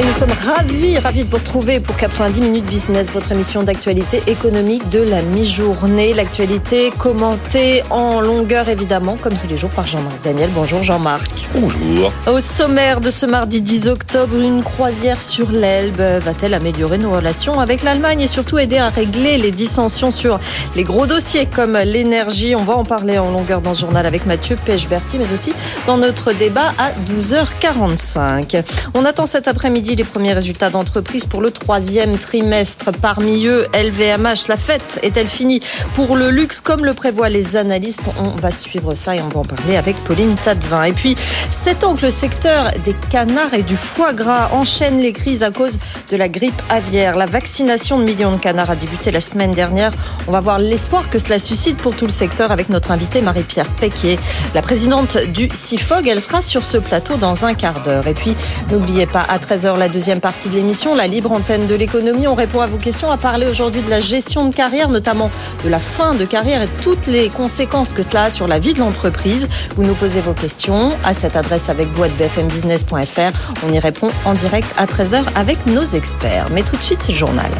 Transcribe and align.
Et 0.00 0.06
nous 0.06 0.12
sommes 0.14 0.32
ravis, 0.46 0.98
ravis 0.98 1.22
de 1.22 1.30
vous 1.30 1.36
retrouver 1.36 1.78
pour 1.78 1.94
90 1.98 2.40
minutes 2.40 2.64
business, 2.64 3.12
votre 3.12 3.30
émission 3.30 3.62
d'actualité 3.62 4.22
économique 4.26 4.88
de 4.88 5.00
la 5.00 5.20
mi-journée. 5.20 6.14
L'actualité 6.14 6.90
commentée 6.98 7.82
en 7.90 8.22
longueur, 8.22 8.70
évidemment, 8.70 9.18
comme 9.20 9.34
tous 9.34 9.48
les 9.48 9.58
jours 9.58 9.68
par 9.68 9.86
Jean-Marc 9.86 10.24
Daniel. 10.24 10.48
Bonjour 10.54 10.82
Jean-Marc. 10.82 11.30
Bonjour. 11.54 12.10
Au 12.26 12.40
sommaire 12.40 13.02
de 13.02 13.10
ce 13.10 13.26
mardi 13.26 13.60
10 13.60 13.88
octobre, 13.88 14.40
une 14.40 14.62
croisière 14.62 15.20
sur 15.20 15.50
l'Elbe 15.50 16.00
va-t-elle 16.00 16.54
améliorer 16.54 16.96
nos 16.96 17.10
relations 17.10 17.60
avec 17.60 17.82
l'Allemagne 17.82 18.22
et 18.22 18.28
surtout 18.28 18.58
aider 18.58 18.78
à 18.78 18.88
régler 18.88 19.36
les 19.36 19.50
dissensions 19.50 20.10
sur 20.10 20.40
les 20.74 20.84
gros 20.84 21.06
dossiers 21.06 21.44
comme 21.44 21.76
l'énergie? 21.76 22.56
On 22.56 22.64
va 22.64 22.76
en 22.76 22.86
parler 22.86 23.18
en 23.18 23.30
longueur 23.30 23.60
dans 23.60 23.74
ce 23.74 23.82
journal 23.82 24.06
avec 24.06 24.24
Mathieu 24.24 24.56
Pechberti, 24.56 25.18
mais 25.18 25.30
aussi 25.34 25.52
dans 25.86 25.98
notre 25.98 26.32
débat 26.32 26.72
à 26.78 26.92
12h45. 27.12 28.64
On 28.94 29.04
attend 29.04 29.26
cet 29.26 29.48
après-midi 29.48 29.81
les 29.82 30.04
premiers 30.04 30.32
résultats 30.32 30.70
d'entreprise 30.70 31.26
pour 31.26 31.40
le 31.40 31.50
troisième 31.50 32.16
trimestre. 32.16 32.90
Parmi 32.92 33.46
eux, 33.46 33.66
LVMH, 33.74 34.46
la 34.48 34.56
fête 34.56 35.00
est-elle 35.02 35.26
finie 35.26 35.60
pour 35.96 36.16
le 36.16 36.30
luxe? 36.30 36.60
Comme 36.60 36.84
le 36.84 36.94
prévoient 36.94 37.28
les 37.28 37.56
analystes 37.56 38.02
On 38.18 38.30
va 38.40 38.52
suivre 38.52 38.94
ça 38.94 39.16
et 39.16 39.20
on 39.20 39.28
va 39.28 39.40
en 39.40 39.44
parler 39.44 39.76
avec 39.76 39.96
Pauline 40.04 40.36
Tadevin. 40.36 40.84
Et 40.84 40.92
puis, 40.92 41.16
sept 41.50 41.82
ans 41.82 41.94
que 41.94 42.02
le 42.02 42.10
secteur 42.10 42.70
des 42.84 42.94
canards 43.10 43.54
et 43.54 43.62
du 43.62 43.76
foie 43.76 44.12
gras 44.12 44.50
enchaîne 44.52 44.98
les 44.98 45.12
crises 45.12 45.42
à 45.42 45.50
cause 45.50 45.78
de 46.10 46.16
la 46.16 46.28
grippe 46.28 46.62
aviaire. 46.70 47.16
La 47.16 47.26
vaccination 47.26 47.98
de 47.98 48.04
millions 48.04 48.32
de 48.32 48.38
canards 48.38 48.70
a 48.70 48.76
débuté 48.76 49.10
la 49.10 49.20
semaine 49.20 49.50
dernière. 49.50 49.92
On 50.28 50.30
va 50.30 50.40
voir 50.40 50.58
l'espoir 50.58 51.10
que 51.10 51.18
cela 51.18 51.38
suscite 51.38 51.76
pour 51.76 51.96
tout 51.96 52.06
le 52.06 52.12
secteur 52.12 52.52
avec 52.52 52.68
notre 52.68 52.92
invitée 52.92 53.20
Marie-Pierre 53.20 53.68
Péquier, 53.80 54.18
la 54.54 54.62
présidente 54.62 55.16
du 55.16 55.48
CIFOG. 55.52 56.06
Elle 56.06 56.20
sera 56.20 56.40
sur 56.40 56.62
ce 56.62 56.78
plateau 56.78 57.16
dans 57.16 57.44
un 57.44 57.54
quart 57.54 57.82
d'heure. 57.82 58.06
Et 58.06 58.14
puis, 58.14 58.36
n'oubliez 58.70 59.06
pas, 59.06 59.26
à 59.28 59.38
13h, 59.38 59.71
la 59.76 59.88
deuxième 59.88 60.20
partie 60.20 60.48
de 60.48 60.54
l'émission, 60.54 60.94
la 60.94 61.06
libre 61.06 61.32
antenne 61.32 61.66
de 61.66 61.74
l'économie. 61.74 62.26
On 62.26 62.34
répond 62.34 62.60
à 62.60 62.66
vos 62.66 62.76
questions, 62.76 63.10
à 63.10 63.16
parler 63.16 63.46
aujourd'hui 63.46 63.82
de 63.82 63.90
la 63.90 64.00
gestion 64.00 64.48
de 64.48 64.54
carrière, 64.54 64.88
notamment 64.88 65.30
de 65.64 65.68
la 65.68 65.78
fin 65.78 66.14
de 66.14 66.24
carrière 66.24 66.62
et 66.62 66.68
toutes 66.82 67.06
les 67.06 67.28
conséquences 67.28 67.92
que 67.92 68.02
cela 68.02 68.24
a 68.24 68.30
sur 68.30 68.48
la 68.48 68.58
vie 68.58 68.72
de 68.72 68.78
l'entreprise. 68.78 69.48
Vous 69.76 69.84
nous 69.84 69.94
posez 69.94 70.20
vos 70.20 70.32
questions 70.34 70.90
à 71.04 71.14
cette 71.14 71.36
adresse 71.36 71.68
avec 71.68 71.88
vous 71.88 72.02
à 72.04 72.08
bfmbusiness.fr. 72.08 73.52
On 73.66 73.72
y 73.72 73.78
répond 73.78 74.08
en 74.24 74.34
direct 74.34 74.68
à 74.76 74.86
13h 74.86 75.24
avec 75.34 75.66
nos 75.66 75.84
experts. 75.84 76.46
Mais 76.52 76.62
tout 76.62 76.76
de 76.76 76.82
suite, 76.82 77.02
c'est 77.02 77.12
journal. 77.12 77.50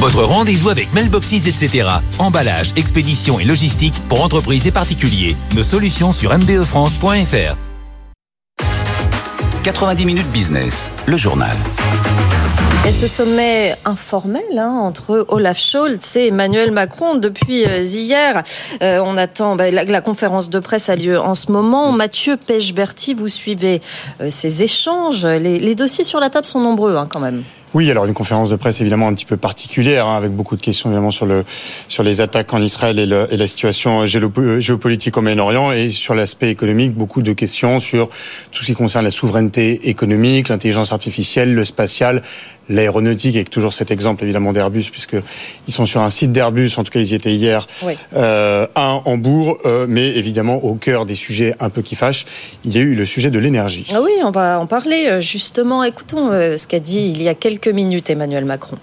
Votre 0.00 0.22
rendez-vous 0.22 0.68
avec 0.68 0.92
Mailboxes, 0.92 1.32
etc. 1.46 1.88
Emballage, 2.18 2.72
expédition 2.76 3.40
et 3.40 3.44
logistique 3.44 3.94
pour 4.08 4.24
entreprises 4.24 4.66
et 4.66 4.70
particuliers. 4.70 5.36
Nos 5.54 5.64
solutions 5.64 6.12
sur 6.12 6.36
mbefrance.fr. 6.38 7.67
90 9.68 10.06
minutes 10.06 10.30
business, 10.30 10.90
le 11.04 11.18
journal. 11.18 11.54
Et 12.86 12.90
ce 12.90 13.06
sommet 13.06 13.76
informel 13.84 14.42
hein, 14.56 14.70
entre 14.70 15.26
Olaf 15.28 15.58
Scholz 15.58 16.16
et 16.16 16.28
Emmanuel 16.28 16.70
Macron 16.70 17.16
depuis 17.16 17.66
euh, 17.66 17.82
hier. 17.82 18.44
Euh, 18.82 18.98
on 19.04 19.18
attend, 19.18 19.56
bah, 19.56 19.70
la, 19.70 20.00
conférence 20.00 20.48
de 20.48 20.58
presse 20.58 20.88
a 20.88 20.96
lieu 20.96 21.20
en 21.20 21.34
ce 21.34 21.52
moment. 21.52 21.92
Mathieu 21.92 22.38
Pechberti, 22.38 23.12
vous 23.12 23.28
suivez 23.28 23.82
euh, 24.22 24.30
ces 24.30 24.62
échanges. 24.62 25.26
Les, 25.26 25.58
les, 25.58 25.74
dossiers 25.74 26.04
sur 26.04 26.18
la 26.18 26.30
table 26.30 26.46
sont 26.46 26.60
nombreux 26.60 26.96
hein, 26.96 27.06
quand 27.06 27.20
même. 27.20 27.44
Oui, 27.74 27.90
alors 27.90 28.06
une 28.06 28.14
conférence 28.14 28.48
de 28.48 28.56
presse 28.56 28.80
évidemment 28.80 29.08
un 29.08 29.14
petit 29.14 29.26
peu 29.26 29.36
particulière, 29.36 30.06
hein, 30.06 30.16
avec 30.16 30.32
beaucoup 30.32 30.56
de 30.56 30.60
questions 30.60 30.88
évidemment 30.88 31.10
sur 31.10 31.26
le 31.26 31.44
sur 31.86 32.02
les 32.02 32.22
attaques 32.22 32.54
en 32.54 32.62
Israël 32.62 32.98
et, 32.98 33.02
et 33.02 33.36
la 33.36 33.46
situation 33.46 34.06
géopolitique 34.06 35.16
au 35.18 35.20
Moyen-Orient 35.20 35.72
et 35.72 35.90
sur 35.90 36.14
l'aspect 36.14 36.50
économique, 36.50 36.94
beaucoup 36.94 37.20
de 37.20 37.32
questions 37.34 37.78
sur 37.78 38.08
tout 38.52 38.62
ce 38.62 38.66
qui 38.66 38.74
concerne 38.74 39.04
la 39.04 39.10
souveraineté 39.10 39.88
économique, 39.90 40.48
l'intelligence 40.48 40.92
artificielle, 40.92 41.54
le 41.54 41.66
spatial, 41.66 42.22
l'aéronautique, 42.68 43.36
avec 43.36 43.50
toujours 43.50 43.72
cet 43.72 43.90
exemple 43.90 44.24
évidemment 44.24 44.52
d'Airbus, 44.52 44.90
puisque 44.90 45.16
ils 45.66 45.74
sont 45.74 45.86
sur 45.86 46.00
un 46.00 46.10
site 46.10 46.32
d'Airbus, 46.32 46.72
en 46.76 46.84
tout 46.84 46.92
cas 46.92 47.00
ils 47.00 47.12
y 47.12 47.14
étaient 47.14 47.34
hier, 47.34 47.66
oui. 47.84 47.94
euh, 48.14 48.66
à 48.74 49.00
Hambourg, 49.04 49.58
euh, 49.64 49.86
mais 49.88 50.16
évidemment 50.16 50.56
au 50.64 50.74
cœur 50.74 51.06
des 51.06 51.14
sujets 51.14 51.54
un 51.60 51.70
peu 51.70 51.82
qui 51.82 51.96
fâchent, 51.96 52.26
il 52.64 52.74
y 52.74 52.78
a 52.78 52.82
eu 52.82 52.94
le 52.94 53.06
sujet 53.06 53.30
de 53.30 53.38
l'énergie. 53.38 53.86
Ah 53.92 54.00
oui, 54.02 54.12
on 54.24 54.30
va 54.30 54.58
en 54.58 54.66
parler 54.66 55.06
euh, 55.06 55.20
justement. 55.20 55.84
Écoutons 55.84 56.30
euh, 56.32 56.56
ce 56.56 56.66
qu'a 56.66 56.80
dit 56.80 57.12
il 57.14 57.22
y 57.22 57.28
a 57.28 57.34
quelques 57.34 57.68
minutes 57.68 58.10
Emmanuel 58.10 58.44
Macron. 58.44 58.78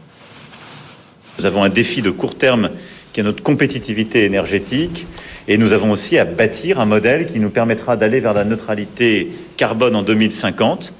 Nous 1.39 1.45
avons 1.45 1.63
un 1.63 1.69
défi 1.69 2.01
de 2.01 2.11
court 2.11 2.37
terme 2.37 2.69
qui 3.13 3.19
est 3.19 3.23
notre 3.23 3.43
compétitivité 3.43 4.25
énergétique. 4.25 5.05
Et 5.47 5.57
nous 5.57 5.73
avons 5.73 5.91
aussi 5.91 6.17
à 6.17 6.25
bâtir 6.25 6.79
un 6.79 6.85
modèle 6.85 7.27
qui 7.27 7.39
nous 7.39 7.51
permettra 7.51 7.97
d'aller 7.97 8.19
vers 8.19 8.33
la 8.33 8.45
neutralité 8.45 9.31
carbone 9.57 9.95
en 9.95 10.01
2050 10.01 10.91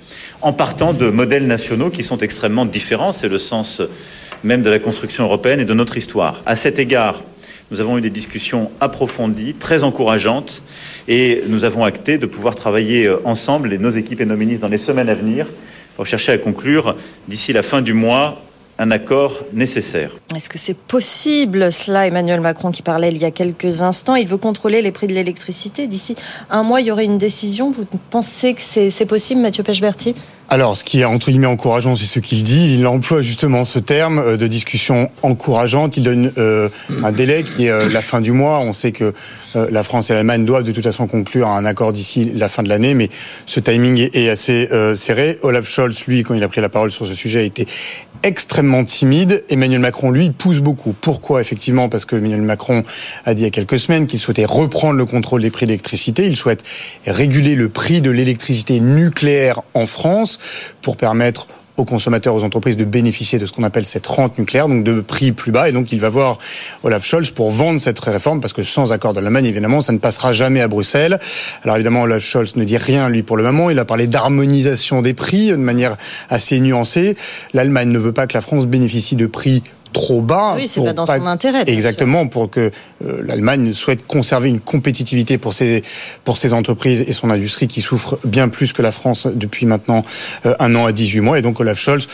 en 0.41 0.53
partant 0.53 0.93
de 0.93 1.09
modèles 1.09 1.47
nationaux 1.47 1.89
qui 1.89 2.03
sont 2.03 2.17
extrêmement 2.19 2.65
différents. 2.65 3.11
C'est 3.11 3.29
le 3.29 3.39
sens 3.39 3.81
même 4.43 4.61
de 4.61 4.69
la 4.69 4.79
construction 4.79 5.23
européenne 5.23 5.59
et 5.59 5.65
de 5.65 5.73
notre 5.73 5.97
histoire. 5.97 6.41
À 6.45 6.55
cet 6.55 6.79
égard, 6.79 7.21
nous 7.71 7.79
avons 7.79 7.97
eu 7.97 8.01
des 8.01 8.11
discussions 8.11 8.69
approfondies, 8.79 9.55
très 9.55 9.83
encourageantes, 9.83 10.61
et 11.07 11.41
nous 11.47 11.63
avons 11.63 11.83
acté 11.83 12.17
de 12.17 12.27
pouvoir 12.27 12.55
travailler 12.55 13.11
ensemble, 13.23 13.73
et 13.73 13.79
nos 13.79 13.89
équipes 13.89 14.21
et 14.21 14.25
nos 14.25 14.37
ministres, 14.37 14.61
dans 14.61 14.71
les 14.71 14.77
semaines 14.77 15.09
à 15.09 15.15
venir, 15.15 15.47
pour 15.95 16.05
chercher 16.05 16.33
à 16.33 16.37
conclure, 16.37 16.95
d'ici 17.27 17.53
la 17.53 17.63
fin 17.63 17.81
du 17.81 17.93
mois, 17.93 18.44
un 18.77 18.91
accord 18.91 19.39
nécessaire. 19.53 20.11
Est-ce 20.35 20.49
que 20.49 20.57
c'est 20.57 20.77
possible 20.77 21.71
cela 21.71 22.07
Emmanuel 22.07 22.41
Macron 22.41 22.71
qui 22.71 22.81
parlait 22.81 23.09
il 23.09 23.17
y 23.17 23.25
a 23.25 23.31
quelques 23.31 23.81
instants, 23.81 24.15
il 24.15 24.27
veut 24.27 24.37
contrôler 24.37 24.81
les 24.81 24.91
prix 24.91 25.07
de 25.07 25.13
l'électricité. 25.13 25.87
D'ici 25.87 26.15
un 26.49 26.63
mois, 26.63 26.81
il 26.81 26.87
y 26.87 26.91
aurait 26.91 27.05
une 27.05 27.17
décision. 27.17 27.71
Vous 27.71 27.85
pensez 28.09 28.53
que 28.53 28.61
c'est 28.61 29.05
possible, 29.05 29.41
Mathieu 29.41 29.63
Pechberti? 29.63 30.15
Alors, 30.55 30.77
ce 30.77 30.85
qui 30.85 31.01
est 31.01 31.03
entre 31.03 31.31
guillemets 31.31 31.47
encourageant, 31.47 31.97
c'est 31.97 32.05
ce 32.05 32.19
qu'il 32.19 32.41
dit. 32.41 32.75
Il 32.75 32.87
emploie 32.87 33.21
justement 33.21 33.65
ce 33.65 33.77
terme 33.77 34.37
de 34.37 34.47
discussion 34.47 35.11
encourageante. 35.21 35.97
Il 35.97 36.03
donne 36.03 36.31
euh, 36.37 36.69
un 37.03 37.11
délai 37.11 37.43
qui 37.43 37.65
est 37.65 37.71
euh, 37.71 37.89
la 37.89 38.01
fin 38.01 38.21
du 38.21 38.31
mois. 38.31 38.59
On 38.59 38.71
sait 38.71 38.93
que 38.93 39.13
euh, 39.55 39.67
la 39.71 39.83
France 39.83 40.09
et 40.09 40.13
l'Allemagne 40.13 40.45
doivent 40.45 40.63
de 40.63 40.71
toute 40.71 40.83
façon 40.83 41.07
conclure 41.07 41.47
un 41.47 41.65
accord 41.65 41.93
d'ici 41.93 42.31
la 42.35 42.49
fin 42.49 42.63
de 42.63 42.69
l'année, 42.69 42.93
mais 42.93 43.09
ce 43.45 43.59
timing 43.59 43.99
est, 43.99 44.15
est 44.15 44.29
assez 44.29 44.69
euh, 44.71 44.95
serré. 44.95 45.37
Olaf 45.43 45.67
Scholz, 45.67 46.05
lui, 46.07 46.23
quand 46.23 46.33
il 46.33 46.43
a 46.43 46.47
pris 46.47 46.61
la 46.61 46.69
parole 46.69 46.91
sur 46.91 47.05
ce 47.05 47.15
sujet, 47.15 47.39
a 47.39 47.43
été 47.43 47.67
extrêmement 48.23 48.83
timide. 48.83 49.43
Emmanuel 49.49 49.79
Macron, 49.79 50.09
lui, 50.09 50.31
pousse 50.31 50.59
beaucoup. 50.59 50.95
Pourquoi? 50.99 51.41
Effectivement, 51.41 51.89
parce 51.89 52.05
que 52.05 52.15
Emmanuel 52.15 52.41
Macron 52.41 52.83
a 53.25 53.33
dit 53.33 53.41
il 53.41 53.45
y 53.45 53.47
a 53.47 53.51
quelques 53.51 53.77
semaines 53.77 54.07
qu'il 54.07 54.19
souhaitait 54.19 54.45
reprendre 54.45 54.95
le 54.95 55.05
contrôle 55.05 55.41
des 55.41 55.51
prix 55.51 55.65
de 55.65 55.71
l'électricité. 55.71 56.25
Il 56.25 56.35
souhaite 56.35 56.63
réguler 57.05 57.55
le 57.55 57.69
prix 57.69 58.01
de 58.01 58.09
l'électricité 58.09 58.79
nucléaire 58.79 59.61
en 59.73 59.85
France 59.85 60.39
pour 60.81 60.97
permettre 60.97 61.47
aux 61.77 61.85
consommateurs, 61.85 62.33
aux 62.35 62.43
entreprises 62.43 62.77
de 62.77 62.85
bénéficier 62.85 63.37
de 63.39 63.45
ce 63.45 63.51
qu'on 63.51 63.63
appelle 63.63 63.85
cette 63.85 64.07
rente 64.07 64.37
nucléaire, 64.39 64.67
donc 64.67 64.83
de 64.83 65.01
prix 65.01 65.31
plus 65.31 65.51
bas. 65.51 65.67
Et 65.67 65.71
donc, 65.71 65.91
il 65.91 65.99
va 65.99 66.09
voir 66.09 66.37
Olaf 66.83 67.05
Scholz 67.05 67.31
pour 67.31 67.51
vendre 67.51 67.79
cette 67.79 67.99
réforme, 67.99 68.39
parce 68.39 68.53
que 68.53 68.63
sans 68.63 68.93
accord 68.93 69.13
de 69.13 69.19
l'Allemagne, 69.19 69.45
évidemment, 69.45 69.81
ça 69.81 69.91
ne 69.91 69.97
passera 69.97 70.31
jamais 70.31 70.61
à 70.61 70.67
Bruxelles. 70.67 71.19
Alors, 71.63 71.75
évidemment, 71.75 72.03
Olaf 72.03 72.23
Scholz 72.23 72.55
ne 72.55 72.63
dit 72.63 72.77
rien, 72.77 73.09
lui, 73.09 73.23
pour 73.23 73.37
le 73.37 73.43
moment. 73.43 73.69
Il 73.69 73.79
a 73.79 73.85
parlé 73.85 74.07
d'harmonisation 74.07 75.01
des 75.01 75.13
prix 75.13 75.49
de 75.49 75.55
manière 75.55 75.97
assez 76.29 76.59
nuancée. 76.59 77.17
L'Allemagne 77.53 77.89
ne 77.89 77.99
veut 77.99 78.13
pas 78.13 78.27
que 78.27 78.33
la 78.35 78.41
France 78.41 78.65
bénéficie 78.65 79.15
de 79.15 79.27
prix 79.27 79.61
trop 79.95 80.21
bas. 80.21 80.55
Oui, 80.57 80.67
c'est 80.67 80.83
pas 80.83 80.93
dans 80.93 81.05
pas... 81.05 81.17
son 81.17 81.25
intérêt. 81.25 81.63
Exactement, 81.67 82.27
pour 82.27 82.51
que 82.51 82.69
euh, 83.05 83.21
l'Allemagne 83.25 83.73
souhaite 83.73 84.05
conserver 84.05 84.49
une 84.49 84.59
compétitivité 84.59 85.37
pour 85.37 85.53
ses, 85.53 85.83
pour 86.25 86.37
ses 86.37 86.51
entreprises 86.51 87.01
et 87.07 87.13
son 87.13 87.29
industrie 87.29 87.67
qui 87.67 87.81
souffre 87.81 88.19
bien 88.25 88.49
plus 88.49 88.73
que 88.73 88.81
la 88.81 88.91
France 88.91 89.25
depuis 89.33 89.65
maintenant 89.65 90.03
euh, 90.45 90.53
un 90.59 90.75
an 90.75 90.85
à 90.85 90.91
18 90.91 91.21
mois. 91.21 91.39
Et 91.39 91.41
donc 91.41 91.61
Olaf 91.61 91.79
Scholz 91.79 92.07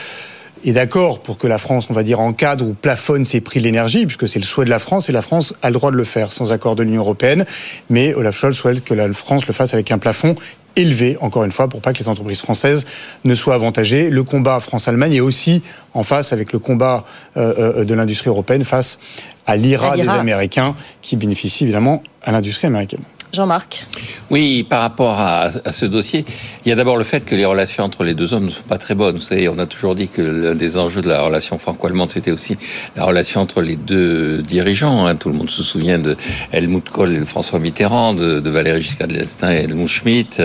est 0.64 0.74
d'accord 0.74 1.24
pour 1.24 1.40
que 1.40 1.48
la 1.48 1.58
France, 1.58 1.88
on 1.90 1.94
va 1.94 2.04
dire, 2.04 2.20
encadre 2.20 2.68
ou 2.68 2.74
plafonne 2.74 3.26
ses 3.26 3.42
prix 3.42 3.60
de 3.60 3.66
l'énergie, 3.66 4.06
puisque 4.06 4.30
c'est 4.30 4.38
le 4.38 4.46
souhait 4.46 4.66
de 4.66 4.70
la 4.70 4.78
France, 4.78 5.10
et 5.10 5.12
la 5.12 5.24
France 5.24 5.56
a 5.64 5.70
le 5.70 5.74
droit 5.74 5.90
de 5.90 5.98
le 5.98 6.04
faire 6.04 6.32
sans 6.32 6.52
accord 6.52 6.76
de 6.76 6.84
l'Union 6.84 7.02
européenne. 7.02 7.46
Mais 7.90 8.14
Olaf 8.14 8.38
Scholz 8.38 8.56
souhaite 8.56 8.84
que 8.84 8.94
la 8.94 9.12
France 9.12 9.48
le 9.48 9.54
fasse 9.54 9.74
avec 9.74 9.90
un 9.92 9.98
plafond 9.98 10.36
élevé, 10.76 11.18
encore 11.22 11.44
une 11.44 11.52
fois, 11.52 11.68
pour 11.68 11.82
pas 11.82 11.94
que 11.94 12.00
les 12.00 12.08
entreprises 12.08 12.42
françaises 12.42 12.86
ne 13.24 13.36
soient 13.36 13.56
avantagées. 13.56 14.10
Le 14.10 14.24
combat 14.24 14.60
France-Allemagne 14.60 15.14
est 15.14 15.22
aussi 15.22 15.62
en 15.94 16.04
face 16.04 16.34
avec 16.34 16.54
le 16.54 16.60
combat 16.60 17.06
euh, 17.38 17.84
de 17.84 17.94
l'industrie 17.94 18.30
européenne 18.30 18.64
face 18.64 19.00
à 19.46 19.58
l'IRA 19.58 19.98
des 19.98 20.08
Américains, 20.08 20.76
qui 21.02 21.16
bénéficie 21.16 21.64
évidemment 21.64 22.04
à 22.24 22.32
l'industrie 22.32 22.68
américaine. 22.68 23.02
Jean-Marc. 23.34 23.88
Oui, 24.30 24.64
par 24.64 24.82
rapport 24.82 25.20
à, 25.20 25.50
ce 25.72 25.86
dossier, 25.86 26.26
il 26.66 26.70
y 26.70 26.72
a 26.72 26.76
d'abord 26.76 26.98
le 26.98 27.04
fait 27.04 27.26
que 27.26 27.36
les 27.36 27.46
relations 27.46 27.84
entre 27.84 28.04
les 28.04 28.14
deux 28.14 28.34
hommes 28.34 28.46
ne 28.46 28.50
sont 28.50 28.64
pas 28.64 28.78
très 28.78 28.96
bonnes. 28.96 29.16
Vous 29.16 29.22
savez, 29.22 29.50
on 29.50 29.60
a 29.60 29.66
toujours 29.66 29.96
dit 29.96 30.08
que 30.08 30.22
l'un 30.22 30.56
des 30.56 30.78
enjeux 30.78 31.02
de 31.02 31.10
la 31.10 31.22
relation 31.22 31.58
franco-allemande, 31.58 32.12
c'était 32.12 32.32
aussi 32.32 32.58
la 32.96 33.06
relation 33.06 33.42
entre 33.42 33.62
les 33.62 33.76
deux 33.76 34.42
dirigeants. 34.42 35.06
Hein. 35.06 35.16
Tout 35.16 35.30
le 35.30 35.36
monde 35.36 35.50
se 35.50 35.64
souvient 35.64 36.00
de 36.00 36.16
Helmut 36.52 36.90
Kohl 36.90 37.14
et 37.14 37.20
de 37.20 37.26
François 37.26 37.60
Mitterrand, 37.60 38.14
de, 38.14 38.40
de 38.40 38.50
Valéry 38.50 38.82
Giscard 38.82 39.08
d'Estaing 39.08 39.52
et 39.52 39.64
Helmut 39.64 39.88
Schmidt. 39.88 40.42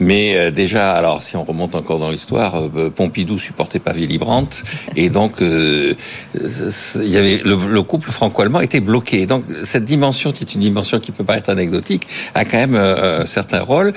Mais 0.00 0.36
euh, 0.36 0.50
déjà, 0.50 0.92
alors 0.92 1.22
si 1.22 1.36
on 1.36 1.44
remonte 1.44 1.74
encore 1.74 1.98
dans 1.98 2.10
l'histoire, 2.10 2.56
euh, 2.56 2.90
Pompidou 2.90 3.38
supportait 3.38 3.78
pas 3.78 3.92
Willy 3.92 4.18
Brandt, 4.18 4.62
et 4.96 5.08
donc 5.08 5.42
euh, 5.42 5.94
il 6.34 7.08
y 7.08 7.16
avait 7.16 7.38
le, 7.38 7.56
le 7.56 7.82
couple 7.82 8.10
franco-allemand 8.10 8.60
était 8.60 8.80
bloqué. 8.80 9.26
Donc 9.26 9.44
cette 9.64 9.84
dimension, 9.84 10.32
qui 10.32 10.44
est 10.44 10.54
une 10.54 10.60
dimension 10.60 11.00
qui 11.00 11.12
peut 11.12 11.24
paraître 11.24 11.50
anecdotique, 11.50 12.06
a 12.34 12.44
quand 12.44 12.58
même 12.58 12.76
euh, 12.76 13.22
un 13.22 13.24
certain 13.24 13.60
rôle. 13.60 13.92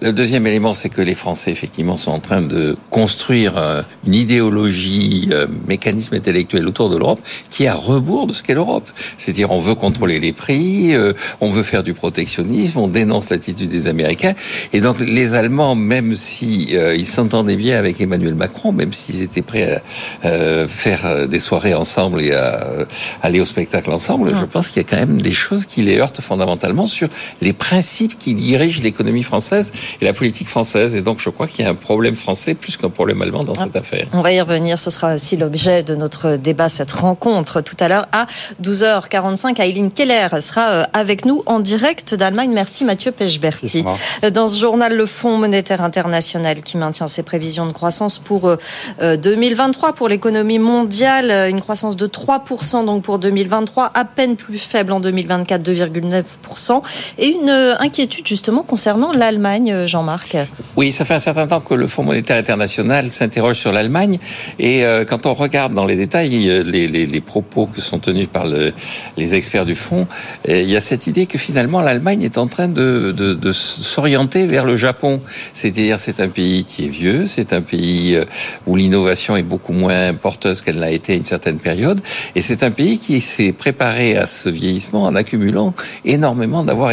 Le 0.00 0.12
deuxième 0.12 0.46
élément, 0.46 0.74
c'est 0.74 0.88
que 0.88 1.00
les 1.00 1.14
Français, 1.14 1.50
effectivement, 1.50 1.96
sont 1.96 2.10
en 2.10 2.20
train 2.20 2.42
de 2.42 2.76
construire 2.90 3.56
euh, 3.56 3.82
une 4.06 4.14
idéologie, 4.14 5.28
euh, 5.32 5.46
mécanisme 5.66 6.14
intellectuel 6.14 6.66
autour 6.66 6.90
de 6.90 6.96
l'Europe 6.96 7.20
qui 7.48 7.64
est 7.64 7.68
à 7.68 7.74
rebours 7.74 8.26
de 8.26 8.32
ce 8.32 8.42
qu'est 8.42 8.54
l'Europe. 8.54 8.88
C'est-à-dire, 9.16 9.50
on 9.50 9.58
veut 9.58 9.74
contrôler 9.74 10.20
les 10.20 10.32
prix, 10.32 10.94
on 11.40 11.50
veut 11.50 11.62
faire 11.62 11.82
du 11.82 11.94
protectionnisme, 11.94 12.78
on 12.78 12.88
dénonce 12.88 13.30
l'attitude 13.30 13.68
des 13.68 13.86
Américains. 13.86 14.34
Et 14.72 14.80
donc, 14.80 15.00
les 15.00 15.34
Allemands, 15.34 15.74
même 15.74 16.14
si 16.14 16.72
ils 16.72 17.06
s'entendaient 17.06 17.56
bien 17.56 17.78
avec 17.78 18.00
Emmanuel 18.00 18.34
Macron, 18.34 18.72
même 18.72 18.92
s'ils 18.92 19.22
étaient 19.22 19.42
prêts 19.42 19.82
à 20.22 20.66
faire 20.66 21.28
des 21.28 21.40
soirées 21.40 21.74
ensemble 21.74 22.22
et 22.22 22.32
à 22.32 22.86
aller 23.22 23.40
au 23.40 23.44
spectacle 23.44 23.90
ensemble, 23.90 24.34
je 24.34 24.44
pense 24.44 24.68
qu'il 24.68 24.82
y 24.82 24.84
a 24.84 24.88
quand 24.88 24.96
même 24.96 25.20
des 25.20 25.32
choses 25.32 25.66
qui 25.66 25.82
les 25.82 25.98
heurtent 25.98 26.20
fondamentalement 26.20 26.86
sur 26.86 27.08
les 27.40 27.52
principes 27.62 28.18
qui 28.18 28.34
dirigent 28.34 28.82
l'économie 28.82 29.22
française 29.22 29.70
et 30.00 30.04
la 30.04 30.12
politique 30.12 30.48
française. 30.48 30.96
Et 30.96 31.00
donc, 31.00 31.20
je 31.20 31.30
crois 31.30 31.46
qu'il 31.46 31.64
y 31.64 31.68
a 31.68 31.70
un 31.70 31.76
problème 31.76 32.16
français 32.16 32.54
plus 32.54 32.76
qu'un 32.76 32.90
problème 32.90 33.22
allemand 33.22 33.44
dans 33.44 33.54
cette 33.54 33.76
affaire. 33.76 34.06
On 34.12 34.20
va 34.20 34.32
y 34.32 34.40
revenir. 34.40 34.78
Ce 34.80 34.90
sera 34.90 35.14
aussi 35.14 35.36
l'objet 35.36 35.84
de 35.84 35.94
notre 35.94 36.36
débat, 36.36 36.68
cette 36.68 36.90
rencontre 36.90 37.60
tout 37.60 37.76
à 37.78 37.86
l'heure 37.88 38.06
à 38.10 38.26
12h45. 38.62 39.60
Aileen 39.60 39.92
Keller 39.92 40.28
sera 40.40 40.70
euh, 40.70 40.84
avec 40.92 41.24
nous 41.24 41.44
en 41.46 41.60
direct 41.60 42.14
d'Allemagne. 42.14 42.50
Merci 42.52 42.84
Mathieu 42.84 43.12
Pechberti. 43.12 43.84
Dans 44.32 44.48
ce 44.48 44.58
journal, 44.58 44.96
le 44.96 45.06
Fonds 45.06 45.38
monétaire 45.38 45.82
international 45.82 46.62
qui 46.62 46.76
maintient 46.76 47.06
ses 47.06 47.22
prévisions 47.22 47.66
de 47.66 47.72
croissance 47.72 48.18
pour 48.18 48.56
2023 49.00 49.90
euh, 49.90 49.92
pour 49.92 50.08
l'économie 50.08 50.58
mondiale. 50.58 51.30
Une 51.48 51.60
croissance 51.60 51.96
de 51.96 52.08
3% 52.08 52.84
donc 52.84 53.04
pour 53.04 53.20
2023, 53.20 53.92
à 53.94 54.04
peine 54.04 54.34
plus 54.34 54.58
faible 54.58 54.92
en 54.92 55.00
2024, 55.00 55.62
2,9% 55.62 56.82
et 57.18 57.28
une 57.28 57.51
euh, 57.51 57.51
inquiétude 57.78 58.26
justement 58.26 58.62
concernant 58.62 59.12
l'Allemagne, 59.12 59.72
euh, 59.72 59.86
Jean-Marc. 59.86 60.36
Oui, 60.76 60.92
ça 60.92 61.04
fait 61.04 61.14
un 61.14 61.18
certain 61.18 61.46
temps 61.46 61.60
que 61.60 61.74
le 61.74 61.86
Fonds 61.86 62.02
monétaire 62.02 62.36
international 62.36 63.10
s'interroge 63.10 63.56
sur 63.56 63.72
l'Allemagne 63.72 64.18
et 64.58 64.84
euh, 64.84 65.04
quand 65.04 65.26
on 65.26 65.34
regarde 65.34 65.74
dans 65.74 65.84
les 65.84 65.96
détails 65.96 66.62
les, 66.64 67.20
propos 67.20 67.66
que 67.66 67.80
sont 67.80 67.98
tenus 67.98 68.26
par 68.26 68.46
le, 68.46 68.72
les 69.16 69.34
experts 69.34 69.64
du 69.64 69.74
fonds, 69.74 70.06
il 70.48 70.68
y 70.68 70.76
a 70.76 70.80
cette 70.80 71.06
idée 71.06 71.26
que 71.26 71.38
finalement 71.38 71.80
l'Allemagne 71.80 72.22
est 72.22 72.36
en 72.36 72.46
train 72.46 72.68
de, 72.68 73.14
s'orienter 73.52 74.46
vers 74.46 74.64
le 74.64 74.76
Japon. 74.76 75.20
C'est-à-dire 75.52 76.00
c'est 76.00 76.20
un 76.20 76.28
pays 76.28 76.64
qui 76.64 76.86
est 76.86 76.88
vieux, 76.88 77.26
c'est 77.26 77.52
un 77.52 77.60
pays 77.60 78.18
où 78.66 78.76
l'innovation 78.76 79.36
est 79.36 79.42
beaucoup 79.42 79.72
moins 79.72 80.14
porteuse 80.14 80.62
qu'elle 80.62 80.78
l'a 80.78 80.90
été 80.90 81.12
à 81.12 81.16
une 81.16 81.24
certaine 81.24 81.58
période 81.58 82.00
et 82.34 82.42
c'est 82.42 82.62
un 82.62 82.70
pays 82.70 82.98
qui 82.98 83.20
s'est 83.20 83.52
préparé 83.52 84.16
à 84.16 84.26
ce 84.26 84.48
vieillissement 84.48 85.04
en 85.04 85.14
accumulant 85.14 85.74
énormément 86.04 86.64
d'avoir 86.64 86.90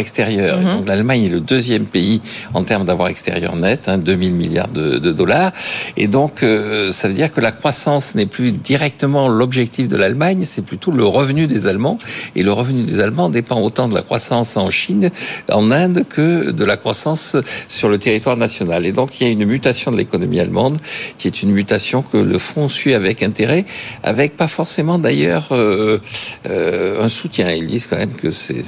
extérieur. 0.50 0.60
Mhm. 0.60 0.78
Donc 0.80 0.88
l'Allemagne 0.88 1.26
est 1.26 1.30
le 1.30 1.40
deuxième 1.40 1.86
pays 1.86 2.22
en 2.54 2.64
termes 2.64 2.86
d'avoir 2.86 3.10
extérieur 3.10 3.56
net, 3.56 3.88
hein, 3.88 3.98
2000 3.98 4.34
milliards 4.34 4.68
de, 4.70 5.12
dollars. 5.12 5.52
Et 5.98 6.08
donc 6.08 6.44
euh, 6.44 6.92
ça 6.92 7.08
veut 7.08 7.14
dire 7.14 7.32
que 7.34 7.42
la 7.42 7.52
croissance 7.52 8.16
n'est 8.16 8.26
plus 8.26 8.52
directement 8.52 9.28
l'objectif 9.28 9.88
de 9.88 9.98
l'Allemagne, 9.98 10.42
c'est 10.44 10.62
plutôt 10.64 10.92
le 10.92 11.06
revenu 11.06 11.48
des 11.48 11.68
Allemands. 11.68 11.98
Et 12.36 12.44
le 12.44 12.52
revenu 12.52 12.84
des 12.84 13.00
Allemands 13.00 13.30
dépend 13.30 13.60
autant 13.62 13.88
de 13.88 13.96
la 13.96 14.02
croissance 14.02 14.58
en 14.58 14.70
Chine, 14.70 15.10
en 15.52 15.72
Inde, 15.72 16.06
que 16.10 16.52
de 16.52 16.66
la 16.66 16.78
croissance 16.78 17.36
sur 17.68 17.90
le 17.90 17.98
territoire 17.98 18.38
national. 18.38 18.86
Et 18.86 18.92
donc 18.92 19.20
il 19.20 19.28
y 19.28 19.30
a 19.30 19.32
une 19.32 19.46
mutation 19.46 19.92
de 19.92 19.98
l'économie 19.98 20.40
allemande, 20.40 20.78
qui 21.18 21.28
est 21.28 21.42
une 21.42 21.52
mutation 21.52 22.02
que 22.02 22.18
le 22.18 22.38
fonds 22.40 22.70
suit 22.70 22.94
avec 22.94 23.24
intérêt, 23.24 23.66
avec 24.04 24.38
pas 24.38 24.48
forcément 24.48 25.00
d'ailleurs 25.00 25.48
euh, 25.52 26.00
euh, 26.48 27.04
un 27.04 27.10
soutien. 27.10 27.50
Ils 27.52 27.68
disent 27.68 27.88
quand 27.88 27.98
même 27.98 28.14
que 28.14 28.30
c'est 28.32 28.64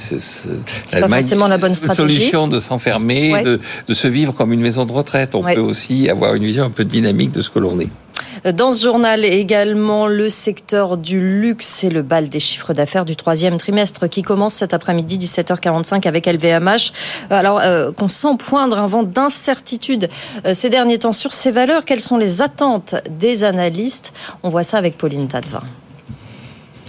l'Allemagne 0.93 1.23
la 1.47 1.57
bonne 1.57 1.70
stratégie. 1.73 2.15
solution 2.15 2.47
de 2.47 2.59
s'enfermer, 2.59 3.43
de, 3.43 3.93
se 3.93 4.07
vivre 4.07 4.33
comme 4.33 4.53
une 4.53 4.61
maison 4.61 4.85
de 4.85 4.91
retraite. 4.91 5.35
On 5.35 5.43
peut 5.43 5.59
aussi 5.59 6.09
avoir 6.09 6.35
une 6.35 6.45
vision 6.45 6.65
un 6.65 6.69
peu 6.69 6.85
dynamique 6.85 7.31
de 7.31 7.41
ce 7.41 7.49
que 7.49 7.59
l'on 7.59 7.79
est. 7.79 7.89
Dans 8.55 8.71
ce 8.71 8.81
journal 8.81 9.23
également, 9.23 10.07
le 10.07 10.27
secteur 10.29 10.97
du 10.97 11.19
luxe 11.19 11.83
et 11.83 11.91
le 11.91 12.01
bal 12.01 12.27
des 12.27 12.39
chiffres 12.39 12.73
d'affaires 12.73 13.05
du 13.05 13.15
troisième 13.15 13.57
trimestre 13.57 14.09
qui 14.09 14.23
commence 14.23 14.55
cet 14.55 14.73
après-midi 14.73 15.19
17h45 15.19 16.07
avec 16.07 16.25
LVMH. 16.25 16.91
Alors 17.29 17.59
euh, 17.63 17.91
qu'on 17.91 18.07
sent 18.07 18.35
poindre 18.39 18.79
un 18.79 18.87
vent 18.87 19.03
d'incertitude 19.03 20.09
euh, 20.45 20.55
ces 20.55 20.71
derniers 20.71 20.97
temps 20.97 21.13
sur 21.13 21.33
ces 21.33 21.51
valeurs. 21.51 21.85
Quelles 21.85 22.01
sont 22.01 22.17
les 22.17 22.41
attentes 22.41 22.95
des 23.11 23.43
analystes? 23.43 24.11
On 24.41 24.49
voit 24.49 24.63
ça 24.63 24.77
avec 24.77 24.97
Pauline 24.97 25.27
Tadevin. 25.27 25.61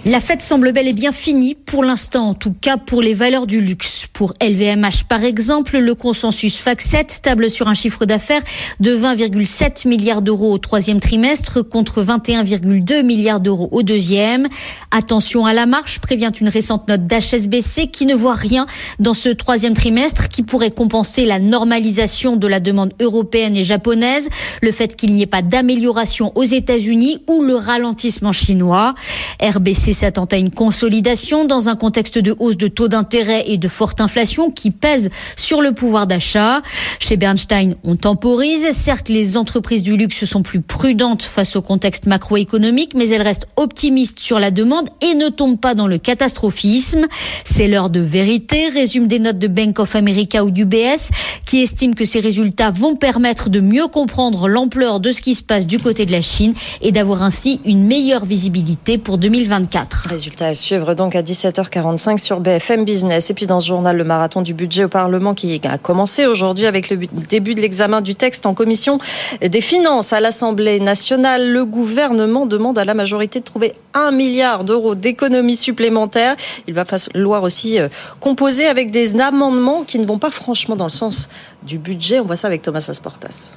La 0.05 0.19
fête 0.19 0.41
semble 0.41 0.73
bel 0.73 0.89
et 0.89 0.93
bien 0.93 1.13
finie, 1.13 1.55
pour 1.55 1.81
l'instant 1.81 2.27
en 2.27 2.33
tout 2.33 2.53
cas 2.59 2.75
pour 2.75 3.01
les 3.01 3.13
valeurs 3.13 3.47
du 3.47 3.61
luxe. 3.61 4.05
Pour 4.11 4.33
LVMH 4.41 5.05
par 5.07 5.23
exemple, 5.23 5.77
le 5.77 5.95
consensus 5.95 6.61
FAC7 6.61 7.21
table 7.21 7.49
sur 7.49 7.69
un 7.69 7.73
chiffre 7.73 8.03
d'affaires 8.05 8.41
de 8.81 8.93
20,7 8.93 9.87
milliards 9.87 10.21
d'euros 10.21 10.51
au 10.51 10.57
troisième 10.57 10.99
trimestre 10.99 11.61
contre 11.61 12.03
21,2 12.03 13.01
milliards 13.01 13.39
d'euros 13.39 13.69
au 13.71 13.81
deuxième. 13.81 14.49
Attention 14.91 15.45
à 15.45 15.53
la 15.53 15.65
marche, 15.65 15.99
prévient 15.99 16.33
une 16.37 16.49
récente 16.49 16.89
note 16.89 17.07
d'HSBC 17.07 17.87
qui 17.87 18.05
ne 18.05 18.13
voit 18.13 18.33
rien 18.33 18.65
dans 18.99 19.13
ce 19.13 19.29
troisième 19.29 19.73
trimestre 19.73 20.27
qui 20.27 20.43
pourrait 20.43 20.71
compenser 20.71 21.25
la 21.25 21.39
normalisation 21.39 22.35
de 22.35 22.47
la 22.47 22.59
demande 22.59 22.93
européenne 22.99 23.55
et 23.55 23.63
japonaise, 23.63 24.27
le 24.61 24.73
fait 24.73 24.97
qu'il 24.97 25.13
n'y 25.13 25.21
ait 25.21 25.27
pas 25.27 25.41
d'amélioration 25.41 26.33
aux 26.35 26.43
États-Unis 26.43 27.19
ou 27.27 27.41
le 27.41 27.55
ralentissement 27.55 28.33
chinois. 28.33 28.95
RBC 29.41 29.92
s'attend 29.93 30.25
à 30.25 30.37
une 30.37 30.51
consolidation 30.51 31.45
dans 31.45 31.69
un 31.69 31.75
contexte 31.75 32.17
de 32.17 32.35
hausse 32.39 32.57
de 32.57 32.67
taux 32.67 32.87
d'intérêt 32.87 33.43
et 33.47 33.57
de 33.57 33.67
forte 33.67 34.01
inflation 34.01 34.51
qui 34.51 34.71
pèse 34.71 35.09
sur 35.35 35.61
le 35.61 35.71
pouvoir 35.71 36.07
d'achat. 36.07 36.61
Chez 36.99 37.17
Bernstein, 37.17 37.75
on 37.83 37.95
temporise. 37.95 38.71
Certes, 38.71 39.09
les 39.09 39.37
entreprises 39.37 39.83
du 39.83 39.97
luxe 39.97 40.25
sont 40.25 40.43
plus 40.43 40.61
prudentes 40.61 41.23
face 41.23 41.55
au 41.55 41.61
contexte 41.61 42.05
macroéconomique, 42.05 42.93
mais 42.95 43.09
elles 43.09 43.21
restent 43.21 43.47
optimistes 43.57 44.19
sur 44.19 44.39
la 44.39 44.51
demande 44.51 44.89
et 45.01 45.15
ne 45.15 45.29
tombent 45.29 45.59
pas 45.59 45.75
dans 45.75 45.87
le 45.87 45.97
catastrophisme. 45.97 47.07
C'est 47.43 47.67
l'heure 47.67 47.89
de 47.89 47.99
vérité, 47.99 48.69
résume 48.69 49.07
des 49.07 49.19
notes 49.19 49.39
de 49.39 49.47
Bank 49.47 49.79
of 49.79 49.95
America 49.95 50.43
ou 50.43 50.51
du 50.51 50.65
BS, 50.65 51.09
qui 51.45 51.61
estiment 51.61 51.93
que 51.93 52.05
ces 52.05 52.19
résultats 52.19 52.71
vont 52.71 52.95
permettre 52.95 53.49
de 53.49 53.59
mieux 53.59 53.87
comprendre 53.87 54.47
l'ampleur 54.47 54.99
de 54.99 55.11
ce 55.11 55.21
qui 55.21 55.35
se 55.35 55.43
passe 55.43 55.67
du 55.67 55.79
côté 55.79 56.05
de 56.05 56.11
la 56.11 56.21
Chine 56.21 56.53
et 56.81 56.91
d'avoir 56.91 57.23
ainsi 57.23 57.59
une 57.65 57.85
meilleure 57.85 58.25
visibilité 58.25 58.97
pour 58.97 59.17
2024. 59.17 59.82
Résultat 59.91 60.47
à 60.47 60.53
suivre 60.53 60.93
donc 60.93 61.15
à 61.15 61.21
17h45 61.21 62.17
sur 62.17 62.39
BFM 62.39 62.85
Business. 62.85 63.29
Et 63.29 63.33
puis 63.33 63.47
dans 63.47 63.59
ce 63.59 63.67
journal, 63.67 63.97
le 63.97 64.03
marathon 64.03 64.41
du 64.41 64.53
budget 64.53 64.85
au 64.85 64.89
Parlement 64.89 65.33
qui 65.33 65.59
a 65.63 65.77
commencé 65.77 66.25
aujourd'hui 66.25 66.65
avec 66.65 66.89
le 66.89 66.97
début 67.29 67.55
de 67.55 67.61
l'examen 67.61 68.01
du 68.01 68.15
texte 68.15 68.45
en 68.45 68.53
commission 68.53 68.99
des 69.41 69.61
finances 69.61 70.13
à 70.13 70.19
l'Assemblée 70.19 70.79
nationale. 70.79 71.51
Le 71.51 71.65
gouvernement 71.65 72.45
demande 72.45 72.77
à 72.77 72.85
la 72.85 72.93
majorité 72.93 73.39
de 73.39 73.45
trouver 73.45 73.75
un 73.93 74.11
milliard 74.11 74.63
d'euros 74.63 74.95
d'économies 74.95 75.57
supplémentaires. 75.57 76.35
Il 76.67 76.73
va 76.73 76.85
falloir 76.85 77.43
aussi 77.43 77.79
euh, 77.79 77.89
composer 78.19 78.65
avec 78.65 78.91
des 78.91 79.19
amendements 79.19 79.83
qui 79.83 79.99
ne 79.99 80.05
vont 80.05 80.19
pas 80.19 80.31
franchement 80.31 80.75
dans 80.75 80.85
le 80.85 80.89
sens 80.89 81.29
du 81.63 81.77
budget. 81.77 82.19
On 82.19 82.25
voit 82.25 82.35
ça 82.35 82.47
avec 82.47 82.61
Thomas 82.61 82.85
Asportas. 82.89 83.53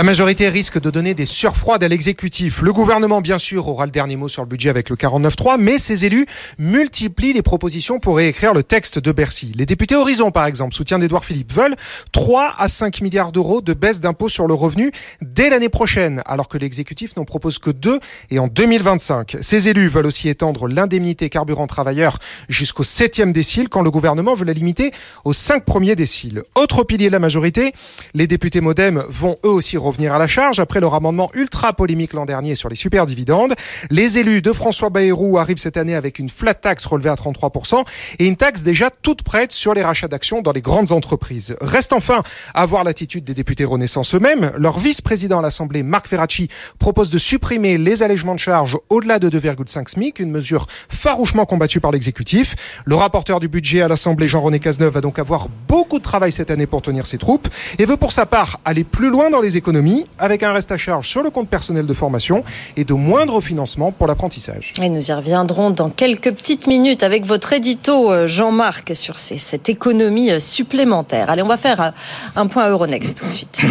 La 0.00 0.04
majorité 0.04 0.48
risque 0.48 0.80
de 0.80 0.88
donner 0.88 1.12
des 1.12 1.26
surfroides 1.26 1.84
à 1.84 1.88
l'exécutif. 1.88 2.62
Le 2.62 2.72
gouvernement, 2.72 3.20
bien 3.20 3.36
sûr, 3.36 3.68
aura 3.68 3.84
le 3.84 3.92
dernier 3.92 4.16
mot 4.16 4.28
sur 4.28 4.40
le 4.40 4.48
budget 4.48 4.70
avec 4.70 4.88
le 4.88 4.96
49.3, 4.96 5.60
mais 5.60 5.76
ses 5.76 6.06
élus 6.06 6.24
multiplient 6.58 7.34
les 7.34 7.42
propositions 7.42 8.00
pour 8.00 8.16
réécrire 8.16 8.54
le 8.54 8.62
texte 8.62 8.98
de 8.98 9.12
Bercy. 9.12 9.52
Les 9.54 9.66
députés 9.66 9.96
Horizon, 9.96 10.30
par 10.30 10.46
exemple, 10.46 10.74
soutien 10.74 10.98
d'Edouard 10.98 11.26
Philippe, 11.26 11.52
veulent 11.52 11.76
3 12.12 12.54
à 12.58 12.68
5 12.68 13.02
milliards 13.02 13.30
d'euros 13.30 13.60
de 13.60 13.74
baisse 13.74 14.00
d'impôts 14.00 14.30
sur 14.30 14.46
le 14.46 14.54
revenu 14.54 14.90
dès 15.20 15.50
l'année 15.50 15.68
prochaine, 15.68 16.22
alors 16.24 16.48
que 16.48 16.56
l'exécutif 16.56 17.14
n'en 17.16 17.26
propose 17.26 17.58
que 17.58 17.68
2 17.68 18.00
et 18.30 18.38
en 18.38 18.48
2025. 18.48 19.36
Ces 19.42 19.68
élus 19.68 19.88
veulent 19.88 20.06
aussi 20.06 20.30
étendre 20.30 20.66
l'indemnité 20.66 21.28
carburant 21.28 21.66
travailleur 21.66 22.18
jusqu'au 22.48 22.84
7e 22.84 23.32
décile, 23.32 23.68
quand 23.68 23.82
le 23.82 23.90
gouvernement 23.90 24.32
veut 24.32 24.46
la 24.46 24.54
limiter 24.54 24.92
aux 25.26 25.34
5 25.34 25.66
premiers 25.66 25.94
déciles. 25.94 26.42
Autre 26.54 26.84
pilier 26.84 27.08
de 27.08 27.12
la 27.12 27.18
majorité, 27.18 27.74
les 28.14 28.26
députés 28.26 28.62
Modem 28.62 29.04
vont 29.10 29.36
eux 29.44 29.50
aussi 29.50 29.76
à 29.98 30.18
la 30.18 30.26
charge 30.26 30.60
après 30.60 30.80
leur 30.80 30.94
amendement 30.94 31.30
ultra 31.34 31.72
polémique 31.72 32.12
l'an 32.12 32.24
dernier 32.24 32.54
sur 32.54 32.68
les 32.68 32.76
super 32.76 33.06
dividendes. 33.06 33.54
Les 33.90 34.18
élus 34.18 34.40
de 34.42 34.52
François 34.52 34.88
Bayrou 34.88 35.38
arrivent 35.38 35.58
cette 35.58 35.76
année 35.76 35.94
avec 35.94 36.18
une 36.18 36.30
flat 36.30 36.54
tax 36.54 36.84
relevée 36.84 37.10
à 37.10 37.14
33% 37.14 37.84
et 38.18 38.26
une 38.26 38.36
taxe 38.36 38.62
déjà 38.62 38.90
toute 38.90 39.22
prête 39.22 39.52
sur 39.52 39.74
les 39.74 39.82
rachats 39.82 40.08
d'actions 40.08 40.42
dans 40.42 40.52
les 40.52 40.60
grandes 40.60 40.92
entreprises. 40.92 41.56
Reste 41.60 41.92
enfin 41.92 42.22
à 42.54 42.66
voir 42.66 42.84
l'attitude 42.84 43.24
des 43.24 43.34
députés 43.34 43.64
Renaissance 43.64 44.14
eux-mêmes. 44.14 44.52
Leur 44.56 44.78
vice-président 44.78 45.40
à 45.40 45.42
l'Assemblée, 45.42 45.82
Marc 45.82 46.06
Ferracci, 46.06 46.48
propose 46.78 47.10
de 47.10 47.18
supprimer 47.18 47.78
les 47.78 48.02
allègements 48.02 48.34
de 48.34 48.40
charges 48.40 48.78
au-delà 48.88 49.18
de 49.18 49.28
2,5 49.28 49.88
SMIC, 49.88 50.18
une 50.18 50.30
mesure 50.30 50.66
farouchement 50.88 51.46
combattue 51.46 51.80
par 51.80 51.90
l'exécutif. 51.90 52.54
Le 52.84 52.94
rapporteur 52.94 53.40
du 53.40 53.48
budget 53.48 53.82
à 53.82 53.88
l'Assemblée, 53.88 54.28
Jean-René 54.28 54.60
Cazeneuve, 54.60 54.94
va 54.94 55.00
donc 55.00 55.18
avoir 55.18 55.48
beaucoup 55.68 55.98
de 55.98 56.04
travail 56.04 56.32
cette 56.32 56.50
année 56.50 56.66
pour 56.66 56.82
tenir 56.82 57.06
ses 57.06 57.18
troupes 57.18 57.48
et 57.78 57.84
veut 57.84 57.96
pour 57.96 58.12
sa 58.12 58.26
part 58.26 58.60
aller 58.64 58.84
plus 58.84 59.10
loin 59.10 59.30
dans 59.30 59.40
les 59.40 59.56
économies 59.56 59.79
avec 60.18 60.42
un 60.42 60.52
reste 60.52 60.72
à 60.72 60.76
charge 60.76 61.08
sur 61.08 61.22
le 61.22 61.30
compte 61.30 61.48
personnel 61.48 61.86
de 61.86 61.94
formation 61.94 62.44
et 62.76 62.84
de 62.84 62.94
moindres 62.94 63.42
financements 63.42 63.92
pour 63.92 64.06
l'apprentissage. 64.06 64.72
Et 64.80 64.88
nous 64.88 65.10
y 65.10 65.12
reviendrons 65.12 65.70
dans 65.70 65.90
quelques 65.90 66.32
petites 66.32 66.66
minutes 66.66 67.02
avec 67.02 67.24
votre 67.24 67.52
édito, 67.52 68.12
euh, 68.12 68.26
Jean-Marc, 68.26 68.94
sur 68.94 69.18
cette 69.18 69.68
économie 69.68 70.30
euh, 70.30 70.38
supplémentaire. 70.38 71.30
Allez, 71.30 71.42
on 71.42 71.48
va 71.48 71.56
faire 71.56 71.80
euh, 71.80 71.90
un 72.36 72.46
point 72.46 72.68
Euronext 72.68 73.18
tout 73.18 73.26
de 73.26 73.32
suite. 73.32 73.62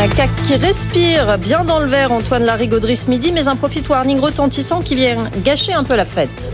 Un 0.00 0.08
CAC 0.08 0.30
qui 0.44 0.56
respire 0.56 1.38
bien 1.38 1.64
dans 1.64 1.78
le 1.78 1.86
verre, 1.86 2.12
Antoine 2.12 2.44
Larigauderie 2.44 2.96
ce 2.96 3.08
midi, 3.08 3.30
mais 3.32 3.46
un 3.46 3.56
profit 3.56 3.82
warning 3.88 4.18
retentissant 4.18 4.80
qui 4.80 4.96
vient 4.96 5.30
gâcher 5.44 5.72
un 5.72 5.84
peu 5.84 5.94
la 5.94 6.04
fête. 6.04 6.52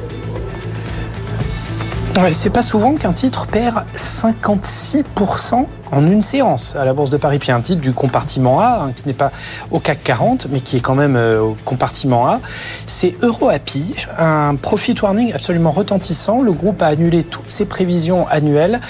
c'est 2.32 2.52
pas 2.52 2.62
souvent 2.62 2.94
qu'un 2.94 3.14
titre 3.14 3.46
perd 3.46 3.84
56% 3.96 5.66
en 5.92 6.06
une 6.08 6.22
séance 6.22 6.76
à 6.76 6.84
la 6.84 6.92
Bourse 6.92 7.10
de 7.10 7.16
Paris. 7.16 7.38
Puis 7.38 7.52
un 7.52 7.60
titre 7.60 7.80
du 7.80 7.92
compartiment 7.92 8.60
A, 8.60 8.84
hein, 8.84 8.92
qui 8.94 9.06
n'est 9.06 9.14
pas 9.14 9.30
au 9.70 9.80
CAC 9.80 10.02
40, 10.04 10.48
mais 10.50 10.60
qui 10.60 10.76
est 10.76 10.80
quand 10.80 10.94
même 10.94 11.16
euh, 11.16 11.40
au 11.40 11.56
compartiment 11.64 12.28
A. 12.28 12.40
C'est 12.86 13.14
EuroAPI, 13.22 14.06
un 14.18 14.54
profit 14.56 14.94
warning 15.00 15.32
absolument 15.32 15.70
retentissant. 15.70 16.42
Le 16.42 16.52
groupe 16.52 16.82
a 16.82 16.86
annulé 16.86 17.24
toutes 17.24 17.50
ses 17.50 17.66
prévisions 17.66 18.26
annuelles 18.28 18.80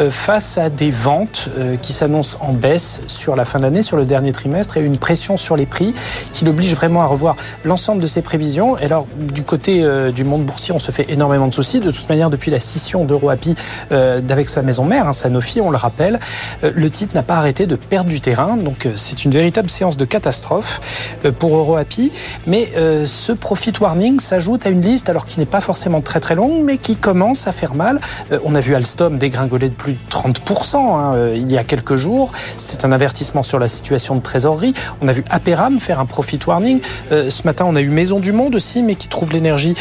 euh, 0.00 0.10
face 0.10 0.58
à 0.58 0.70
des 0.70 0.90
ventes 0.90 1.48
euh, 1.58 1.76
qui 1.76 1.92
s'annoncent 1.92 2.38
en 2.40 2.52
baisse 2.52 3.00
sur 3.06 3.36
la 3.36 3.44
fin 3.44 3.58
de 3.58 3.64
l'année, 3.64 3.82
sur 3.82 3.96
le 3.96 4.04
dernier 4.04 4.32
trimestre, 4.32 4.76
et 4.76 4.82
une 4.82 4.98
pression 4.98 5.36
sur 5.36 5.56
les 5.56 5.66
prix 5.66 5.94
qui 6.32 6.44
l'oblige 6.44 6.74
vraiment 6.74 7.02
à 7.02 7.06
revoir 7.06 7.36
l'ensemble 7.64 8.02
de 8.02 8.06
ses 8.06 8.22
prévisions. 8.22 8.78
Et 8.78 8.84
alors, 8.84 9.06
du 9.16 9.42
côté 9.42 9.84
du 10.12 10.24
monde 10.24 10.44
boursier, 10.44 10.74
on 10.74 10.78
se 10.78 10.90
fait 10.90 11.10
énormément 11.10 11.46
de 11.46 11.54
soucis. 11.54 11.80
De 11.80 11.90
toute 11.90 12.08
manière, 12.08 12.30
depuis 12.30 12.50
la 12.50 12.60
scission 12.60 13.04
d'EuroAPI 13.04 13.54
d'avec 13.90 14.48
sa 14.48 14.62
maison 14.62 14.84
mère, 14.84 15.06
hein, 15.06 15.12
Sanofi, 15.12 15.60
on 15.60 15.70
le 15.70 15.76
rappelle, 15.76 16.18
le 16.62 16.90
titre 16.90 17.14
n'a 17.14 17.22
pas 17.22 17.36
arrêté 17.36 17.66
de 17.66 17.76
perdre 17.76 18.10
du 18.10 18.20
terrain. 18.20 18.56
Donc 18.56 18.86
euh, 18.86 18.92
c'est 18.96 19.24
une 19.24 19.30
véritable 19.30 19.70
séance 19.70 19.96
de 19.96 20.04
catastrophe 20.04 21.16
euh, 21.24 21.32
pour 21.32 21.56
EuroAPI. 21.56 22.12
Mais 22.46 22.68
ce 23.06 23.32
profit 23.32 23.72
warning 23.80 24.20
s'ajoute 24.20 24.66
à 24.66 24.70
une 24.70 24.80
liste, 24.80 25.08
alors 25.08 25.26
qui 25.26 25.38
n'est 25.38 25.46
pas 25.46 25.60
forcément 25.60 26.00
très 26.00 26.20
très 26.20 26.34
longue, 26.34 26.62
mais 26.64 26.78
qui 26.78 26.96
commence 26.96 27.46
à 27.46 27.52
faire 27.52 27.74
mal. 27.74 28.00
On 28.44 28.54
a 28.54 28.60
vu 28.60 28.74
Alstom 28.74 29.18
dégringoler 29.18 29.68
de 29.68 29.74
plus 29.74 29.92
de 29.92 29.98
30% 30.10 30.76
hein, 30.76 31.32
il 31.34 31.50
y 31.50 31.58
a 31.58 31.64
quelques 31.64 31.96
jours. 31.96 32.32
C'était 32.56 32.84
un 32.84 32.92
avertissement 32.92 33.42
sur 33.42 33.58
la 33.58 33.68
situation 33.68 34.16
de 34.16 34.20
trésorerie. 34.20 34.72
On 35.00 35.08
a 35.08 35.12
vu 35.12 35.24
Aperam 35.30 35.78
faire 35.78 36.00
un 36.00 36.06
profit 36.06 36.38
warning. 36.46 36.80
Ce 37.10 37.42
matin, 37.44 37.64
on 37.68 37.76
a 37.76 37.80
eu 37.80 37.90
Maison 37.90 38.20
du 38.20 38.32
Monde 38.32 38.54
aussi, 38.54 38.82
mais 38.82 38.94
qui 38.94 39.08
trouve 39.08 39.32
l'énergie 39.32 39.74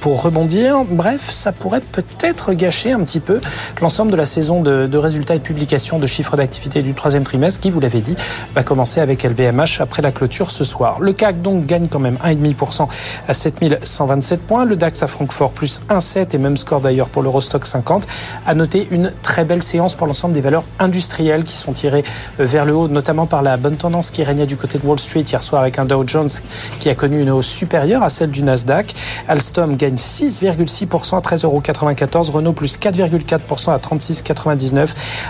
pour 0.00 0.22
rebondir. 0.22 0.84
Bref, 0.88 1.30
ça 1.30 1.52
pourrait 1.52 1.80
peut-être 1.80 2.52
gâcher 2.52 2.92
un 2.92 3.00
petit 3.00 3.20
peu 3.20 3.40
l'ensemble 3.80 4.12
de 4.12 4.16
la 4.16 4.26
saison 4.26 4.62
de, 4.62 4.86
de 4.86 4.98
résultats 4.98 5.34
et 5.34 5.38
de 5.38 5.42
publications 5.42 5.98
de 5.98 6.06
chiffre 6.12 6.36
d'activité 6.36 6.82
du 6.82 6.94
troisième 6.94 7.24
trimestre 7.24 7.60
qui, 7.60 7.70
vous 7.70 7.80
l'avez 7.80 8.00
dit, 8.00 8.16
va 8.54 8.62
commencer 8.62 9.00
avec 9.00 9.22
LVMH 9.22 9.80
après 9.80 10.02
la 10.02 10.12
clôture 10.12 10.50
ce 10.50 10.64
soir. 10.64 11.00
Le 11.00 11.12
CAC 11.12 11.42
donc 11.42 11.66
gagne 11.66 11.88
quand 11.88 11.98
même 11.98 12.18
1,5% 12.24 12.88
à 13.26 13.34
7127 13.34 14.42
points. 14.42 14.64
Le 14.64 14.76
DAX 14.76 15.02
à 15.02 15.06
Francfort 15.06 15.52
plus 15.52 15.80
1,7 15.88 16.34
et 16.34 16.38
même 16.38 16.56
score 16.56 16.80
d'ailleurs 16.80 17.08
pour 17.08 17.22
l'Eurostock 17.22 17.66
50. 17.66 18.06
À 18.46 18.54
noter 18.54 18.86
une 18.90 19.12
très 19.22 19.44
belle 19.44 19.62
séance 19.62 19.94
pour 19.94 20.06
l'ensemble 20.06 20.34
des 20.34 20.40
valeurs 20.40 20.64
industrielles 20.78 21.44
qui 21.44 21.56
sont 21.56 21.72
tirées 21.72 22.04
euh, 22.40 22.44
vers 22.44 22.64
le 22.64 22.74
haut, 22.74 22.88
notamment 22.88 23.26
par 23.26 23.42
la 23.42 23.56
bonne 23.56 23.76
tendance 23.76 24.10
qui 24.10 24.22
régnait 24.22 24.46
du 24.46 24.56
côté 24.56 24.78
de 24.78 24.86
Wall 24.86 24.98
Street 24.98 25.20
hier 25.22 25.42
soir 25.42 25.62
avec 25.62 25.78
un 25.78 25.84
Dow 25.84 26.04
Jones 26.06 26.30
qui 26.78 26.90
a 26.90 26.94
connu 26.94 27.22
une 27.22 27.30
hausse 27.30 27.46
supérieure 27.46 28.02
à 28.02 28.10
celle 28.10 28.30
du 28.30 28.42
Nasdaq. 28.42 28.94
Alstom 29.28 29.76
gagne 29.76 29.94
6,6% 29.94 31.16
à 31.16 31.20
13,94 31.20 32.30
Renault 32.30 32.52
plus 32.52 32.78
4,4% 32.78 33.72
à 33.72 33.78
36,99 33.78 34.88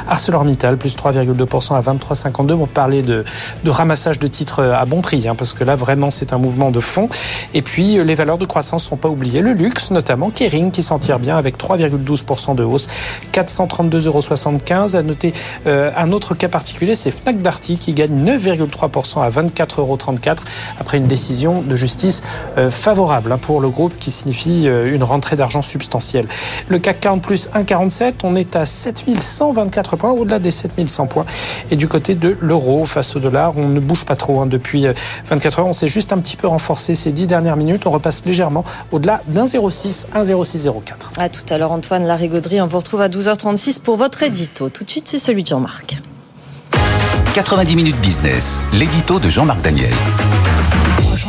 ArcelorMittal 0.08 0.71
plus 0.76 0.96
3,2% 0.96 1.74
à 1.74 1.80
23,52. 1.80 2.52
On 2.54 2.66
parlait 2.66 3.02
de, 3.02 3.24
de 3.64 3.70
ramassage 3.70 4.18
de 4.18 4.26
titres 4.26 4.60
euh, 4.60 4.74
à 4.74 4.84
bon 4.84 5.00
prix, 5.00 5.26
hein, 5.28 5.34
parce 5.34 5.52
que 5.52 5.64
là, 5.64 5.76
vraiment, 5.76 6.10
c'est 6.10 6.32
un 6.32 6.38
mouvement 6.38 6.70
de 6.70 6.80
fond. 6.80 7.08
Et 7.54 7.62
puis, 7.62 7.98
euh, 7.98 8.04
les 8.04 8.14
valeurs 8.14 8.38
de 8.38 8.44
croissance 8.44 8.84
ne 8.84 8.88
sont 8.90 8.96
pas 8.96 9.08
oubliées. 9.08 9.40
Le 9.40 9.52
luxe, 9.52 9.90
notamment, 9.90 10.30
Kering, 10.30 10.70
qui 10.70 10.82
s'en 10.82 10.98
tire 10.98 11.18
bien 11.18 11.36
avec 11.36 11.58
3,12% 11.58 12.54
de 12.54 12.64
hausse, 12.64 12.88
432,75 13.32 14.06
euros. 14.06 14.96
À 14.96 15.02
noter 15.02 15.32
euh, 15.66 15.90
un 15.96 16.12
autre 16.12 16.34
cas 16.34 16.48
particulier, 16.48 16.94
c'est 16.94 17.10
Fnac 17.10 17.40
Darty, 17.40 17.76
qui 17.76 17.92
gagne 17.92 18.24
9,3% 18.24 19.22
à 19.22 19.30
24,34 19.30 19.80
euros 19.80 19.98
après 20.78 20.98
une 20.98 21.06
décision 21.06 21.62
de 21.62 21.76
justice 21.76 22.22
favorable 22.70 23.32
hein, 23.32 23.38
pour 23.38 23.60
le 23.60 23.68
groupe, 23.68 23.98
qui 23.98 24.10
signifie 24.10 24.66
une 24.66 25.02
rentrée 25.02 25.36
d'argent 25.36 25.62
substantielle. 25.62 26.26
Le 26.68 26.78
CAC 26.78 27.00
40 27.00 27.22
plus 27.22 27.48
1,47, 27.54 28.14
on 28.24 28.36
est 28.36 28.56
à 28.56 28.64
7124 28.64 29.96
points, 29.96 30.12
au-delà 30.12 30.38
des 30.38 30.50
7100 30.62 31.06
points. 31.06 31.26
Et 31.70 31.76
du 31.76 31.88
côté 31.88 32.14
de 32.14 32.36
l'euro 32.40 32.86
face 32.86 33.16
au 33.16 33.20
dollar, 33.20 33.56
on 33.56 33.68
ne 33.68 33.80
bouge 33.80 34.04
pas 34.04 34.16
trop 34.16 34.40
hein, 34.40 34.46
depuis 34.46 34.86
24 35.28 35.58
euh, 35.58 35.62
heures. 35.62 35.68
On 35.68 35.72
s'est 35.72 35.88
juste 35.88 36.12
un 36.12 36.18
petit 36.18 36.36
peu 36.36 36.46
renforcé 36.46 36.94
ces 36.94 37.12
10 37.12 37.26
dernières 37.26 37.56
minutes. 37.56 37.86
On 37.86 37.90
repasse 37.90 38.24
légèrement 38.24 38.64
au-delà 38.90 39.22
d'un 39.28 39.44
0,6, 39.44 40.06
1,0604. 40.14 41.18
À 41.18 41.28
tout 41.28 41.42
à 41.50 41.58
l'heure, 41.58 41.72
Antoine 41.72 42.04
Larigauderie. 42.04 42.60
On 42.60 42.66
vous 42.66 42.78
retrouve 42.78 43.00
à 43.00 43.08
12h36 43.08 43.80
pour 43.80 43.96
votre 43.96 44.22
édito. 44.22 44.68
Tout 44.68 44.84
de 44.84 44.90
suite, 44.90 45.08
c'est 45.08 45.18
celui 45.18 45.42
de 45.42 45.48
Jean-Marc. 45.48 45.96
90 47.34 47.76
minutes 47.76 48.00
business, 48.00 48.60
l'édito 48.74 49.18
de 49.18 49.30
Jean-Marc 49.30 49.62
Daniel. 49.62 49.94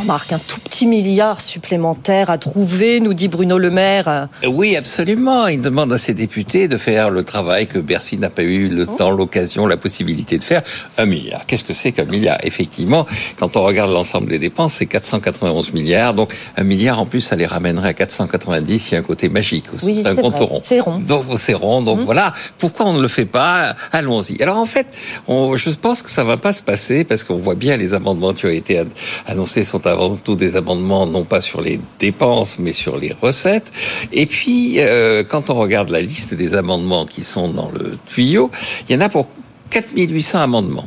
Jean-Marc, 0.04 0.32
un 0.34 0.38
tout 0.38 0.60
petit 0.60 0.86
milliard 0.86 1.40
supplémentaire 1.40 2.28
à 2.28 2.36
trouver, 2.36 3.00
nous 3.00 3.14
dit 3.14 3.28
Bruno 3.28 3.56
Le 3.56 3.70
Maire. 3.70 4.28
Oui, 4.46 4.76
absolument. 4.76 5.46
Il 5.46 5.62
demande 5.62 5.94
à 5.94 5.98
ses 5.98 6.12
députés 6.12 6.68
de 6.68 6.76
faire 6.76 7.08
le 7.08 7.24
travail 7.24 7.66
que 7.66 7.78
Bercy 7.78 8.18
n'a 8.18 8.28
pas 8.28 8.42
eu 8.42 8.68
le 8.68 8.86
temps, 8.86 9.10
l'occasion, 9.10 9.66
la 9.66 9.78
possibilité 9.78 10.36
de 10.36 10.44
faire. 10.44 10.62
Un 10.98 11.06
milliard. 11.06 11.46
Qu'est-ce 11.46 11.64
que 11.64 11.72
c'est 11.72 11.92
qu'un 11.92 12.04
milliard? 12.04 12.36
Effectivement, 12.42 13.06
quand 13.38 13.56
on 13.56 13.62
regarde 13.62 13.92
l'ensemble 13.92 14.28
des 14.28 14.38
dépenses, 14.38 14.74
c'est 14.74 14.84
491 14.84 15.72
milliards. 15.72 16.12
Donc, 16.12 16.34
un 16.58 16.64
milliard 16.64 17.00
en 17.00 17.06
plus, 17.06 17.20
ça 17.20 17.34
les 17.34 17.46
ramènerait 17.46 17.88
à 17.88 17.94
490. 17.94 18.90
Il 18.90 18.94
y 18.94 18.96
a 18.96 19.00
un 19.00 19.02
côté 19.02 19.30
magique. 19.30 19.64
Oui, 19.82 20.00
c'est 20.02 20.10
un 20.10 20.16
compte 20.16 20.38
rond. 20.38 20.60
C'est 20.62 20.80
rond. 20.80 20.98
Donc, 20.98 21.24
c'est 21.36 21.54
rond. 21.54 21.80
Donc, 21.80 22.00
mmh. 22.00 22.04
voilà. 22.04 22.34
Pourquoi 22.58 22.84
on 22.86 22.92
ne 22.92 23.00
le 23.00 23.08
fait 23.08 23.24
pas? 23.24 23.74
Allons-y. 23.90 24.42
Alors, 24.42 24.58
en 24.58 24.66
fait, 24.66 24.86
on, 25.28 25.56
je 25.56 25.70
pense 25.70 26.02
que 26.02 26.10
ça 26.10 26.24
va 26.24 26.36
pas 26.36 26.52
se 26.52 26.62
passer 26.62 27.04
parce 27.04 27.24
qu'on 27.24 27.36
voit 27.36 27.54
bien 27.54 27.78
les 27.78 27.94
amendements 27.94 28.34
qui 28.34 28.44
ont 28.44 28.50
été 28.50 28.84
annoncés 29.24 29.64
sont 29.64 29.86
avant 29.94 30.16
tout 30.16 30.36
des 30.36 30.56
amendements 30.56 31.06
non 31.06 31.24
pas 31.24 31.40
sur 31.40 31.60
les 31.60 31.80
dépenses, 31.98 32.58
mais 32.58 32.72
sur 32.72 32.96
les 32.96 33.12
recettes. 33.12 33.72
Et 34.12 34.26
puis, 34.26 34.80
euh, 34.80 35.24
quand 35.24 35.50
on 35.50 35.54
regarde 35.54 35.90
la 35.90 36.00
liste 36.00 36.34
des 36.34 36.54
amendements 36.54 37.06
qui 37.06 37.24
sont 37.24 37.48
dans 37.48 37.70
le 37.70 37.96
tuyau, 38.06 38.50
il 38.88 38.94
y 38.94 38.98
en 38.98 39.00
a 39.00 39.08
pour 39.08 39.28
4800 39.70 40.40
amendements. 40.40 40.86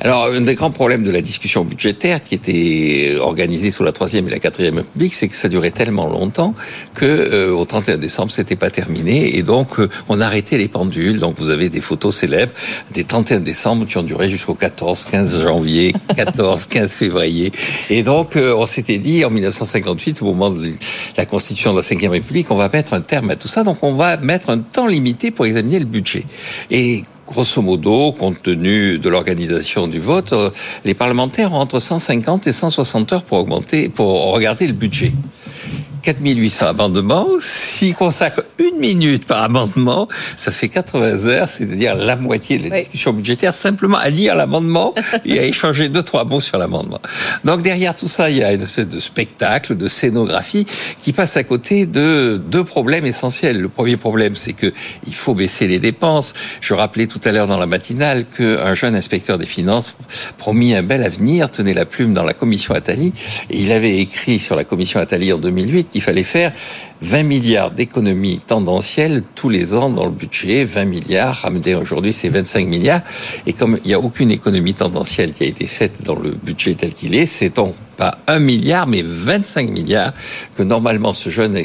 Alors, 0.00 0.26
un 0.26 0.40
des 0.40 0.54
grands 0.54 0.70
problèmes 0.70 1.04
de 1.04 1.10
la 1.10 1.20
discussion 1.20 1.64
budgétaire 1.64 2.22
qui 2.22 2.34
était 2.34 3.16
organisée 3.18 3.70
sous 3.70 3.84
la 3.84 3.92
troisième 3.92 4.26
et 4.28 4.30
la 4.30 4.38
quatrième 4.38 4.78
République, 4.78 5.14
c'est 5.14 5.28
que 5.28 5.36
ça 5.36 5.48
durait 5.48 5.70
tellement 5.70 6.08
longtemps 6.08 6.54
que 6.94 7.04
euh, 7.04 7.54
au 7.54 7.64
31 7.64 7.98
décembre, 7.98 8.30
c'était 8.30 8.56
pas 8.56 8.70
terminé, 8.70 9.36
et 9.36 9.42
donc 9.42 9.78
euh, 9.78 9.88
on 10.08 10.20
arrêtait 10.20 10.58
les 10.58 10.68
pendules. 10.68 11.20
Donc, 11.20 11.36
vous 11.38 11.50
avez 11.50 11.68
des 11.68 11.80
photos 11.80 12.16
célèbres 12.16 12.52
des 12.92 13.04
31 13.04 13.40
décembre 13.40 13.86
qui 13.86 13.96
ont 13.96 14.02
duré 14.02 14.28
jusqu'au 14.28 14.54
14, 14.54 15.06
15 15.10 15.42
janvier, 15.42 15.94
14, 16.16 16.66
15 16.66 16.92
février, 16.92 17.52
et 17.88 18.02
donc 18.02 18.36
euh, 18.36 18.54
on 18.56 18.66
s'était 18.66 18.98
dit 18.98 19.24
en 19.24 19.30
1958, 19.30 20.22
au 20.22 20.26
moment 20.26 20.50
de 20.50 20.70
la 21.16 21.26
constitution 21.26 21.72
de 21.72 21.76
la 21.78 21.82
cinquième 21.82 22.12
République, 22.12 22.50
on 22.50 22.56
va 22.56 22.68
mettre 22.68 22.94
un 22.94 23.00
terme 23.00 23.30
à 23.30 23.36
tout 23.36 23.48
ça. 23.48 23.64
Donc, 23.64 23.78
on 23.82 23.92
va 23.92 24.16
mettre 24.16 24.50
un 24.50 24.58
temps 24.58 24.86
limité 24.86 25.30
pour 25.30 25.46
examiner 25.46 25.78
le 25.78 25.84
budget. 25.84 26.24
Et 26.70 27.04
grosso 27.26 27.62
modo, 27.62 28.12
compte 28.12 28.42
tenu 28.42 28.98
de 28.98 29.08
l'organisation 29.08 29.88
du 29.88 29.98
vote, 29.98 30.32
euh, 30.32 30.50
les 30.84 30.94
parlementaires 30.94 31.52
ont 31.52 31.58
entre 31.58 31.78
150 31.78 32.46
et 32.46 32.52
160 32.52 33.12
heures 33.12 33.22
pour 33.22 33.38
augmenter, 33.38 33.88
pour 33.88 34.32
regarder 34.32 34.66
le 34.66 34.72
budget. 34.72 35.12
4800 36.04 36.66
amendements. 36.66 37.26
S'il 37.40 37.94
consacre 37.94 38.44
une 38.58 38.78
minute 38.78 39.26
par 39.26 39.42
amendement, 39.42 40.08
ça 40.36 40.50
fait 40.50 40.68
80 40.68 41.26
heures, 41.26 41.48
c'est-à-dire 41.48 41.94
la 41.94 42.16
moitié 42.16 42.58
de 42.58 42.68
la 42.68 42.80
discussion 42.80 43.12
budgétaire, 43.12 43.54
simplement 43.54 43.98
à 43.98 44.10
lire 44.10 44.36
l'amendement 44.36 44.94
et 45.24 45.38
à 45.38 45.44
échanger 45.44 45.88
deux, 45.88 46.02
trois 46.02 46.24
mots 46.24 46.40
sur 46.40 46.58
l'amendement. 46.58 47.00
Donc 47.44 47.62
derrière 47.62 47.96
tout 47.96 48.08
ça, 48.08 48.30
il 48.30 48.38
y 48.38 48.44
a 48.44 48.52
une 48.52 48.62
espèce 48.62 48.88
de 48.88 49.00
spectacle, 49.00 49.76
de 49.76 49.88
scénographie 49.88 50.66
qui 50.98 51.12
passe 51.12 51.36
à 51.36 51.44
côté 51.44 51.86
de 51.86 52.40
deux 52.50 52.64
problèmes 52.64 53.06
essentiels. 53.06 53.60
Le 53.60 53.68
premier 53.68 53.96
problème, 53.96 54.34
c'est 54.34 54.52
que 54.52 54.72
il 55.06 55.14
faut 55.14 55.34
baisser 55.34 55.66
les 55.66 55.78
dépenses. 55.78 56.34
Je 56.60 56.74
rappelais 56.74 57.06
tout 57.06 57.20
à 57.24 57.32
l'heure 57.32 57.46
dans 57.46 57.58
la 57.58 57.66
matinale 57.66 58.26
qu'un 58.26 58.74
jeune 58.74 58.94
inspecteur 58.94 59.38
des 59.38 59.46
finances 59.46 59.96
promis 60.36 60.74
un 60.74 60.82
bel 60.82 61.02
avenir, 61.02 61.50
tenait 61.50 61.74
la 61.74 61.86
plume 61.86 62.14
dans 62.14 62.24
la 62.24 62.34
commission 62.34 62.74
Attali, 62.74 63.12
et 63.50 63.62
il 63.62 63.72
avait 63.72 63.98
écrit 63.98 64.38
sur 64.38 64.56
la 64.56 64.64
commission 64.64 65.00
Attali 65.00 65.32
en 65.32 65.38
2008 65.38 65.93
qu'il 65.94 66.02
fallait 66.02 66.24
faire 66.24 66.52
20 67.02 67.22
milliards 67.22 67.70
d'économies 67.70 68.40
tendancielles 68.44 69.22
tous 69.36 69.48
les 69.48 69.74
ans 69.74 69.90
dans 69.90 70.06
le 70.06 70.10
budget, 70.10 70.64
20 70.64 70.86
milliards, 70.86 71.36
ramené 71.36 71.76
aujourd'hui 71.76 72.12
c'est 72.12 72.28
25 72.28 72.66
milliards, 72.66 73.02
et 73.46 73.52
comme 73.52 73.78
il 73.84 73.88
n'y 73.88 73.94
a 73.94 74.00
aucune 74.00 74.32
économie 74.32 74.74
tendancielle 74.74 75.32
qui 75.32 75.44
a 75.44 75.46
été 75.46 75.68
faite 75.68 76.02
dans 76.02 76.16
le 76.16 76.32
budget 76.32 76.74
tel 76.74 76.92
qu'il 76.92 77.14
est, 77.14 77.26
c'est 77.26 77.54
donc 77.54 77.76
pas 77.96 78.18
un 78.26 78.40
milliard, 78.40 78.88
mais 78.88 79.02
25 79.04 79.70
milliards 79.70 80.14
que 80.56 80.64
normalement 80.64 81.12
ce 81.12 81.30
jeune 81.30 81.56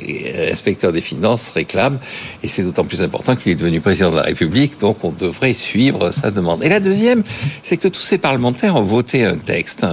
inspecteur 0.52 0.92
des 0.92 1.02
finances 1.02 1.50
réclame. 1.50 1.98
Et 2.44 2.48
c'est 2.48 2.62
d'autant 2.62 2.84
plus 2.84 3.02
important 3.02 3.36
qu'il 3.36 3.52
est 3.52 3.56
devenu 3.56 3.82
président 3.82 4.12
de 4.12 4.18
la 4.18 4.22
République, 4.22 4.80
donc 4.80 5.04
on 5.04 5.12
devrait 5.12 5.54
suivre 5.54 6.12
sa 6.12 6.30
demande. 6.30 6.64
Et 6.64 6.70
la 6.70 6.82
deuxième, 6.82 7.24
c'est 7.64 7.78
que 7.78 7.88
tous 7.88 8.02
ces 8.02 8.20
parlementaires 8.20 8.76
ont 8.76 8.84
voté 8.84 9.26
un 9.26 9.38
texte, 9.38 9.88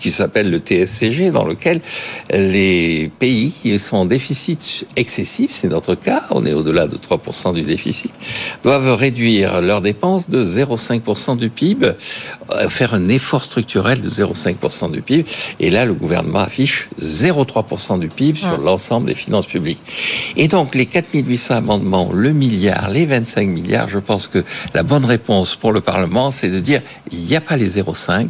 qui 0.00 0.10
s'appelle 0.10 0.50
le 0.50 0.58
TSCG, 0.58 1.30
dans 1.30 1.44
lequel 1.44 1.80
les 2.32 3.10
pays 3.18 3.50
qui 3.50 3.78
sont 3.78 3.98
en 3.98 4.06
déficit 4.06 4.86
excessif, 4.96 5.50
c'est 5.52 5.68
notre 5.68 5.94
cas, 5.94 6.24
on 6.30 6.46
est 6.46 6.52
au-delà 6.52 6.86
de 6.86 6.96
3% 6.96 7.54
du 7.54 7.62
déficit, 7.62 8.12
doivent 8.62 8.94
réduire 8.94 9.60
leurs 9.60 9.80
dépenses 9.80 10.28
de 10.28 10.42
0,5% 10.42 11.36
du 11.36 11.50
PIB, 11.50 11.92
euh, 12.52 12.68
faire 12.68 12.94
un 12.94 13.08
effort 13.08 13.42
structurel 13.42 14.00
de 14.02 14.08
0,5% 14.08 14.90
du 14.90 15.02
PIB. 15.02 15.24
Et 15.58 15.70
là, 15.70 15.84
le 15.84 15.94
gouvernement 15.94 16.40
affiche 16.40 16.88
0,3% 17.00 17.98
du 17.98 18.08
PIB 18.08 18.38
sur 18.38 18.58
l'ensemble 18.58 19.06
des 19.06 19.14
finances 19.14 19.46
publiques. 19.46 19.80
Et 20.36 20.48
donc, 20.48 20.74
les 20.74 20.86
4800 20.86 21.54
amendements, 21.54 22.10
le 22.12 22.32
milliard, 22.32 22.90
les 22.90 23.06
25 23.06 23.48
milliards, 23.48 23.88
je 23.88 23.98
pense 23.98 24.26
que 24.28 24.44
la 24.74 24.82
bonne 24.82 25.04
réponse 25.04 25.56
pour 25.56 25.72
le 25.72 25.80
Parlement, 25.80 26.30
c'est 26.30 26.48
de 26.48 26.60
dire, 26.60 26.82
il 27.12 27.20
n'y 27.20 27.36
a 27.36 27.40
pas 27.40 27.56
les 27.56 27.80
0,5 27.80 28.28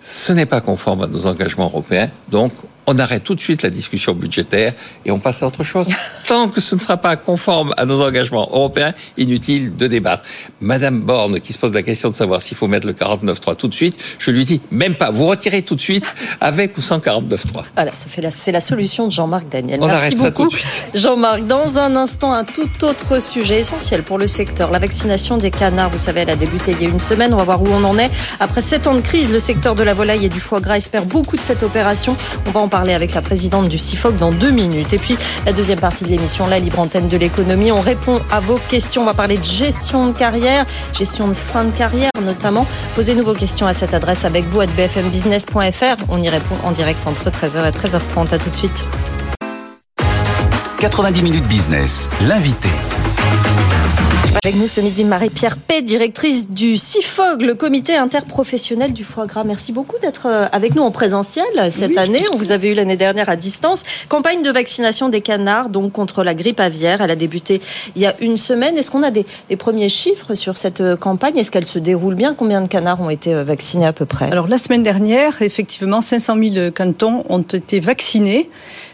ce 0.00 0.32
n'est 0.32 0.46
pas 0.46 0.60
conforme 0.60 1.02
à 1.02 1.06
nos 1.06 1.26
engagements 1.26 1.66
européens, 1.66 2.10
donc 2.28 2.52
on 2.90 2.98
arrête 2.98 3.22
tout 3.22 3.36
de 3.36 3.40
suite 3.40 3.62
la 3.62 3.70
discussion 3.70 4.14
budgétaire 4.14 4.72
et 5.04 5.12
on 5.12 5.20
passe 5.20 5.44
à 5.44 5.46
autre 5.46 5.62
chose. 5.62 5.88
Tant 6.26 6.48
que 6.48 6.60
ce 6.60 6.74
ne 6.74 6.80
sera 6.80 6.96
pas 6.96 7.14
conforme 7.14 7.72
à 7.76 7.84
nos 7.84 8.02
engagements 8.02 8.48
européens, 8.52 8.94
inutile 9.16 9.76
de 9.76 9.86
débattre. 9.86 10.24
Madame 10.60 11.00
Borne, 11.00 11.38
qui 11.38 11.52
se 11.52 11.58
pose 11.58 11.72
la 11.72 11.84
question 11.84 12.10
de 12.10 12.14
savoir 12.16 12.42
s'il 12.42 12.56
faut 12.56 12.66
mettre 12.66 12.88
le 12.88 12.92
49.3 12.92 13.54
tout 13.54 13.68
de 13.68 13.74
suite, 13.74 13.96
je 14.18 14.32
lui 14.32 14.44
dis 14.44 14.60
même 14.72 14.96
pas. 14.96 15.12
Vous 15.12 15.26
retirez 15.26 15.62
tout 15.62 15.76
de 15.76 15.80
suite 15.80 16.04
avec 16.40 16.76
ou 16.76 16.80
sans 16.80 16.98
49.3. 16.98 17.62
Voilà, 17.76 17.94
ça 17.94 18.08
fait 18.08 18.28
c'est 18.30 18.52
la 18.52 18.60
solution 18.60 19.06
de 19.06 19.12
Jean-Marc 19.12 19.48
Daniel. 19.48 19.78
On 19.82 19.86
Merci 19.86 20.16
beaucoup, 20.16 20.48
Jean-Marc. 20.94 21.46
Dans 21.46 21.78
un 21.78 21.94
instant, 21.94 22.32
un 22.32 22.44
tout 22.44 22.84
autre 22.84 23.22
sujet 23.22 23.60
essentiel 23.60 24.02
pour 24.02 24.18
le 24.18 24.26
secteur, 24.26 24.70
la 24.70 24.80
vaccination 24.80 25.36
des 25.36 25.50
canards. 25.50 25.90
Vous 25.90 25.98
savez, 25.98 26.20
elle 26.22 26.30
a 26.30 26.36
débuté 26.36 26.72
il 26.72 26.82
y 26.82 26.86
a 26.86 26.90
une 26.90 27.00
semaine. 27.00 27.32
On 27.32 27.36
va 27.36 27.44
voir 27.44 27.62
où 27.62 27.68
on 27.68 27.84
en 27.84 27.98
est. 27.98 28.10
Après 28.40 28.60
sept 28.60 28.88
ans 28.88 28.94
de 28.94 29.00
crise, 29.00 29.32
le 29.32 29.38
secteur 29.38 29.74
de 29.74 29.82
la 29.82 29.94
volaille 29.94 30.26
et 30.26 30.28
du 30.28 30.40
foie 30.40 30.60
gras 30.60 30.76
espère 30.76 31.06
beaucoup 31.06 31.36
de 31.36 31.42
cette 31.42 31.62
opération. 31.62 32.16
On 32.46 32.50
va 32.50 32.60
en 32.60 32.68
parler 32.68 32.79
avec 32.88 33.14
la 33.14 33.22
présidente 33.22 33.68
du 33.68 33.78
CIFOC 33.78 34.16
dans 34.16 34.30
deux 34.30 34.50
minutes. 34.50 34.92
Et 34.92 34.98
puis, 34.98 35.16
la 35.46 35.52
deuxième 35.52 35.78
partie 35.78 36.04
de 36.04 36.08
l'émission, 36.08 36.46
la 36.46 36.58
libre 36.58 36.78
antenne 36.78 37.08
de 37.08 37.16
l'économie. 37.16 37.72
On 37.72 37.80
répond 37.80 38.18
à 38.30 38.40
vos 38.40 38.58
questions. 38.68 39.02
On 39.02 39.06
va 39.06 39.14
parler 39.14 39.38
de 39.38 39.44
gestion 39.44 40.08
de 40.08 40.16
carrière, 40.16 40.64
gestion 40.96 41.28
de 41.28 41.34
fin 41.34 41.64
de 41.64 41.70
carrière 41.70 42.10
notamment. 42.20 42.66
Posez-nous 42.94 43.24
vos 43.24 43.34
questions 43.34 43.66
à 43.66 43.72
cette 43.72 43.94
adresse 43.94 44.24
avec 44.24 44.44
vous 44.46 44.60
à 44.60 44.66
bfmbusiness.fr. 44.66 46.04
On 46.08 46.22
y 46.22 46.28
répond 46.28 46.56
en 46.64 46.70
direct 46.70 47.06
entre 47.06 47.30
13h 47.30 47.66
et 47.66 47.70
13h30. 47.70 48.34
À 48.34 48.38
tout 48.38 48.50
de 48.50 48.54
suite. 48.54 48.84
90 50.78 51.22
minutes 51.22 51.46
business, 51.46 52.08
l'invité. 52.22 52.70
Avec 54.42 54.56
nous 54.56 54.68
ce 54.68 54.80
midi, 54.80 55.04
Marie-Pierre 55.04 55.58
Pay, 55.58 55.82
directrice 55.82 56.48
du 56.48 56.76
CIFOG, 56.76 57.42
le 57.42 57.54
comité 57.54 57.96
interprofessionnel 57.96 58.92
du 58.92 59.04
foie 59.04 59.26
gras. 59.26 59.44
Merci 59.44 59.70
beaucoup 59.72 59.98
d'être 60.00 60.26
euh, 60.26 60.46
avec 60.50 60.74
nous 60.74 60.82
en 60.82 60.90
présentiel 60.90 61.44
cette 61.70 61.98
année. 61.98 62.24
On 62.32 62.36
vous 62.36 62.50
avait 62.50 62.70
eu 62.70 62.74
l'année 62.74 62.96
dernière 62.96 63.28
à 63.28 63.36
distance. 63.36 63.82
Campagne 64.08 64.42
de 64.42 64.50
vaccination 64.50 65.10
des 65.10 65.20
canards, 65.20 65.68
donc 65.68 65.92
contre 65.92 66.24
la 66.24 66.34
grippe 66.34 66.58
aviaire. 66.58 67.02
Elle 67.02 67.10
a 67.10 67.16
débuté 67.16 67.60
il 67.96 68.02
y 68.02 68.06
a 68.06 68.14
une 68.20 68.38
semaine. 68.38 68.78
Est-ce 68.78 68.90
qu'on 68.90 69.02
a 69.02 69.10
des, 69.10 69.26
premiers 69.58 69.90
chiffres 69.90 70.34
sur 70.34 70.56
cette 70.56 70.80
euh, 70.80 70.96
campagne? 70.96 71.36
Est-ce 71.36 71.50
qu'elle 71.50 71.66
se 71.66 71.78
déroule 71.78 72.14
bien? 72.14 72.32
Combien 72.32 72.62
de 72.62 72.68
canards 72.68 73.02
ont 73.02 73.10
été 73.10 73.34
euh, 73.34 73.44
vaccinés 73.44 73.86
à 73.86 73.92
peu 73.92 74.06
près? 74.06 74.30
Alors 74.30 74.48
la 74.48 74.58
semaine 74.58 74.82
dernière, 74.82 75.42
effectivement, 75.42 76.00
500 76.00 76.36
000 76.54 76.70
cantons 76.74 77.24
ont 77.28 77.42
été 77.42 77.78
vaccinés. 77.78 78.48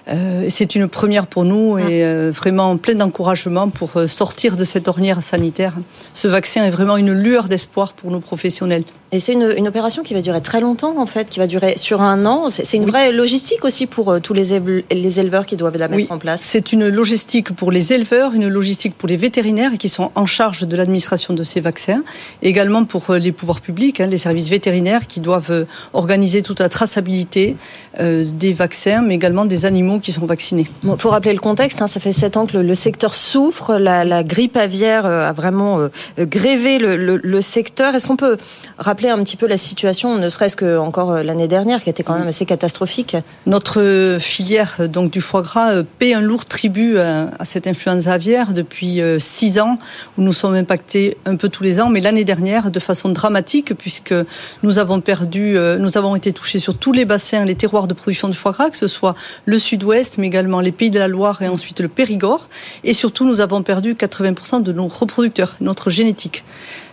Euh, 0.08 0.46
c'est 0.48 0.76
une 0.76 0.86
première 0.86 1.26
pour 1.26 1.44
nous 1.44 1.78
et 1.78 2.04
euh, 2.04 2.30
vraiment 2.32 2.76
plein 2.76 2.94
d'encouragement 2.94 3.70
pour 3.70 3.96
euh, 3.96 4.06
sortir 4.06 4.56
de 4.56 4.64
cette 4.64 4.86
ornière 4.86 5.20
sanitaire. 5.20 5.72
Ce 6.12 6.28
vaccin 6.28 6.64
est 6.64 6.70
vraiment 6.70 6.96
une 6.96 7.12
lueur 7.12 7.48
d'espoir 7.48 7.92
pour 7.92 8.12
nos 8.12 8.20
professionnels. 8.20 8.84
Et 9.12 9.20
c'est 9.20 9.34
une, 9.34 9.54
une, 9.56 9.68
opération 9.68 10.02
qui 10.02 10.14
va 10.14 10.20
durer 10.20 10.40
très 10.40 10.60
longtemps, 10.60 10.98
en 10.98 11.06
fait, 11.06 11.28
qui 11.28 11.38
va 11.38 11.46
durer 11.46 11.76
sur 11.76 12.02
un 12.02 12.26
an. 12.26 12.50
C'est 12.50 12.76
une 12.76 12.86
vraie 12.86 13.12
logistique 13.12 13.64
aussi 13.64 13.86
pour 13.86 14.10
euh, 14.10 14.18
tous 14.18 14.34
les, 14.34 14.60
les 14.90 15.20
éleveurs 15.20 15.46
qui 15.46 15.56
doivent 15.56 15.76
la 15.76 15.86
mettre 15.88 16.10
en 16.10 16.18
place. 16.18 16.40
C'est 16.42 16.72
une 16.72 16.88
logistique 16.88 17.54
pour 17.54 17.70
les 17.70 17.92
éleveurs, 17.92 18.34
une 18.34 18.48
logistique 18.48 18.96
pour 18.96 19.08
les 19.08 19.16
vétérinaires 19.16 19.78
qui 19.78 19.88
sont 19.88 20.10
en 20.16 20.26
charge 20.26 20.66
de 20.66 20.76
l'administration 20.76 21.34
de 21.34 21.42
ces 21.44 21.60
vaccins, 21.60 22.02
également 22.42 22.84
pour 22.84 23.14
les 23.14 23.30
pouvoirs 23.32 23.60
publics, 23.60 24.00
hein, 24.00 24.06
les 24.06 24.18
services 24.18 24.48
vétérinaires 24.48 25.06
qui 25.06 25.20
doivent 25.20 25.66
organiser 25.92 26.42
toute 26.42 26.60
la 26.60 26.68
traçabilité 26.68 27.56
des 28.00 28.52
vaccins, 28.52 29.02
mais 29.02 29.14
également 29.14 29.44
des 29.44 29.66
animaux 29.66 29.95
qui 30.00 30.12
sont 30.12 30.26
vaccinés. 30.26 30.66
Il 30.84 30.96
faut 30.96 31.10
rappeler 31.10 31.32
le 31.32 31.40
contexte, 31.40 31.82
hein, 31.82 31.86
ça 31.86 32.00
fait 32.00 32.12
sept 32.12 32.36
ans 32.36 32.46
que 32.46 32.56
le, 32.58 32.74
secteur 32.74 33.14
souffre, 33.14 33.76
la, 33.76 34.04
la, 34.04 34.22
grippe 34.22 34.56
aviaire 34.56 35.06
a 35.06 35.32
vraiment 35.32 35.78
grévé 36.18 36.78
le, 36.78 36.96
le, 36.96 37.16
le 37.16 37.40
secteur. 37.40 37.94
Est-ce 37.94 38.06
qu'on 38.06 38.16
peut 38.16 38.36
rappeler 38.78 39.08
un 39.08 39.22
petit 39.22 39.36
peu 39.36 39.46
la 39.46 39.56
situation, 39.56 40.16
ne 40.18 40.28
serait-ce 40.28 40.56
que 40.56 40.78
encore 40.78 41.12
euh, 41.12 41.22
l'année 41.22 41.48
dernière, 41.48 41.82
qui 41.82 41.90
était 41.90 42.02
quand 42.02 42.18
même 42.18 42.28
assez 42.28 42.46
catastrophique? 42.46 43.16
Notre 43.46 44.18
filière 44.20 44.76
euh, 44.80 44.88
donc 44.88 45.10
du 45.10 45.20
foie 45.20 45.42
gras 45.42 45.72
euh, 45.72 45.82
paie 45.98 46.14
un 46.14 46.20
lourd 46.20 46.44
tribut 46.44 46.98
à, 46.98 47.44
cette 47.44 47.66
influenza 47.66 48.12
aviaire 48.12 48.52
depuis 48.52 49.00
six 49.18 49.58
ans, 49.58 49.78
où 50.16 50.22
nous 50.22 50.32
sommes 50.32 50.54
impactés 50.54 51.16
un 51.24 51.36
peu 51.36 51.48
tous 51.48 51.62
les 51.62 51.80
ans, 51.80 51.88
mais 51.88 52.00
l'année 52.00 52.24
dernière 52.24 52.70
de 52.70 52.80
façon 52.80 53.08
dramatique, 53.08 53.74
puisque 53.74 54.14
nous 54.62 54.78
avons 54.78 55.00
perdu, 55.00 55.56
nous 55.78 55.98
avons 55.98 56.16
été 56.16 56.32
touchés 56.32 56.58
sur 56.58 56.76
tous 56.76 56.92
les 56.92 57.04
bassins, 57.04 57.44
les 57.44 57.54
terroirs 57.54 57.86
de 57.86 57.94
production 57.94 58.28
de 58.28 58.34
foie 58.34 58.52
gras, 58.52 58.70
que 58.70 58.76
ce 58.76 58.88
soit 58.88 59.14
le 59.44 59.58
Sud-Ouest, 59.86 60.18
mais 60.18 60.26
également 60.26 60.60
les 60.60 60.72
Pays 60.72 60.90
de 60.90 60.98
la 60.98 61.06
Loire 61.06 61.42
et 61.42 61.48
ensuite 61.48 61.78
le 61.80 61.86
Périgord, 61.86 62.48
et 62.82 62.92
surtout 62.92 63.24
nous 63.24 63.40
avons 63.40 63.62
perdu 63.62 63.94
80% 63.94 64.62
de 64.62 64.72
nos 64.72 64.88
reproducteurs, 64.88 65.54
notre 65.60 65.90
génétique. 65.90 66.42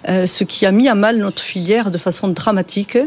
Euh, 0.09 0.27
ce 0.27 0.43
qui 0.43 0.67
a 0.67 0.71
mis 0.71 0.87
à 0.87 0.93
mal 0.93 1.17
notre 1.17 1.41
filière 1.41 1.89
de 1.89 1.97
façon 1.97 2.27
dramatique. 2.27 2.97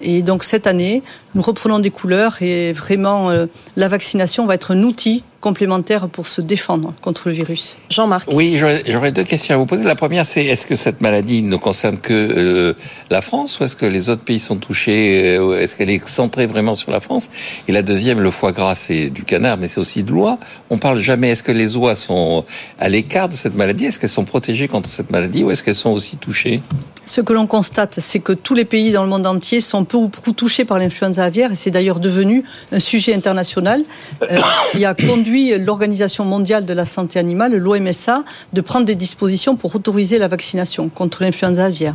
Et 0.00 0.22
donc 0.22 0.42
cette 0.42 0.66
année, 0.66 1.02
nous 1.36 1.42
reprenons 1.42 1.78
des 1.78 1.90
couleurs 1.90 2.40
et 2.40 2.72
vraiment 2.72 3.30
euh, 3.30 3.44
la 3.76 3.88
vaccination 3.88 4.46
va 4.46 4.54
être 4.54 4.70
un 4.70 4.82
outil 4.82 5.22
complémentaire 5.42 6.08
pour 6.08 6.26
se 6.26 6.40
défendre 6.40 6.94
contre 7.02 7.28
le 7.28 7.34
virus. 7.34 7.76
Jean-Marc. 7.90 8.30
Oui, 8.32 8.58
j'aurais 8.58 9.12
deux 9.12 9.22
questions 9.22 9.54
à 9.54 9.58
vous 9.58 9.66
poser. 9.66 9.84
La 9.84 9.94
première, 9.94 10.24
c'est 10.24 10.44
est-ce 10.44 10.66
que 10.66 10.74
cette 10.74 11.02
maladie 11.02 11.42
ne 11.42 11.56
concerne 11.56 11.98
que 11.98 12.12
euh, 12.12 12.74
la 13.10 13.20
France 13.20 13.60
ou 13.60 13.64
est-ce 13.64 13.76
que 13.76 13.86
les 13.86 14.08
autres 14.08 14.22
pays 14.22 14.40
sont 14.40 14.56
touchés 14.56 15.36
euh, 15.36 15.60
Est-ce 15.60 15.76
qu'elle 15.76 15.90
est 15.90 16.04
centrée 16.08 16.46
vraiment 16.46 16.74
sur 16.74 16.90
la 16.90 17.00
France? 17.00 17.28
Et 17.68 17.72
la 17.72 17.82
deuxième, 17.82 18.20
le 18.20 18.30
foie 18.30 18.52
gras, 18.52 18.74
c'est 18.74 19.10
du 19.10 19.22
canard, 19.22 19.58
mais 19.58 19.68
c'est 19.68 19.78
aussi 19.78 20.02
de 20.02 20.10
l'oie. 20.10 20.38
On 20.70 20.78
parle 20.78 20.98
jamais. 21.00 21.30
Est-ce 21.30 21.42
que 21.42 21.52
les 21.52 21.76
oies 21.76 21.94
sont 21.94 22.44
à 22.80 22.88
l'écart 22.88 23.28
de 23.28 23.34
cette 23.34 23.54
maladie? 23.54 23.84
Est-ce 23.84 24.00
qu'elles 24.00 24.08
sont 24.08 24.24
protégées 24.24 24.68
contre 24.68 24.88
cette 24.88 25.10
maladie 25.10 25.44
ou 25.44 25.50
est-ce 25.50 25.62
qu'elles 25.62 25.74
sont 25.74 25.92
aussi 25.92 26.16
touchées? 26.16 26.62
Ce 27.04 27.20
que 27.20 27.32
l'on 27.32 27.46
constate, 27.46 28.00
c'est 28.00 28.18
que 28.18 28.32
tous 28.32 28.54
les 28.54 28.64
pays 28.64 28.90
dans 28.90 29.04
le 29.04 29.08
monde 29.08 29.28
entier 29.28 29.60
sont 29.60 29.84
peu 29.84 29.96
ou 29.96 30.08
prou 30.08 30.32
touchés 30.32 30.64
par 30.64 30.80
l'influenza 30.80 31.25
aviaire 31.26 31.52
et 31.52 31.54
c'est 31.54 31.70
d'ailleurs 31.70 32.00
devenu 32.00 32.44
un 32.72 32.80
sujet 32.80 33.14
international 33.14 33.82
euh, 34.22 34.38
qui 34.72 34.84
a 34.84 34.94
conduit 34.94 35.58
l'Organisation 35.58 36.24
mondiale 36.24 36.64
de 36.64 36.72
la 36.72 36.84
santé 36.84 37.18
animale, 37.18 37.54
l'OMSA, 37.56 38.24
de 38.52 38.60
prendre 38.60 38.86
des 38.86 38.94
dispositions 38.94 39.56
pour 39.56 39.74
autoriser 39.74 40.18
la 40.18 40.28
vaccination 40.28 40.88
contre 40.88 41.22
l'influenza 41.22 41.64
aviaire. 41.66 41.94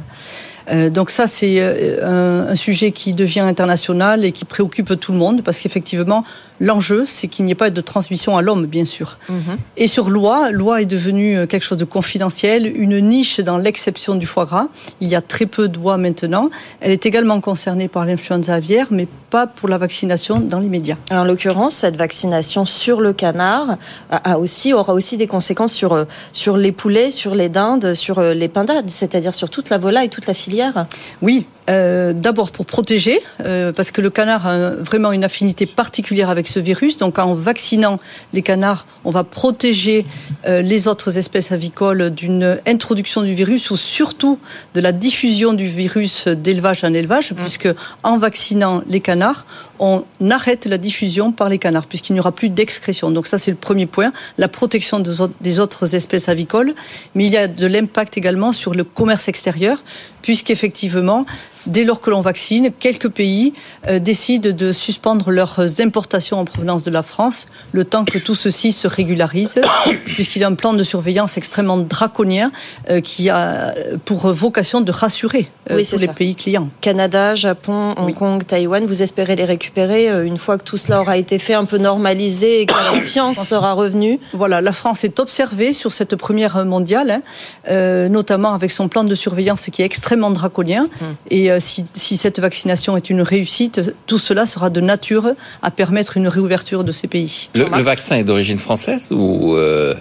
Euh, 0.69 0.89
donc 0.89 1.09
ça, 1.09 1.27
c'est 1.27 1.55
euh, 1.59 2.49
un, 2.49 2.55
sujet 2.55 2.91
qui 2.91 3.13
devient 3.13 3.41
international 3.41 4.23
et 4.25 4.31
qui 4.31 4.45
préoccupe 4.45 4.99
tout 4.99 5.11
le 5.11 5.17
monde 5.17 5.41
parce 5.43 5.59
qu'effectivement, 5.59 6.23
l'enjeu, 6.59 7.05
c'est 7.07 7.27
qu'il 7.27 7.45
n'y 7.45 7.51
ait 7.51 7.55
pas 7.55 7.69
de 7.69 7.81
transmission 7.81 8.37
à 8.37 8.41
l'homme, 8.41 8.65
bien 8.65 8.85
sûr. 8.85 9.17
Mhm. 9.29 9.57
Et 9.77 9.87
sur 9.87 10.09
l'oie, 10.09 10.51
l'oie 10.51 10.81
est 10.81 10.85
devenue 10.85 11.37
euh, 11.37 11.47
quelque 11.47 11.63
chose 11.63 11.77
de 11.77 11.85
confidentiel, 11.85 12.71
une 12.75 12.99
niche 12.99 13.39
dans 13.39 13.57
l'exception 13.57 14.15
du 14.15 14.25
foie 14.25 14.45
gras. 14.45 14.67
Il 14.99 15.07
y 15.07 15.15
a 15.15 15.21
très 15.21 15.45
peu 15.45 15.67
d'oies 15.67 15.97
maintenant. 15.97 16.49
Elle 16.79 16.91
est 16.91 17.05
également 17.05 17.41
concernée 17.41 17.87
par 17.87 18.05
l'influenza 18.05 18.53
aviaire, 18.53 18.87
mais 18.91 19.07
pas 19.31 19.47
pour 19.47 19.69
la 19.69 19.77
vaccination 19.77 20.39
dans 20.39 20.59
l'immédiat. 20.59 20.97
En 21.09 21.23
l'occurrence, 21.23 21.73
cette 21.73 21.95
vaccination 21.95 22.65
sur 22.65 22.99
le 22.99 23.13
canard 23.13 23.77
a 24.11 24.37
aussi, 24.37 24.73
aura 24.73 24.93
aussi 24.93 25.17
des 25.17 25.25
conséquences 25.25 25.73
sur, 25.73 25.93
euh, 25.93 26.03
sur 26.33 26.57
les 26.57 26.73
poulets, 26.73 27.09
sur 27.09 27.33
les 27.33 27.49
dindes, 27.49 27.93
sur 27.93 28.19
euh, 28.19 28.33
les 28.33 28.49
pindades, 28.49 28.89
c'est-à-dire 28.89 29.33
sur 29.33 29.49
toute 29.49 29.69
la 29.69 29.77
volaille, 29.77 30.09
toute 30.09 30.27
la 30.27 30.33
filière 30.33 30.85
Oui, 31.21 31.47
euh, 31.71 32.11
d'abord 32.11 32.51
pour 32.51 32.65
protéger, 32.65 33.21
euh, 33.45 33.71
parce 33.71 33.91
que 33.91 34.01
le 34.01 34.09
canard 34.09 34.45
a 34.45 34.71
vraiment 34.71 35.13
une 35.13 35.23
affinité 35.23 35.65
particulière 35.65 36.29
avec 36.29 36.47
ce 36.47 36.59
virus. 36.59 36.97
Donc 36.97 37.17
en 37.17 37.33
vaccinant 37.33 37.99
les 38.33 38.41
canards, 38.41 38.85
on 39.05 39.09
va 39.09 39.23
protéger 39.23 40.05
euh, 40.47 40.61
les 40.61 40.89
autres 40.89 41.17
espèces 41.17 41.53
avicoles 41.53 42.09
d'une 42.09 42.59
introduction 42.67 43.21
du 43.21 43.33
virus 43.33 43.71
ou 43.71 43.77
surtout 43.77 44.37
de 44.73 44.81
la 44.81 44.91
diffusion 44.91 45.53
du 45.53 45.67
virus 45.67 46.27
d'élevage 46.27 46.83
en 46.83 46.93
élevage, 46.93 47.31
mmh. 47.31 47.35
puisque 47.35 47.69
en 48.03 48.17
vaccinant 48.17 48.83
les 48.87 48.99
canards, 48.99 49.45
on 49.81 50.05
arrête 50.29 50.67
la 50.67 50.77
diffusion 50.77 51.31
par 51.31 51.49
les 51.49 51.57
canards, 51.57 51.87
puisqu'il 51.87 52.13
n'y 52.13 52.19
aura 52.19 52.31
plus 52.31 52.49
d'excrétion. 52.49 53.09
Donc 53.09 53.25
ça, 53.25 53.39
c'est 53.39 53.49
le 53.49 53.57
premier 53.57 53.87
point, 53.87 54.13
la 54.37 54.47
protection 54.47 54.99
des 54.99 55.59
autres 55.59 55.95
espèces 55.95 56.29
avicoles. 56.29 56.75
Mais 57.15 57.25
il 57.25 57.31
y 57.31 57.37
a 57.37 57.47
de 57.47 57.65
l'impact 57.65 58.15
également 58.15 58.53
sur 58.53 58.75
le 58.75 58.83
commerce 58.83 59.27
extérieur, 59.27 59.83
puisqu'effectivement, 60.21 61.25
dès 61.65 61.83
lors 61.83 61.99
que 61.99 62.11
l'on 62.11 62.21
vaccine, 62.21 62.69
quelques 62.79 63.09
pays 63.09 63.53
euh, 63.87 63.97
décident 63.97 64.51
de 64.51 64.71
suspendre 64.71 65.31
leurs 65.31 65.59
importations 65.81 66.39
en 66.39 66.45
provenance 66.45 66.83
de 66.83 66.91
la 66.91 67.01
France, 67.01 67.47
le 67.71 67.83
temps 67.83 68.05
que 68.05 68.19
tout 68.19 68.35
ceci 68.35 68.71
se 68.71 68.87
régularise, 68.87 69.59
puisqu'il 70.05 70.43
y 70.43 70.43
a 70.43 70.47
un 70.47 70.53
plan 70.53 70.73
de 70.73 70.83
surveillance 70.83 71.37
extrêmement 71.37 71.77
draconien 71.77 72.51
euh, 72.91 73.01
qui 73.01 73.31
a 73.31 73.73
pour 74.05 74.31
vocation 74.31 74.81
de 74.81 74.91
rassurer 74.91 75.47
euh, 75.71 75.81
tous 75.89 75.97
les 75.97 76.07
pays 76.07 76.35
clients. 76.35 76.69
Canada, 76.81 77.33
Japon, 77.33 77.95
Hong 77.97 78.13
Kong, 78.13 78.45
Taïwan, 78.45 78.85
vous 78.85 79.01
espérez 79.01 79.35
les 79.35 79.45
récupérer 79.45 79.70
une 79.77 80.37
fois 80.37 80.57
que 80.57 80.63
tout 80.63 80.77
cela 80.77 81.01
aura 81.01 81.17
été 81.17 81.39
fait, 81.39 81.53
un 81.53 81.65
peu 81.65 81.77
normalisé 81.77 82.61
et 82.61 82.65
que 82.65 82.73
la 82.73 82.99
confiance 82.99 83.47
sera 83.47 83.73
revenue 83.73 84.19
Voilà, 84.33 84.61
la 84.61 84.71
France 84.71 85.03
est 85.03 85.19
observée 85.19 85.73
sur 85.73 85.91
cette 85.91 86.15
première 86.15 86.65
mondiale, 86.65 87.21
hein, 87.67 88.09
notamment 88.09 88.53
avec 88.53 88.71
son 88.71 88.87
plan 88.87 89.03
de 89.03 89.15
surveillance 89.15 89.69
qui 89.71 89.81
est 89.81 89.85
extrêmement 89.85 90.31
draconien. 90.31 90.87
Hum. 91.01 91.15
Et 91.29 91.51
euh, 91.51 91.59
si, 91.59 92.17
cette 92.17 92.39
vaccination 92.39 92.97
est 92.97 93.09
une 93.09 93.21
réussite, 93.21 93.93
tout 94.07 94.17
cela 94.17 94.45
sera 94.45 94.69
de 94.69 94.81
nature 94.81 95.31
à 95.61 95.71
permettre 95.71 96.17
une 96.17 96.27
réouverture 96.27 96.83
de 96.83 96.91
ces 96.91 97.07
pays. 97.07 97.49
Le, 97.55 97.65
vaccin 97.81 98.17
est 98.17 98.23
d'origine 98.23 98.59
française 98.59 99.11
ou 99.11 99.55
euh, 99.55 99.95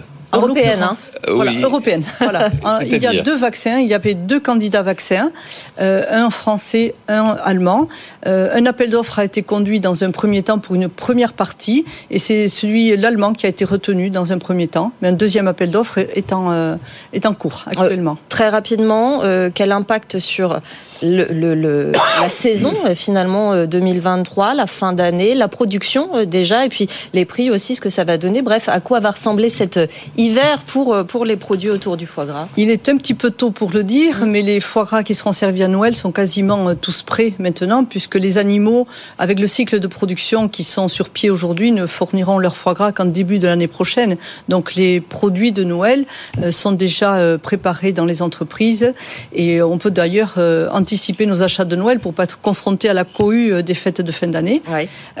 Européenne, 0.51 0.83
hein. 0.83 0.95
voilà, 1.27 1.51
européenne. 1.53 2.03
Voilà. 2.19 2.49
il 2.85 3.01
y 3.01 3.07
a 3.07 3.21
deux 3.21 3.35
vaccins. 3.35 3.79
Il 3.79 3.87
y 3.87 3.93
avait 3.93 4.13
deux 4.13 4.39
candidats 4.39 4.81
vaccins, 4.81 5.31
euh, 5.79 6.03
un 6.09 6.29
français, 6.29 6.93
un 7.07 7.35
allemand. 7.43 7.87
Euh, 8.27 8.49
un 8.53 8.65
appel 8.65 8.89
d'offres 8.89 9.19
a 9.19 9.25
été 9.25 9.41
conduit 9.43 9.79
dans 9.79 10.03
un 10.03 10.11
premier 10.11 10.43
temps 10.43 10.59
pour 10.59 10.75
une 10.75 10.87
première 10.87 11.33
partie, 11.33 11.85
et 12.09 12.19
c'est 12.19 12.47
celui 12.47 12.95
l'allemand 12.97 13.33
qui 13.33 13.45
a 13.45 13.49
été 13.49 13.65
retenu 13.65 14.09
dans 14.09 14.31
un 14.31 14.37
premier 14.37 14.67
temps. 14.67 14.91
Mais 15.01 15.09
un 15.09 15.13
deuxième 15.13 15.47
appel 15.47 15.71
d'offres 15.71 15.99
est 15.99 16.33
en 16.33 16.51
euh, 16.51 16.75
est 17.13 17.25
en 17.25 17.33
cours 17.33 17.65
actuellement. 17.67 18.17
très 18.29 18.49
rapidement, 18.49 19.21
quel 19.53 19.71
impact 19.71 20.19
sur 20.19 20.59
le, 21.01 21.25
le, 21.33 21.91
la 22.21 22.29
saison 22.29 22.73
finalement 22.95 23.65
2023, 23.65 24.53
la 24.53 24.67
fin 24.67 24.93
d'année, 24.93 25.33
la 25.33 25.47
production 25.47 26.25
déjà, 26.25 26.65
et 26.65 26.69
puis 26.69 26.87
les 27.13 27.25
prix 27.25 27.49
aussi, 27.49 27.75
ce 27.75 27.81
que 27.81 27.89
ça 27.89 28.03
va 28.03 28.17
donner. 28.17 28.41
Bref, 28.41 28.69
à 28.69 28.79
quoi 28.79 28.99
va 28.99 29.11
ressembler 29.11 29.49
cette 29.49 29.79
hiver 30.17 30.40
pour, 30.65 30.93
euh, 30.93 31.03
pour 31.03 31.25
les 31.25 31.35
produits 31.35 31.69
autour 31.69 31.97
du 31.97 32.05
foie 32.05 32.25
gras. 32.25 32.47
Il 32.57 32.69
est 32.69 32.89
un 32.89 32.97
petit 32.97 33.13
peu 33.13 33.29
tôt 33.29 33.51
pour 33.51 33.71
le 33.71 33.83
dire, 33.83 34.25
mais 34.25 34.41
les 34.41 34.59
foie 34.59 34.85
gras 34.85 35.03
qui 35.03 35.15
seront 35.15 35.33
servis 35.33 35.63
à 35.63 35.67
Noël 35.67 35.95
sont 35.95 36.11
quasiment 36.11 36.69
euh, 36.69 36.73
tous 36.73 37.03
prêts 37.03 37.33
maintenant, 37.39 37.83
puisque 37.83 38.15
les 38.15 38.37
animaux, 38.37 38.87
avec 39.19 39.39
le 39.39 39.47
cycle 39.47 39.79
de 39.79 39.87
production 39.87 40.47
qui 40.47 40.63
sont 40.63 40.87
sur 40.87 41.09
pied 41.09 41.29
aujourd'hui, 41.29 41.71
ne 41.71 41.85
fourniront 41.85 42.39
leur 42.39 42.57
foie 42.57 42.73
gras 42.73 42.91
qu'en 42.91 43.05
début 43.05 43.39
de 43.39 43.47
l'année 43.47 43.67
prochaine. 43.67 44.17
Donc 44.49 44.75
les 44.75 45.01
produits 45.01 45.51
de 45.51 45.63
Noël 45.63 46.05
euh, 46.41 46.51
sont 46.51 46.71
déjà 46.71 47.37
préparés 47.41 47.91
dans 47.91 48.05
les 48.05 48.21
entreprises. 48.21 48.93
Et 49.33 49.61
on 49.61 49.77
peut 49.77 49.91
d'ailleurs 49.91 50.35
anticiper 50.71 51.25
nos 51.25 51.43
achats 51.43 51.65
de 51.65 51.75
Noël 51.75 51.99
pour 51.99 52.13
pas 52.13 52.23
être 52.23 52.39
confronté 52.39 52.89
à 52.89 52.93
la 52.93 53.03
cohue 53.03 53.63
des 53.63 53.73
fêtes 53.73 54.01
de 54.01 54.11
fin 54.11 54.27
d'année. 54.27 54.61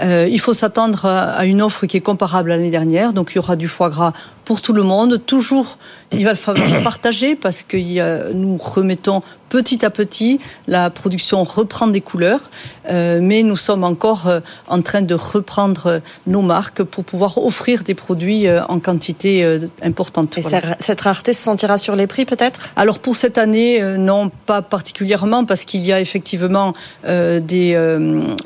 il 0.01 0.39
faut 0.39 0.53
s'attendre 0.53 1.05
à 1.05 1.45
une 1.45 1.61
offre 1.61 1.85
qui 1.85 1.97
est 1.97 2.01
comparable 2.01 2.51
à 2.51 2.55
l'année 2.55 2.69
dernière, 2.69 3.13
donc 3.13 3.31
il 3.31 3.35
y 3.35 3.39
aura 3.39 3.55
du 3.55 3.67
foie 3.67 3.89
gras 3.89 4.13
pour 4.51 4.61
tout 4.61 4.73
le 4.73 4.83
monde. 4.83 5.25
Toujours, 5.25 5.77
il 6.11 6.25
va 6.25 6.35
falloir 6.35 6.83
partager 6.83 7.37
parce 7.37 7.63
que 7.63 8.33
nous 8.33 8.57
remettons 8.57 9.21
petit 9.51 9.85
à 9.85 9.89
petit, 9.89 10.39
la 10.65 10.89
production 10.89 11.43
reprend 11.43 11.87
des 11.87 11.99
couleurs, 11.99 12.49
euh, 12.89 13.19
mais 13.21 13.43
nous 13.43 13.57
sommes 13.57 13.83
encore 13.83 14.27
euh, 14.27 14.39
en 14.67 14.81
train 14.81 15.01
de 15.01 15.13
reprendre 15.13 15.87
euh, 15.87 15.99
nos 16.25 16.41
marques 16.41 16.83
pour 16.83 17.03
pouvoir 17.03 17.37
offrir 17.37 17.83
des 17.83 17.93
produits 17.93 18.45
en 18.69 18.79
quantité 18.79 19.59
importante. 19.83 20.37
Et 20.37 20.43
cette 20.79 21.01
rareté 21.01 21.33
se 21.33 21.43
sentira 21.43 21.77
sur 21.77 21.95
les 21.95 22.07
prix 22.07 22.25
peut-être? 22.25 22.69
Alors 22.75 22.99
pour 22.99 23.15
cette 23.15 23.37
année, 23.37 23.81
non, 23.97 24.31
pas 24.45 24.61
particulièrement, 24.61 25.43
parce 25.43 25.65
qu'il 25.65 25.81
y 25.81 25.91
a 25.91 25.99
effectivement 25.99 26.73
des, 27.05 27.39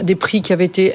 des 0.01 0.15
prix 0.15 0.41
qui 0.41 0.53
avaient, 0.53 0.65
été 0.65 0.93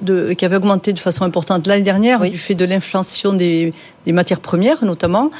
de, 0.00 0.32
qui 0.32 0.44
avaient 0.44 0.56
augmenté 0.56 0.92
de 0.92 0.98
façon 0.98 1.24
importante 1.24 1.66
l'année 1.66 1.82
dernière 1.82 2.20
du 2.20 2.38
fait 2.38 2.54
de 2.54 2.64
l'inflation 2.64 3.32
des, 3.32 3.72
des 4.06 4.12
matières 4.12 4.40
premières 4.40 4.84
notamment. 4.84 5.30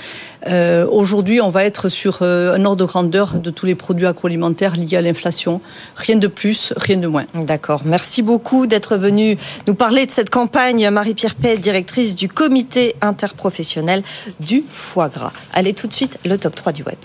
Aujourd'hui, 0.90 1.40
on 1.40 1.48
va 1.48 1.64
être 1.64 1.88
sur 1.88 2.22
un 2.22 2.64
ordre 2.64 2.76
de 2.76 2.84
grandeur 2.84 3.34
de 3.34 3.50
tous 3.50 3.66
les 3.66 3.74
produits 3.74 4.06
agroalimentaires 4.12 4.76
liés 4.76 4.96
à 4.96 5.00
l'inflation. 5.00 5.60
Rien 5.96 6.16
de 6.16 6.28
plus, 6.28 6.72
rien 6.76 6.96
de 6.96 7.06
moins. 7.06 7.24
D'accord. 7.34 7.82
Merci 7.84 8.22
beaucoup 8.22 8.66
d'être 8.66 8.96
venu 8.96 9.36
nous 9.66 9.74
parler 9.74 10.06
de 10.06 10.10
cette 10.10 10.30
campagne. 10.30 10.88
Marie-Pierre 10.90 11.34
Pay, 11.34 11.58
directrice 11.58 12.14
du 12.14 12.28
comité 12.28 12.94
interprofessionnel 13.00 14.02
du 14.40 14.64
foie 14.68 15.08
gras. 15.08 15.32
Allez 15.52 15.72
tout 15.72 15.86
de 15.86 15.92
suite, 15.92 16.18
le 16.24 16.38
top 16.38 16.54
3 16.54 16.72
du 16.72 16.82
web. 16.82 16.98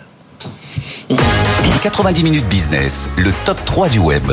90 1.82 2.24
minutes 2.24 2.48
business, 2.48 3.10
le 3.18 3.32
top 3.46 3.58
3 3.66 3.90
du 3.90 4.00
web 4.00 4.24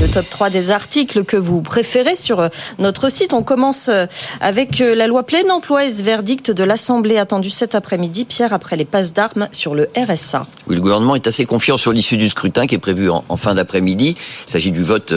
le 0.00 0.06
top 0.06 0.24
3 0.30 0.50
des 0.50 0.70
articles 0.70 1.24
que 1.24 1.36
vous 1.36 1.60
préférez 1.60 2.14
sur 2.14 2.38
euh, 2.40 2.48
notre 2.78 3.10
site. 3.10 3.32
On 3.32 3.42
commence 3.42 3.88
euh, 3.88 4.06
avec 4.40 4.80
euh, 4.80 4.94
la 4.94 5.08
loi 5.08 5.24
plein 5.24 5.48
emploi 5.50 5.86
et 5.86 5.90
ce 5.90 6.02
verdict 6.02 6.52
de 6.52 6.62
l'Assemblée 6.62 7.18
attendu 7.18 7.50
cet 7.50 7.74
après-midi, 7.74 8.24
Pierre, 8.24 8.52
après 8.52 8.76
les 8.76 8.84
passes 8.84 9.12
d'armes 9.12 9.48
sur 9.50 9.74
le 9.74 9.88
RSA. 9.96 10.46
Oui, 10.68 10.76
le 10.76 10.82
gouvernement 10.82 11.16
est 11.16 11.26
assez 11.26 11.46
confiant 11.46 11.78
sur 11.78 11.92
l'issue 11.92 12.16
du 12.16 12.28
scrutin 12.28 12.66
qui 12.66 12.76
est 12.76 12.78
prévu 12.78 13.10
en, 13.10 13.36
fin 13.36 13.54
d'après-midi. 13.54 14.16
Il 14.46 14.50
s'agit 14.50 14.70
du 14.70 14.82
vote 14.82 15.12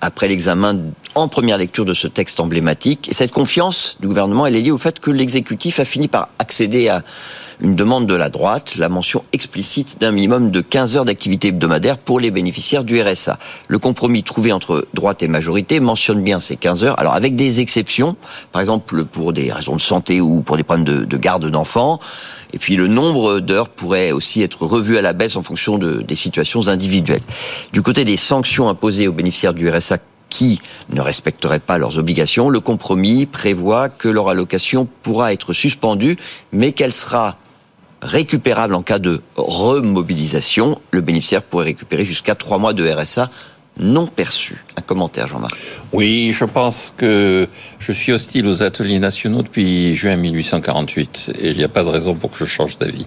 après 0.00 0.28
l'examen 0.28 0.78
en 1.14 1.28
première 1.28 1.58
lecture 1.58 1.84
de 1.84 1.94
ce 1.94 2.06
texte 2.06 2.40
emblématique. 2.40 3.08
Et 3.08 3.14
cette 3.14 3.30
confiance 3.30 3.96
du 4.00 4.08
gouvernement, 4.08 4.46
elle 4.46 4.56
est 4.56 4.60
liée 4.60 4.70
au 4.70 4.78
fait 4.78 4.98
que 4.98 5.10
l'exécutif 5.10 5.80
a 5.80 5.84
fini 5.84 6.08
par 6.08 6.28
accéder 6.38 6.88
à 6.88 7.02
une 7.60 7.76
demande 7.76 8.06
de 8.06 8.14
la 8.14 8.28
droite, 8.28 8.74
la 8.76 8.88
mention 8.88 9.22
explicite 9.32 10.00
d'un 10.00 10.10
minimum 10.10 10.50
de 10.50 10.60
15 10.60 10.96
heures 10.96 11.04
d'activité 11.04 11.48
hebdomadaire 11.48 11.96
pour 11.96 12.18
les 12.18 12.30
bénéficiaires 12.30 12.82
du 12.82 13.00
RSA. 13.00 13.38
Le 13.68 13.78
compromis 13.78 14.24
trouvé 14.24 14.52
entre 14.52 14.86
droite 14.94 15.22
et 15.22 15.28
majorité 15.28 15.78
mentionne 15.78 16.22
bien 16.22 16.40
ces 16.40 16.56
15 16.56 16.84
heures, 16.84 16.98
alors 16.98 17.14
avec 17.14 17.36
des 17.36 17.60
exceptions, 17.60 18.16
par 18.50 18.60
exemple 18.60 19.04
pour 19.04 19.32
des 19.32 19.52
raisons 19.52 19.76
de 19.76 19.80
santé 19.80 20.20
ou 20.20 20.40
pour 20.40 20.56
des 20.56 20.64
problèmes 20.64 20.84
de, 20.84 21.04
de 21.04 21.16
garde 21.16 21.48
d'enfants. 21.48 22.00
Et 22.52 22.58
puis 22.58 22.76
le 22.76 22.88
nombre 22.88 23.38
d'heures 23.38 23.68
pourrait 23.68 24.10
aussi 24.12 24.42
être 24.42 24.66
revu 24.66 24.98
à 24.98 25.02
la 25.02 25.12
baisse 25.12 25.36
en 25.36 25.42
fonction 25.42 25.78
de, 25.78 26.02
des 26.02 26.16
situations 26.16 26.66
individuelles. 26.68 27.22
Du 27.72 27.82
côté 27.82 28.04
des 28.04 28.16
sanctions 28.16 28.68
imposées 28.68 29.08
aux 29.08 29.12
bénéficiaires 29.12 29.54
du 29.54 29.70
RSA 29.70 29.98
qui 30.32 30.62
ne 30.88 31.02
respecteraient 31.02 31.60
pas 31.60 31.76
leurs 31.76 31.98
obligations, 31.98 32.48
le 32.48 32.58
compromis 32.58 33.26
prévoit 33.26 33.90
que 33.90 34.08
leur 34.08 34.30
allocation 34.30 34.88
pourra 35.02 35.34
être 35.34 35.52
suspendue, 35.52 36.16
mais 36.52 36.72
qu'elle 36.72 36.94
sera 36.94 37.36
récupérable 38.00 38.74
en 38.74 38.82
cas 38.82 38.98
de 38.98 39.20
remobilisation. 39.36 40.80
Le 40.90 41.02
bénéficiaire 41.02 41.42
pourrait 41.42 41.66
récupérer 41.66 42.06
jusqu'à 42.06 42.34
trois 42.34 42.56
mois 42.56 42.72
de 42.72 42.88
RSA 42.90 43.28
non 43.78 44.06
perçu. 44.06 44.64
Un 44.78 44.80
commentaire, 44.80 45.28
Jean-Marc. 45.28 45.54
Oui, 45.92 46.32
je 46.32 46.46
pense 46.46 46.94
que 46.96 47.46
je 47.78 47.92
suis 47.92 48.12
hostile 48.12 48.46
aux 48.46 48.62
ateliers 48.62 48.98
nationaux 48.98 49.42
depuis 49.42 49.94
juin 49.96 50.16
1848 50.16 51.32
et 51.38 51.50
il 51.50 51.58
n'y 51.58 51.64
a 51.64 51.68
pas 51.68 51.82
de 51.82 51.88
raison 51.88 52.14
pour 52.14 52.30
que 52.30 52.38
je 52.38 52.46
change 52.46 52.78
d'avis. 52.78 53.06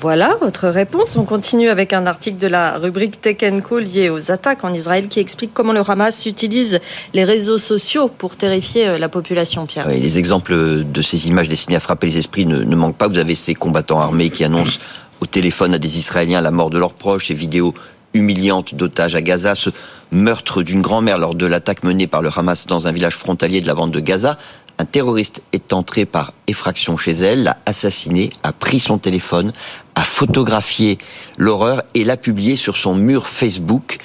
Voilà 0.00 0.36
votre 0.40 0.68
réponse. 0.68 1.16
On 1.16 1.24
continue 1.24 1.68
avec 1.68 1.92
un 1.92 2.06
article 2.06 2.38
de 2.38 2.46
la 2.46 2.78
rubrique 2.78 3.20
Tech 3.20 3.38
Co 3.62 3.78
lié 3.78 4.08
aux 4.08 4.30
attaques 4.30 4.64
en 4.64 4.72
Israël 4.72 5.08
qui 5.08 5.20
explique 5.20 5.52
comment 5.52 5.72
le 5.72 5.82
Hamas 5.88 6.24
utilise 6.26 6.80
les 7.12 7.24
réseaux 7.24 7.58
sociaux 7.58 8.08
pour 8.08 8.36
terrifier 8.36 8.88
euh, 8.88 8.98
la 8.98 9.08
population, 9.08 9.66
Pierre. 9.66 9.86
Oui, 9.88 10.00
les 10.00 10.18
exemples 10.18 10.84
de 10.84 11.02
ces 11.02 11.28
images 11.28 11.48
destinées 11.48 11.76
à 11.76 11.80
frapper 11.80 12.06
les 12.06 12.18
esprits 12.18 12.46
ne, 12.46 12.62
ne 12.62 12.76
manquent 12.76 12.96
pas. 12.96 13.08
Vous 13.08 13.18
avez 13.18 13.34
ces 13.34 13.54
combattants 13.54 14.00
armés 14.00 14.30
qui 14.30 14.44
annoncent 14.44 14.78
au 15.20 15.26
téléphone 15.26 15.74
à 15.74 15.78
des 15.78 15.98
Israéliens 15.98 16.40
la 16.40 16.50
mort 16.50 16.70
de 16.70 16.78
leurs 16.78 16.94
proches, 16.94 17.28
ces 17.28 17.34
vidéos 17.34 17.74
humiliantes 18.14 18.74
d'otages 18.74 19.14
à 19.14 19.22
Gaza, 19.22 19.54
ce 19.54 19.70
meurtre 20.10 20.62
d'une 20.62 20.82
grand-mère 20.82 21.18
lors 21.18 21.34
de 21.34 21.46
l'attaque 21.46 21.82
menée 21.82 22.06
par 22.06 22.20
le 22.20 22.30
Hamas 22.34 22.66
dans 22.66 22.86
un 22.86 22.92
village 22.92 23.16
frontalier 23.16 23.60
de 23.60 23.66
la 23.66 23.74
bande 23.74 23.90
de 23.90 24.00
Gaza, 24.00 24.36
un 24.78 24.84
terroriste 24.84 25.42
est 25.52 25.72
entré 25.72 26.04
par 26.04 26.32
effraction 26.46 26.96
chez 26.96 27.12
elle, 27.12 27.44
l'a 27.44 27.58
assassinée, 27.66 28.30
a 28.42 28.52
pris 28.52 28.80
son 28.80 28.98
téléphone, 28.98 29.52
a 29.94 30.02
photographié 30.02 30.98
l'horreur 31.38 31.82
et 31.94 32.04
l'a 32.04 32.16
publié 32.16 32.56
sur 32.56 32.76
son 32.76 32.94
mur 32.94 33.26
Facebook. 33.26 33.98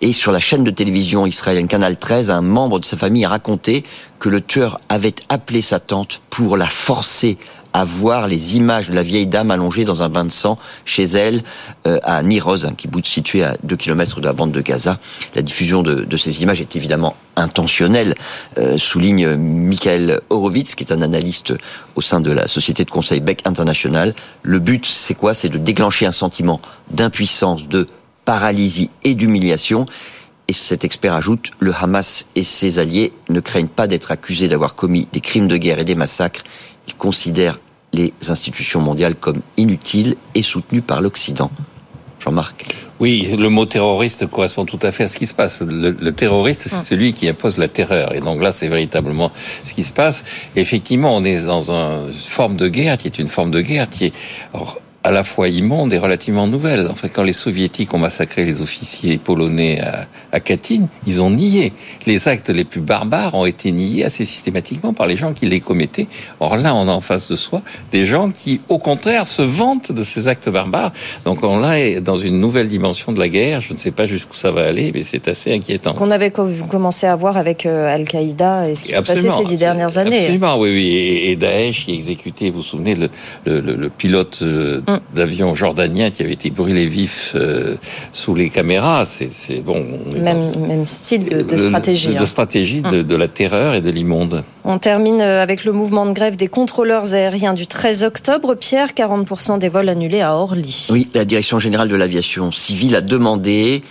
Et 0.00 0.12
sur 0.12 0.32
la 0.32 0.40
chaîne 0.40 0.64
de 0.64 0.70
télévision 0.70 1.26
israélienne 1.26 1.68
Canal 1.68 1.98
13, 1.98 2.30
un 2.30 2.42
membre 2.42 2.78
de 2.78 2.84
sa 2.84 2.96
famille 2.96 3.24
a 3.24 3.28
raconté 3.28 3.84
que 4.18 4.28
le 4.28 4.40
tueur 4.40 4.78
avait 4.88 5.14
appelé 5.28 5.62
sa 5.62 5.80
tante 5.80 6.22
pour 6.30 6.56
la 6.56 6.66
forcer 6.68 7.38
à 7.72 7.84
voir 7.84 8.26
les 8.26 8.56
images 8.56 8.90
de 8.90 8.94
la 8.94 9.02
vieille 9.02 9.26
dame 9.26 9.50
allongée 9.50 9.84
dans 9.84 10.02
un 10.02 10.08
bain 10.08 10.24
de 10.24 10.30
sang 10.30 10.58
chez 10.84 11.04
elle 11.04 11.42
euh, 11.86 11.98
à 12.02 12.22
Niroz, 12.22 12.66
un 12.66 12.74
kibbutz 12.74 13.08
situé 13.08 13.44
à 13.44 13.56
2 13.62 13.76
km 13.76 14.20
de 14.20 14.26
la 14.26 14.32
bande 14.32 14.52
de 14.52 14.60
Gaza. 14.60 14.98
La 15.34 15.42
diffusion 15.42 15.82
de, 15.82 16.02
de 16.02 16.16
ces 16.16 16.42
images 16.42 16.60
est 16.60 16.76
évidemment 16.76 17.14
intentionnelle, 17.36 18.14
euh, 18.58 18.78
souligne 18.78 19.36
Michael 19.36 20.20
Horowitz, 20.30 20.74
qui 20.74 20.84
est 20.84 20.92
un 20.92 21.02
analyste 21.02 21.54
au 21.96 22.00
sein 22.00 22.20
de 22.20 22.32
la 22.32 22.46
société 22.46 22.84
de 22.84 22.90
conseil 22.90 23.20
Beck 23.20 23.46
International. 23.46 24.14
Le 24.42 24.58
but, 24.58 24.86
c'est 24.86 25.14
quoi? 25.14 25.34
C'est 25.34 25.48
de 25.48 25.58
déclencher 25.58 26.06
un 26.06 26.12
sentiment 26.12 26.60
d'impuissance, 26.90 27.68
de 27.68 27.88
paralysie 28.24 28.90
et 29.04 29.14
d'humiliation. 29.14 29.86
Et 30.48 30.52
cet 30.52 30.84
expert 30.84 31.14
ajoute, 31.14 31.52
le 31.60 31.72
Hamas 31.72 32.26
et 32.34 32.42
ses 32.42 32.80
alliés 32.80 33.12
ne 33.28 33.38
craignent 33.38 33.68
pas 33.68 33.86
d'être 33.86 34.10
accusés 34.10 34.48
d'avoir 34.48 34.74
commis 34.74 35.06
des 35.12 35.20
crimes 35.20 35.46
de 35.46 35.56
guerre 35.56 35.78
et 35.78 35.84
des 35.84 35.94
massacres. 35.94 36.42
Ils 36.90 36.96
considèrent 36.96 37.58
les 37.92 38.12
institutions 38.28 38.80
mondiales 38.80 39.14
comme 39.14 39.40
inutiles 39.56 40.16
et 40.34 40.42
soutenues 40.42 40.82
par 40.82 41.00
l'Occident. 41.02 41.50
Jean-Marc 42.18 42.74
Oui, 42.98 43.34
le 43.38 43.48
mot 43.48 43.64
terroriste 43.64 44.26
correspond 44.26 44.64
tout 44.64 44.78
à 44.82 44.92
fait 44.92 45.04
à 45.04 45.08
ce 45.08 45.16
qui 45.16 45.26
se 45.26 45.34
passe. 45.34 45.62
Le, 45.62 45.90
le 45.92 46.12
terroriste, 46.12 46.62
c'est 46.68 46.82
celui 46.82 47.12
qui 47.12 47.28
impose 47.28 47.58
la 47.58 47.68
terreur. 47.68 48.14
Et 48.14 48.20
donc 48.20 48.42
là, 48.42 48.52
c'est 48.52 48.68
véritablement 48.68 49.32
ce 49.64 49.72
qui 49.72 49.84
se 49.84 49.92
passe. 49.92 50.24
Effectivement, 50.56 51.16
on 51.16 51.24
est 51.24 51.46
dans 51.46 51.70
une 51.70 52.10
forme 52.10 52.56
de 52.56 52.68
guerre 52.68 52.98
qui 52.98 53.06
est 53.06 53.18
une 53.18 53.28
forme 53.28 53.50
de 53.50 53.60
guerre 53.60 53.88
qui 53.88 54.06
est 54.06 54.14
à 55.02 55.10
la 55.10 55.24
fois 55.24 55.48
immonde 55.48 55.92
et 55.94 55.98
relativement 55.98 56.46
nouvelle. 56.46 56.86
Enfin, 56.90 57.08
quand 57.08 57.22
les 57.22 57.32
soviétiques 57.32 57.94
ont 57.94 57.98
massacré 57.98 58.44
les 58.44 58.60
officiers 58.60 59.16
polonais 59.16 59.80
à, 59.80 60.06
à 60.30 60.40
Katyn, 60.40 60.88
ils 61.06 61.22
ont 61.22 61.30
nié. 61.30 61.72
Les 62.06 62.28
actes 62.28 62.50
les 62.50 62.64
plus 62.64 62.82
barbares 62.82 63.34
ont 63.34 63.46
été 63.46 63.72
niés 63.72 64.04
assez 64.04 64.26
systématiquement 64.26 64.92
par 64.92 65.06
les 65.06 65.16
gens 65.16 65.32
qui 65.32 65.46
les 65.46 65.60
commettaient. 65.60 66.06
Or 66.38 66.58
là, 66.58 66.74
on 66.74 66.86
a 66.86 66.92
en 66.92 67.00
face 67.00 67.30
de 67.30 67.36
soi 67.36 67.62
des 67.92 68.04
gens 68.04 68.30
qui, 68.30 68.60
au 68.68 68.78
contraire, 68.78 69.26
se 69.26 69.40
vantent 69.40 69.90
de 69.90 70.02
ces 70.02 70.28
actes 70.28 70.50
barbares. 70.50 70.92
Donc 71.24 71.42
on 71.42 71.58
là 71.58 71.80
est 71.80 72.00
dans 72.00 72.16
une 72.16 72.38
nouvelle 72.38 72.68
dimension 72.68 73.12
de 73.12 73.18
la 73.18 73.28
guerre. 73.28 73.62
Je 73.62 73.72
ne 73.72 73.78
sais 73.78 73.92
pas 73.92 74.04
jusqu'où 74.04 74.34
ça 74.34 74.52
va 74.52 74.66
aller, 74.66 74.92
mais 74.94 75.02
c'est 75.02 75.28
assez 75.28 75.52
inquiétant. 75.54 75.94
Qu'on 75.94 76.10
avait 76.10 76.30
commencé 76.30 77.06
à 77.06 77.16
voir 77.16 77.38
avec 77.38 77.64
euh, 77.64 77.94
Al-Qaïda 77.94 78.68
et 78.68 78.74
ce 78.74 78.84
qui 78.84 78.92
s'est 78.92 79.02
passé 79.02 79.30
ces 79.30 79.44
dix 79.44 79.56
dernières 79.56 79.96
années. 79.96 80.18
Absolument, 80.24 80.58
oui, 80.58 80.70
oui. 80.72 80.88
Et, 80.88 81.30
et 81.30 81.36
Daesh 81.36 81.86
qui 81.86 81.94
exécutait, 81.94 82.50
vous 82.50 82.58
vous 82.58 82.62
souvenez, 82.62 82.94
le, 82.94 83.08
le, 83.46 83.60
le, 83.60 83.76
le 83.76 83.88
pilote 83.88 84.42
euh, 84.94 84.98
d'avion 85.14 85.54
jordanien 85.54 86.10
qui 86.10 86.22
avait 86.22 86.32
été 86.32 86.50
brûlé 86.50 86.86
vif 86.86 87.32
euh, 87.34 87.76
sous 88.12 88.34
les 88.34 88.50
caméras. 88.50 89.04
C'est 89.06 89.62
bon. 89.62 89.84
Même, 90.16 90.52
même 90.66 90.86
style 90.86 91.24
de, 91.24 91.42
de 91.42 91.56
stratégie. 91.56 92.08
De, 92.08 92.12
de, 92.14 92.18
hein. 92.18 92.26
stratégie 92.26 92.82
de, 92.82 93.02
de, 93.02 93.16
la 93.16 93.28
terreur 93.28 93.74
et 93.74 93.80
de 93.80 93.90
l'immonde. 93.90 94.44
On 94.64 94.78
termine 94.78 95.20
euh, 95.20 95.42
avec 95.42 95.64
le 95.64 95.72
mouvement 95.72 96.06
de 96.06 96.12
grève 96.12 96.36
des 96.36 96.48
contrôleurs 96.48 97.14
aériens 97.14 97.54
du 97.54 97.66
13 97.66 98.04
octobre. 98.04 98.54
Pierre, 98.54 98.88
40% 98.88 99.58
des 99.58 99.68
vols 99.68 99.88
annulés 99.88 100.20
à 100.20 100.34
Orly. 100.34 100.88
Oui, 100.90 101.08
la 101.14 101.24
Direction 101.24 101.58
générale 101.58 101.88
de 101.88 101.96
l'aviation 101.96 102.50
civile 102.50 102.96
a 102.96 103.00
demandé 103.00 103.82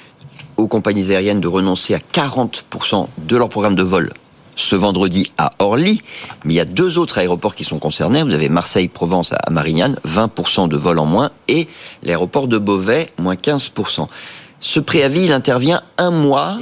aux 0.58 0.68
compagnies 0.68 1.12
aériennes 1.12 1.40
de 1.40 1.48
renoncer 1.48 1.96
à 1.96 2.00
40% 2.00 3.08
de 3.18 3.38
leur 3.38 3.50
programme 3.50 3.76
de 3.76 3.84
vol 3.84 4.12
ce 4.60 4.76
vendredi 4.76 5.32
à 5.38 5.52
Orly, 5.60 6.02
mais 6.44 6.54
il 6.54 6.58
y 6.58 6.60
a 6.60 6.66
deux 6.66 6.98
autres 6.98 7.18
aéroports 7.18 7.56
qui 7.56 7.64
sont 7.64 7.80
concernés. 7.80 8.24
Vous 8.24 8.34
avez 8.34 8.50
Marseille-Provence 8.50 9.34
à 9.34 9.50
Marignane, 9.50 9.98
20% 10.08 10.68
de 10.68 10.78
vols 10.78 11.00
en 11.00 11.06
moins, 11.06 11.32
et 11.48 11.68
l'aéroport 12.04 12.48
de 12.48 12.58
Beauvais, 12.58 13.08
moins 13.18 13.36
15%. 13.36 14.08
Ce 14.60 14.80
préavis, 14.80 15.26
il 15.26 15.32
intervient 15.32 15.82
un 15.98 16.12
mois 16.12 16.60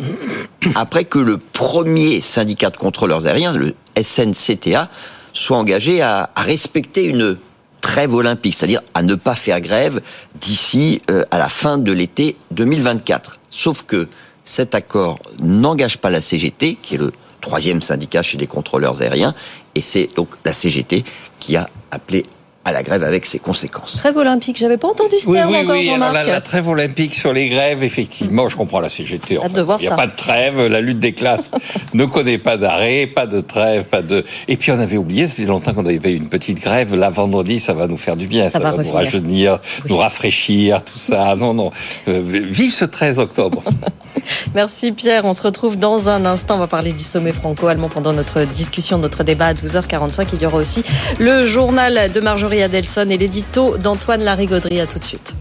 après 0.75 1.05
que 1.05 1.17
le 1.17 1.37
premier 1.37 2.21
syndicat 2.21 2.69
de 2.69 2.77
contrôleurs 2.77 3.25
aériens, 3.25 3.53
le 3.53 3.73
SNCTA, 3.99 4.89
soit 5.33 5.57
engagé 5.57 6.01
à 6.01 6.29
respecter 6.35 7.05
une 7.05 7.37
trêve 7.81 8.13
olympique, 8.13 8.53
c'est-à-dire 8.55 8.81
à 8.93 9.01
ne 9.01 9.15
pas 9.15 9.33
faire 9.33 9.61
grève 9.61 10.01
d'ici 10.39 11.01
euh, 11.09 11.23
à 11.31 11.39
la 11.39 11.49
fin 11.49 11.77
de 11.77 11.91
l'été 11.91 12.35
2024. 12.51 13.39
Sauf 13.49 13.83
que 13.83 14.07
cet 14.43 14.75
accord 14.75 15.17
n'engage 15.41 15.97
pas 15.97 16.09
la 16.09 16.21
CGT, 16.21 16.77
qui 16.81 16.95
est 16.95 16.97
le 16.97 17.11
troisième 17.41 17.81
syndicat 17.81 18.23
chez 18.23 18.37
les 18.37 18.47
contrôleurs 18.47 19.01
aériens, 19.01 19.33
et 19.75 19.81
c'est 19.81 20.09
donc 20.15 20.29
la 20.45 20.53
CGT 20.53 21.03
qui 21.39 21.55
a 21.55 21.69
appelé 21.91 22.23
à 22.67 22.73
la 22.73 22.83
grève 22.83 23.03
avec 23.03 23.25
ses 23.25 23.39
conséquences. 23.39 23.93
Trêve 23.93 24.17
olympique, 24.17 24.57
j'avais 24.57 24.75
pas 24.75 24.89
entendu 24.89 25.17
ce 25.19 25.29
oui, 25.29 25.37
terme 25.37 25.51
oui, 25.51 25.57
encore, 25.57 25.71
oui. 25.71 25.85
Jean-Marc. 25.85 26.15
Alors, 26.15 26.27
la, 26.27 26.33
la, 26.33 26.41
trêve 26.41 26.67
olympique 26.67 27.15
sur 27.15 27.31
les 27.31 27.47
grèves, 27.47 27.81
effectivement, 27.81 28.49
je 28.49 28.57
comprends 28.57 28.81
la 28.81 28.89
CGT. 28.89 29.37
Enfin, 29.37 29.47
il 29.55 29.81
n'y 29.81 29.87
a 29.87 29.91
ça. 29.91 29.95
pas 29.95 30.07
de 30.07 30.15
trêve, 30.15 30.67
la 30.67 30.81
lutte 30.81 30.99
des 30.99 31.13
classes 31.13 31.49
ne 31.93 32.03
connaît 32.03 32.37
pas 32.37 32.57
d'arrêt, 32.57 33.07
pas 33.07 33.25
de 33.25 33.39
trêve, 33.39 33.85
pas 33.85 34.01
de. 34.01 34.25
Et 34.49 34.57
puis 34.57 34.73
on 34.73 34.79
avait 34.79 34.97
oublié, 34.97 35.27
ça 35.27 35.35
faisait 35.35 35.47
longtemps 35.47 35.73
qu'on 35.73 35.83
n'avait 35.83 36.01
pas 36.01 36.09
eu 36.09 36.15
une 36.15 36.27
petite 36.27 36.59
grève. 36.59 36.93
Là, 36.93 37.09
vendredi, 37.09 37.61
ça 37.61 37.73
va 37.73 37.87
nous 37.87 37.95
faire 37.95 38.17
du 38.17 38.27
bien, 38.27 38.49
ça, 38.49 38.59
ça 38.59 38.59
va, 38.59 38.71
va 38.71 38.83
nous 38.83 38.91
rajeunir, 38.91 39.59
nous 39.87 39.95
rafraîchir, 39.95 40.83
tout 40.83 40.99
ça. 40.99 41.37
Non, 41.37 41.53
non. 41.53 41.71
Euh, 42.09 42.21
vive 42.21 42.73
ce 42.73 42.83
13 42.83 43.19
octobre. 43.19 43.63
Merci 44.55 44.91
Pierre. 44.91 45.25
On 45.25 45.33
se 45.33 45.43
retrouve 45.43 45.77
dans 45.77 46.09
un 46.09 46.25
instant. 46.25 46.55
On 46.55 46.59
va 46.59 46.67
parler 46.67 46.93
du 46.93 47.03
sommet 47.03 47.31
franco-allemand 47.31 47.89
pendant 47.89 48.13
notre 48.13 48.43
discussion, 48.43 48.97
notre 48.97 49.23
débat 49.23 49.47
à 49.47 49.53
12h45. 49.53 50.27
Il 50.33 50.41
y 50.41 50.45
aura 50.45 50.57
aussi 50.57 50.83
le 51.19 51.47
journal 51.47 52.11
de 52.11 52.19
Marjorie 52.19 52.61
Adelson 52.63 53.07
et 53.09 53.17
l'édito 53.17 53.77
d'Antoine 53.77 54.23
Larigauderie. 54.23 54.81
À 54.81 54.87
tout 54.87 54.99
de 54.99 55.03
suite. 55.03 55.35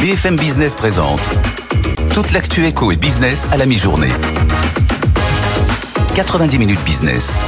BFM 0.00 0.36
Business 0.36 0.74
présente 0.74 1.20
toute 2.14 2.32
l'actu 2.32 2.66
éco 2.66 2.90
et 2.90 2.96
business 2.96 3.48
à 3.52 3.56
la 3.56 3.66
mi-journée. 3.66 4.08
90 6.14 6.58
minutes 6.58 6.82
business. 6.84 7.38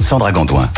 Sandra 0.00 0.30
Gondouin. 0.32 0.68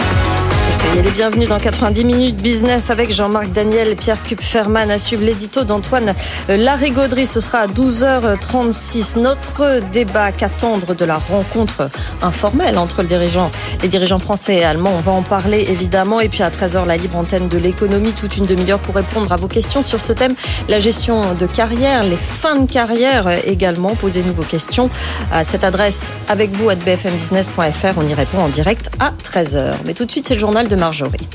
Soyez 0.81 1.03
les 1.03 1.11
bienvenus 1.11 1.47
dans 1.47 1.59
90 1.59 2.05
minutes 2.07 2.43
business 2.43 2.89
avec 2.91 3.13
Jean-Marc 3.13 3.53
Daniel, 3.53 3.97
Pierre 3.97 4.23
Kupferman 4.23 4.91
à 4.91 4.97
suivre 4.97 5.23
l'édito 5.23 5.63
d'Antoine 5.63 6.15
Larigauderie. 6.49 7.27
Ce 7.27 7.41
sera 7.41 7.59
à 7.59 7.67
12h36. 7.67 9.19
Notre 9.19 9.83
débat 9.93 10.33
qu'attendre 10.33 10.95
de 10.95 11.05
la 11.05 11.19
rencontre 11.19 11.91
informelle 12.23 12.79
entre 12.79 13.03
le 13.03 13.09
dirigeant, 13.09 13.51
les 13.83 13.89
dirigeants 13.89 14.19
français 14.19 14.57
et 14.57 14.65
allemands. 14.65 14.95
On 14.97 15.01
va 15.01 15.13
en 15.13 15.23
parler 15.23 15.67
évidemment. 15.69 16.19
Et 16.19 16.31
puis 16.31 16.43
à 16.43 16.49
13h, 16.49 16.87
la 16.87 16.97
libre 16.97 17.19
antenne 17.19 17.49
de 17.49 17.59
l'économie, 17.59 18.13
toute 18.13 18.39
une 18.39 18.47
demi-heure 18.47 18.79
pour 18.79 18.95
répondre 18.95 19.31
à 19.33 19.37
vos 19.37 19.49
questions 19.49 19.83
sur 19.83 20.01
ce 20.01 20.15
thème. 20.15 20.35
La 20.71 20.79
gestion 20.79 21.35
de 21.35 21.47
carrière, 21.47 22.05
les 22.05 22.17
fins 22.17 22.57
de 22.57 22.71
carrière 22.71 23.29
également. 23.47 23.95
Posez-nous 23.97 24.33
vos 24.33 24.43
questions 24.43 24.89
à 25.31 25.45
cette 25.45 25.63
adresse 25.63 26.11
avec 26.29 26.51
vous 26.53 26.71
à 26.71 26.75
bfmbusiness.fr. 26.75 27.99
On 27.99 28.09
y 28.09 28.15
répond 28.15 28.39
en 28.39 28.49
direct 28.49 28.91
à 28.99 29.13
13h. 29.31 29.75
Mais 29.87 29.93
tout 29.93 30.07
de 30.07 30.11
suite, 30.11 30.27
c'est 30.27 30.35
le 30.35 30.41
journal 30.41 30.70
de 30.71 30.77
Marjorie. 30.77 31.29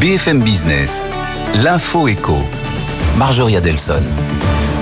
BFM 0.00 0.40
Business, 0.42 1.04
l'info 1.62 2.06
éco. 2.06 2.38
Marjorie 3.18 3.56
Adelson. 3.56 4.02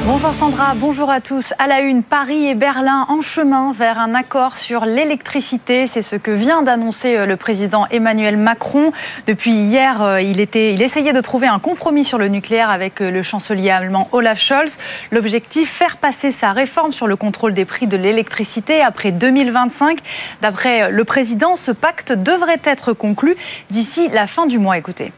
Bonjour 0.05 0.35
Sandra, 0.35 0.75
bonjour 0.75 1.11
à 1.11 1.21
tous. 1.21 1.55
À 1.61 1.69
la 1.69 1.81
une, 1.81 2.03
Paris 2.03 2.49
et 2.49 2.57
Berlin 2.57 3.07
en 3.09 3.21
chemin 3.21 3.73
vers 3.73 4.01
un 4.01 4.17
accord 4.17 4.59
sur 4.59 4.85
l'électricité. 4.85 5.87
C'est 5.87 6.03
ce 6.03 6.17
que 6.17 6.33
vient 6.33 6.63
d'annoncer 6.63 7.25
le 7.25 7.37
président 7.37 7.87
Emmanuel 7.89 8.37
Macron. 8.37 8.91
Depuis 9.29 9.53
hier, 9.53 10.19
il, 10.19 10.41
était, 10.41 10.75
il 10.75 10.83
essayait 10.83 11.13
de 11.13 11.21
trouver 11.21 11.47
un 11.47 11.61
compromis 11.61 12.05
sur 12.05 12.19
le 12.19 12.27
nucléaire 12.27 12.69
avec 12.69 12.99
le 12.99 13.23
chancelier 13.23 13.71
allemand 13.71 14.09
Olaf 14.11 14.41
Scholz. 14.41 14.77
L'objectif, 15.13 15.71
faire 15.71 15.97
passer 15.99 16.33
sa 16.33 16.51
réforme 16.51 16.91
sur 16.91 17.07
le 17.07 17.15
contrôle 17.15 17.55
des 17.55 17.65
prix 17.65 17.87
de 17.87 17.97
l'électricité 17.97 18.83
après 18.83 19.13
2025. 19.13 20.01
D'après 20.43 20.91
le 20.91 21.05
président, 21.05 21.55
ce 21.55 21.71
pacte 21.71 22.13
devrait 22.13 22.61
être 22.65 22.93
conclu 22.93 23.37
d'ici 23.71 24.09
la 24.09 24.27
fin 24.27 24.47
du 24.47 24.59
mois. 24.59 24.77
Écoutez. 24.77 25.13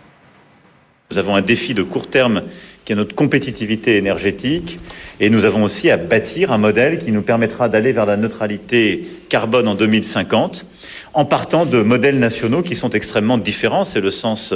Nous 1.15 1.21
avons 1.21 1.37
un 1.37 1.43
défi 1.43 1.75
de 1.75 1.85
court 1.85 2.09
terme 2.09 2.43
qui 2.85 2.93
est 2.93 2.97
notre 2.97 3.15
compétitivité 3.15 3.99
énergétique. 3.99 4.81
Et 5.21 5.31
nous 5.31 5.45
avons 5.45 5.63
aussi 5.63 5.89
à 5.89 5.97
bâtir 5.97 6.51
un 6.51 6.59
modèle 6.59 6.99
qui 6.99 7.13
nous 7.13 7.23
permettra 7.23 7.69
d'aller 7.69 7.93
vers 7.93 8.05
la 8.05 8.17
neutralité 8.17 9.05
carbone 9.29 9.69
en 9.69 9.77
2050, 9.77 10.67
en 11.13 11.25
partant 11.25 11.67
de 11.67 11.83
modèles 11.83 12.19
nationaux 12.19 12.63
qui 12.63 12.75
sont 12.75 12.91
extrêmement 12.91 13.39
différents. 13.39 13.85
C'est 13.85 14.01
le 14.01 14.11
sens 14.11 14.55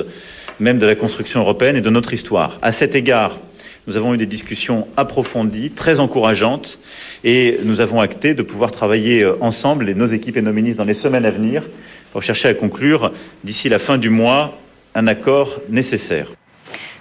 même 0.59 0.81
de 0.81 0.87
la 0.87 0.97
construction 0.97 1.39
européenne 1.39 1.77
et 1.77 1.81
de 1.81 1.91
notre 1.91 2.13
histoire. 2.13 2.59
À 2.61 2.73
cet 2.73 2.97
égard, 2.97 3.39
nous 3.87 3.97
avons 3.97 4.15
eu 4.15 4.17
des 4.17 4.27
discussions 4.27 4.89
approfondies, 4.97 5.71
très 5.71 6.01
encourageantes, 6.01 6.81
et 7.23 7.61
nous 7.63 7.81
avons 7.81 8.01
acté 8.01 8.35
de 8.35 8.43
pouvoir 8.43 8.73
travailler 8.73 9.25
ensemble, 9.41 9.89
et 9.89 9.95
nos 9.95 10.07
équipes 10.07 10.39
et 10.39 10.43
nos 10.43 10.53
ministres, 10.53 10.79
dans 10.79 10.89
les 10.89 10.95
semaines 10.95 11.25
à 11.25 11.31
venir, 11.31 11.63
pour 12.11 12.25
chercher 12.25 12.49
à 12.49 12.55
conclure, 12.55 13.13
d'ici 13.45 13.69
la 13.69 13.79
fin 13.79 13.97
du 13.97 14.11
mois, 14.11 14.59
un 14.97 15.07
accord 15.07 15.61
nécessaire. 15.69 16.38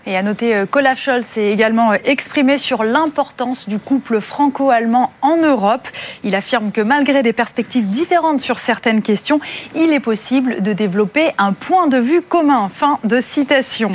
Et 0.09 0.15
à 0.15 0.23
noter 0.23 0.63
qu'Olaf 0.71 1.01
Scholz 1.01 1.25
s'est 1.25 1.51
également 1.51 1.91
exprimé 1.91 2.57
sur 2.57 2.85
l'importance 2.85 3.67
du 3.67 3.77
couple 3.77 4.21
franco-allemand 4.21 5.11
en 5.21 5.35
Europe. 5.35 5.85
Il 6.23 6.33
affirme 6.33 6.71
que 6.71 6.79
malgré 6.79 7.23
des 7.23 7.33
perspectives 7.33 7.89
différentes 7.89 8.39
sur 8.39 8.57
certaines 8.57 9.01
questions, 9.01 9.41
il 9.75 9.91
est 9.91 9.99
possible 9.99 10.61
de 10.63 10.71
développer 10.71 11.31
un 11.37 11.51
point 11.51 11.87
de 11.87 11.97
vue 11.97 12.21
commun. 12.21 12.69
Fin 12.73 12.99
de 13.03 13.19
citation. 13.19 13.91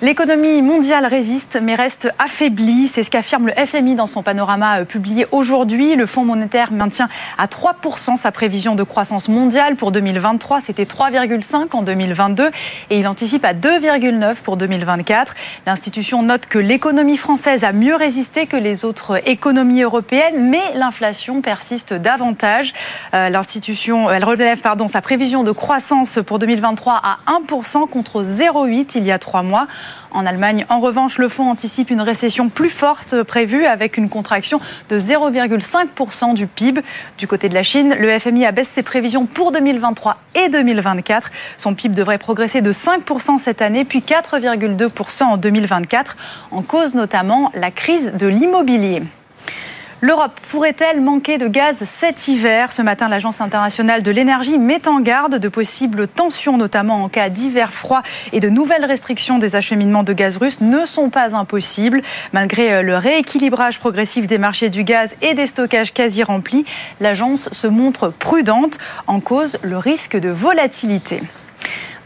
L'économie 0.00 0.62
mondiale 0.62 1.06
résiste 1.06 1.58
mais 1.60 1.74
reste 1.74 2.08
affaiblie. 2.20 2.86
C'est 2.86 3.02
ce 3.02 3.10
qu'affirme 3.10 3.48
le 3.48 3.66
FMI 3.66 3.96
dans 3.96 4.06
son 4.06 4.22
panorama 4.22 4.78
euh, 4.78 4.84
publié 4.84 5.26
aujourd'hui. 5.32 5.96
Le 5.96 6.06
Fonds 6.06 6.24
monétaire 6.24 6.70
maintient 6.70 7.08
à 7.36 7.46
3% 7.46 8.16
sa 8.16 8.30
prévision 8.30 8.76
de 8.76 8.84
croissance 8.84 9.28
mondiale 9.28 9.74
pour 9.74 9.90
2023. 9.90 10.60
C'était 10.60 10.84
3,5 10.84 11.74
en 11.74 11.82
2022 11.82 12.50
et 12.90 13.00
il 13.00 13.08
anticipe 13.08 13.44
à 13.44 13.54
2,9 13.54 14.36
pour 14.36 14.56
2024. 14.56 15.34
L'institution 15.66 16.22
note 16.22 16.46
que 16.46 16.60
l'économie 16.60 17.16
française 17.16 17.64
a 17.64 17.72
mieux 17.72 17.96
résisté 17.96 18.46
que 18.46 18.56
les 18.56 18.84
autres 18.84 19.20
économies 19.28 19.82
européennes, 19.82 20.48
mais 20.48 20.62
l'inflation 20.76 21.40
persiste 21.40 21.92
davantage. 21.92 22.72
Euh, 23.14 23.30
l'institution, 23.30 24.08
elle 24.08 24.22
relève 24.22 24.60
pardon, 24.60 24.86
sa 24.86 25.02
prévision 25.02 25.42
de 25.42 25.50
croissance 25.50 26.20
pour 26.24 26.38
2023 26.38 27.00
à 27.02 27.18
1% 27.26 27.88
contre 27.88 28.22
0,8 28.22 28.92
il 28.94 29.04
y 29.04 29.10
a 29.10 29.18
trois 29.18 29.42
mois. 29.42 29.66
En 30.10 30.26
Allemagne, 30.26 30.64
en 30.68 30.80
revanche, 30.80 31.18
le 31.18 31.28
fonds 31.28 31.50
anticipe 31.50 31.90
une 31.90 32.00
récession 32.00 32.48
plus 32.48 32.70
forte 32.70 33.22
prévue 33.22 33.64
avec 33.64 33.96
une 33.96 34.08
contraction 34.08 34.60
de 34.88 34.98
0,5% 34.98 36.34
du 36.34 36.46
PIB. 36.46 36.82
Du 37.18 37.26
côté 37.26 37.48
de 37.48 37.54
la 37.54 37.62
Chine, 37.62 37.94
le 37.98 38.18
FMI 38.18 38.46
abaisse 38.46 38.68
ses 38.68 38.82
prévisions 38.82 39.26
pour 39.26 39.52
2023 39.52 40.16
et 40.34 40.48
2024. 40.48 41.30
Son 41.56 41.74
PIB 41.74 41.94
devrait 41.94 42.18
progresser 42.18 42.62
de 42.62 42.72
5% 42.72 43.38
cette 43.38 43.62
année, 43.62 43.84
puis 43.84 44.00
4,2% 44.00 45.24
en 45.24 45.36
2024, 45.36 46.16
en 46.50 46.62
cause 46.62 46.94
notamment 46.94 47.50
la 47.54 47.70
crise 47.70 48.12
de 48.14 48.26
l'immobilier. 48.26 49.02
L'Europe 50.00 50.38
pourrait-elle 50.48 51.00
manquer 51.00 51.38
de 51.38 51.48
gaz 51.48 51.78
cet 51.84 52.28
hiver? 52.28 52.72
Ce 52.72 52.82
matin, 52.82 53.08
l'Agence 53.08 53.40
internationale 53.40 54.04
de 54.04 54.12
l'énergie 54.12 54.56
met 54.56 54.86
en 54.86 55.00
garde 55.00 55.40
de 55.40 55.48
possibles 55.48 56.06
tensions, 56.06 56.56
notamment 56.56 57.02
en 57.02 57.08
cas 57.08 57.30
d'hiver 57.30 57.72
froid 57.72 58.04
et 58.32 58.38
de 58.38 58.48
nouvelles 58.48 58.84
restrictions 58.84 59.40
des 59.40 59.56
acheminements 59.56 60.04
de 60.04 60.12
gaz 60.12 60.36
russe 60.36 60.60
ne 60.60 60.86
sont 60.86 61.10
pas 61.10 61.34
impossibles. 61.34 62.02
Malgré 62.32 62.74
euh, 62.74 62.82
le 62.82 62.96
rééquilibrage 62.96 63.80
progressif 63.80 64.28
des 64.28 64.38
marchés 64.38 64.70
du 64.70 64.84
gaz 64.84 65.16
et 65.20 65.34
des 65.34 65.48
stockages 65.48 65.92
quasi 65.92 66.22
remplis, 66.22 66.64
l'agence 67.00 67.48
se 67.50 67.66
montre 67.66 68.10
prudente 68.10 68.78
en 69.08 69.18
cause 69.18 69.58
le 69.62 69.78
risque 69.78 70.16
de 70.16 70.28
volatilité. 70.28 71.22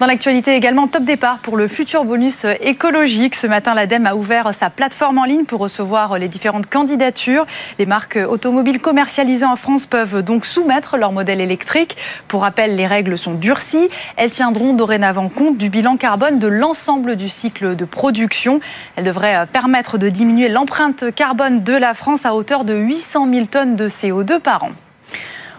Dans 0.01 0.07
l'actualité 0.07 0.57
également, 0.57 0.89
top 0.89 1.05
départ 1.05 1.39
pour 1.39 1.57
le 1.57 1.69
futur 1.69 2.05
bonus 2.05 2.45
écologique. 2.61 3.37
Ce 3.37 3.47
matin, 3.47 3.75
l'ADEME 3.75 4.07
a 4.07 4.17
ouvert 4.17 4.53
sa 4.53 4.69
plateforme 4.69 5.19
en 5.19 5.25
ligne 5.25 5.45
pour 5.45 5.61
recevoir 5.61 6.19
les 6.19 6.29
différentes 6.29 6.69
candidatures. 6.69 7.47
Les 7.79 7.87
marques 7.87 8.19
automobiles 8.29 8.81
commercialisées 8.81 9.47
en 9.47 9.55
France 9.55 9.87
peuvent 9.87 10.23
donc 10.23 10.45
soumettre 10.45 10.97
leur 10.97 11.13
modèle 11.13 11.41
électrique. 11.41 11.97
Pour 12.27 12.43
rappel, 12.43 12.75
les 12.75 12.87
règles 12.87 13.17
sont 13.17 13.35
durcies. 13.35 13.91
Elles 14.17 14.31
tiendront 14.31 14.73
dorénavant 14.73 15.29
compte 15.29 15.57
du 15.57 15.69
bilan 15.69 15.97
carbone 15.97 16.39
de 16.39 16.49
l'ensemble 16.49 17.15
du 17.15 17.29
cycle 17.29 17.77
de 17.77 17.85
production. 17.85 18.61
Elles 18.97 19.05
devraient 19.05 19.47
permettre 19.53 19.99
de 19.99 20.09
diminuer 20.09 20.49
l'empreinte 20.49 21.15
carbone 21.15 21.63
de 21.63 21.75
la 21.75 21.95
France 21.95 22.27
à 22.27 22.35
hauteur 22.35 22.65
de 22.65 22.75
800 22.75 23.29
000 23.33 23.47
tonnes 23.47 23.77
de 23.77 23.89
CO2 23.89 24.41
par 24.41 24.65
an. 24.65 24.71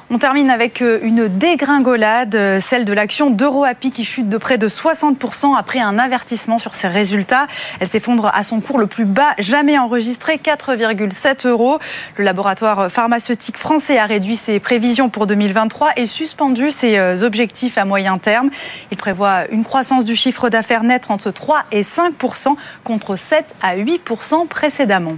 On 0.10 0.18
termine 0.18 0.50
avec 0.50 0.82
euh, 0.82 1.00
une 1.02 1.28
dégringolade, 1.28 2.36
euh, 2.36 2.60
celle 2.60 2.84
de 2.84 2.92
l'action 2.92 3.30
d'EuroAPI 3.30 3.92
qui 3.92 4.04
chute 4.04 4.28
de 4.28 4.38
près 4.38 4.58
de 4.58 4.68
60% 4.68 5.56
après 5.58 5.80
un 5.80 5.98
avertissement 5.98 6.60
sur 6.60 6.76
ses 6.76 6.89
résultats. 6.89 7.48
Elle 7.80 7.88
s'effondre 7.88 8.30
à 8.34 8.44
son 8.44 8.60
cours 8.60 8.80
le 8.80 8.88
plus 8.88 9.06
bas 9.06 9.34
jamais 9.39 9.78
enregistré, 9.78 10.38
4,7 10.38 11.48
euros. 11.48 11.80
Le 12.18 12.26
laboratoire 12.26 12.92
pharmaceutique 12.92 13.58
français 13.58 13.98
a 13.98 14.06
réduit 14.06 14.36
ses 14.36 14.60
prévisions 14.60 15.10
pour 15.10 15.26
2023 15.26 15.92
et 15.96 16.06
suspendu 16.06 16.72
ses 16.72 16.98
euh, 16.98 17.24
objectifs 17.24 17.78
à 17.78 17.86
moyen 17.86 18.18
terme. 18.18 18.50
Il 18.92 18.98
prévoit 18.98 19.48
une 19.52 19.63
croissance 19.63 20.04
du 20.04 20.16
chiffre 20.16 20.50
d'affaires 20.50 20.84
net 20.84 21.06
entre 21.10 21.32
3 21.32 21.63
et 21.72 21.82
5% 21.82 22.56
contre 22.84 23.16
7 23.16 23.46
à 23.62 23.78
8% 23.78 24.48
précédemment. 24.48 25.16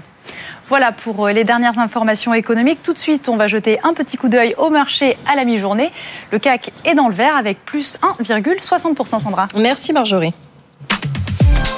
Voilà 0.68 0.92
pour 0.92 1.28
euh, 1.28 1.32
les 1.32 1.44
dernières 1.44 1.80
informations 1.80 2.34
économiques. 2.34 2.80
Tout 2.84 2.94
de 2.94 3.00
suite, 3.00 3.30
on 3.30 3.38
va 3.38 3.48
jeter 3.48 3.80
un 3.84 3.94
petit 3.94 4.18
coup 4.18 4.30
d'œil 4.30 4.56
au 4.58 4.70
marché 4.70 5.18
à 5.32 5.36
la 5.36 5.46
mi-journée. 5.46 5.92
Le 6.32 6.40
CAC 6.40 6.72
est 6.86 6.96
dans 6.96 7.08
le 7.08 7.14
vert 7.14 7.36
avec 7.36 7.64
plus 7.66 7.98
1,60%, 8.22 9.20
Sandra. 9.22 9.48
Merci 9.56 9.94
Marjorie. 9.94 10.34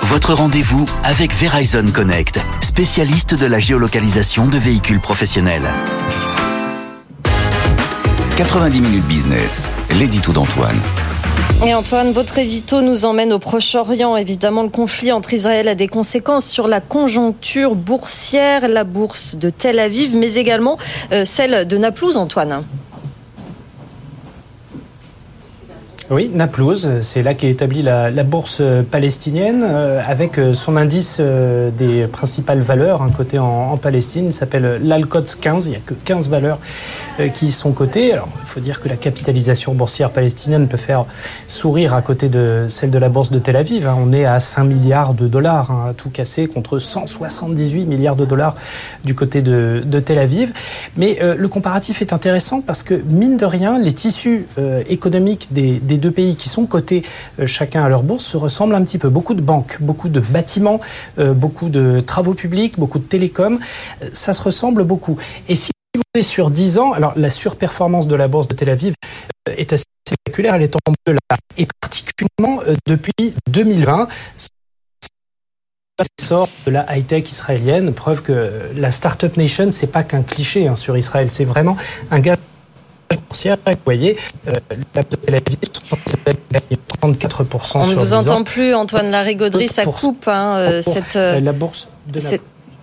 Votre 0.03 0.33
rendez-vous 0.33 0.85
avec 1.03 1.33
Verizon 1.33 1.85
Connect, 1.93 2.39
spécialiste 2.61 3.35
de 3.35 3.45
la 3.45 3.59
géolocalisation 3.59 4.47
de 4.47 4.57
véhicules 4.57 5.01
professionnels. 5.01 5.63
90 8.37 8.81
minutes 8.81 9.05
business, 9.05 9.69
l'édito 9.99 10.31
d'Antoine. 10.31 10.79
Et 11.65 11.73
Antoine, 11.73 12.11
votre 12.11 12.37
édito 12.37 12.81
nous 12.81 13.05
emmène 13.05 13.33
au 13.33 13.39
Proche-Orient. 13.39 14.15
Évidemment, 14.15 14.61
le 14.61 14.69
conflit 14.69 15.11
entre 15.11 15.33
Israël 15.33 15.67
a 15.67 15.73
des 15.73 15.87
conséquences 15.87 16.45
sur 16.45 16.67
la 16.67 16.81
conjoncture 16.81 17.73
boursière, 17.73 18.67
la 18.67 18.83
bourse 18.83 19.35
de 19.35 19.49
Tel 19.49 19.79
Aviv, 19.79 20.15
mais 20.15 20.35
également 20.35 20.77
euh, 21.11 21.25
celle 21.25 21.67
de 21.67 21.77
Naplouse, 21.77 22.15
Antoine. 22.15 22.63
Oui, 26.09 26.31
Naplouse, 26.33 27.01
c'est 27.01 27.21
là 27.21 27.33
qu'est 27.33 27.49
établie 27.49 27.81
la, 27.81 28.09
la, 28.09 28.23
bourse 28.23 28.61
palestinienne 28.89 29.61
euh, 29.61 30.01
avec 30.07 30.39
euh, 30.39 30.53
son 30.53 30.77
indice 30.77 31.17
euh, 31.19 31.69
des 31.69 32.07
principales 32.07 32.61
valeurs 32.61 33.01
un 33.01 33.09
côté 33.09 33.39
en, 33.39 33.71
en 33.73 33.75
Palestine. 33.75 34.27
Il 34.27 34.31
s'appelle 34.31 34.79
l'Alcots 34.81 35.19
15. 35.41 35.67
Il 35.67 35.71
n'y 35.71 35.75
a 35.75 35.79
que 35.85 35.93
15 35.93 36.29
valeurs 36.29 36.59
qui 37.33 37.51
sont 37.51 37.73
cotées. 37.73 38.13
Alors, 38.13 38.29
il 38.41 38.47
faut 38.47 38.61
dire 38.61 38.79
que 38.79 38.87
la 38.87 38.95
capitalisation 38.95 39.73
boursière 39.73 40.11
palestinienne 40.11 40.69
peut 40.69 40.77
faire 40.77 41.03
sourire 41.45 41.93
à 41.93 42.01
côté 42.01 42.29
de 42.29 42.67
celle 42.69 42.91
de 42.91 42.99
la 42.99 43.09
bourse 43.09 43.29
de 43.29 43.39
Tel 43.39 43.57
Aviv. 43.57 43.85
Hein. 43.85 43.97
On 43.99 44.13
est 44.13 44.23
à 44.23 44.39
5 44.39 44.63
milliards 44.63 45.13
de 45.13 45.27
dollars, 45.27 45.71
hein, 45.71 45.93
tout 45.97 46.09
cassé, 46.09 46.47
contre 46.47 46.79
178 46.79 47.85
milliards 47.85 48.15
de 48.15 48.23
dollars 48.23 48.55
du 49.03 49.13
côté 49.13 49.41
de, 49.41 49.83
de 49.85 49.99
Tel 49.99 50.19
Aviv. 50.19 50.53
Mais 50.95 51.19
le 51.37 51.47
comparatif 51.49 52.01
est 52.01 52.13
intéressant 52.13 52.61
parce 52.61 52.83
que, 52.83 52.93
mine 52.93 53.35
de 53.35 53.45
rien, 53.45 53.77
les 53.77 53.93
tissus 53.93 54.45
économiques 54.87 55.49
des, 55.51 55.79
des 55.79 55.96
deux 55.97 56.11
pays 56.11 56.35
qui 56.35 56.49
sont 56.49 56.65
cotés 56.65 57.03
euh, 57.39 57.47
chacun 57.47 57.83
à 57.83 57.89
leur 57.89 58.03
bourse 58.03 58.25
se 58.25 58.37
ressemblent 58.37 58.75
un 58.75 58.83
petit 58.83 58.97
peu. 58.97 59.09
Beaucoup 59.09 59.33
de 59.33 59.41
banques, 59.41 59.77
beaucoup 59.81 60.09
de 60.09 60.19
bâtiments, 60.19 60.79
euh, 61.19 61.33
beaucoup 61.33 61.69
de 61.69 61.99
travaux 61.99 62.33
publics, 62.33 62.77
beaucoup 62.77 62.99
de 62.99 63.05
télécoms, 63.05 63.59
euh, 64.01 64.09
ça 64.13 64.33
se 64.33 64.41
ressemble 64.41 64.83
beaucoup. 64.83 65.17
Et 65.47 65.55
si 65.55 65.71
vous 65.95 66.01
êtes 66.15 66.23
sur 66.23 66.51
10 66.51 66.79
ans, 66.79 66.93
alors 66.93 67.13
la 67.15 67.29
surperformance 67.29 68.07
de 68.07 68.15
la 68.15 68.27
bourse 68.27 68.47
de 68.47 68.55
Tel 68.55 68.69
Aviv 68.69 68.93
est 69.49 69.73
assez 69.73 69.85
spectaculaire, 70.07 70.55
elle 70.55 70.63
est 70.63 70.75
en 70.75 70.93
bleu 71.05 71.17
là, 71.29 71.37
et 71.57 71.67
particulièrement 71.81 72.61
depuis 72.85 73.33
2020 73.49 74.07
sort 76.21 76.49
de 76.65 76.71
la 76.71 76.85
high-tech 76.95 77.29
israélienne, 77.31 77.91
preuve 77.93 78.21
que 78.21 78.71
la 78.75 78.91
Startup 78.91 79.35
Nation, 79.35 79.71
c'est 79.71 79.91
pas 79.91 80.03
qu'un 80.03 80.21
cliché 80.21 80.67
hein, 80.67 80.75
sur 80.75 80.95
Israël, 80.95 81.31
c'est 81.31 81.45
vraiment 81.45 81.75
un 82.11 82.19
gars 82.19 82.37
boursière, 83.27 83.57
vous 83.65 83.73
voyez, 83.85 84.17
euh, 84.47 84.53
la 84.95 85.03
Tel 85.03 85.35
Aviv, 85.35 85.57
34% 87.01 87.71
On 87.75 87.87
ne 87.87 87.95
vous 87.95 88.13
entend 88.13 88.43
plus, 88.43 88.73
Antoine 88.73 89.09
Larigauderie, 89.09 89.67
ça 89.67 89.85
coupe. 89.85 90.27
Hein, 90.27 90.55
euh, 90.57 90.81
cette, 90.81 91.15
euh, 91.15 91.39
la 91.39 91.53
bourse 91.53 91.87
de 92.07 92.19
la... 92.19 92.29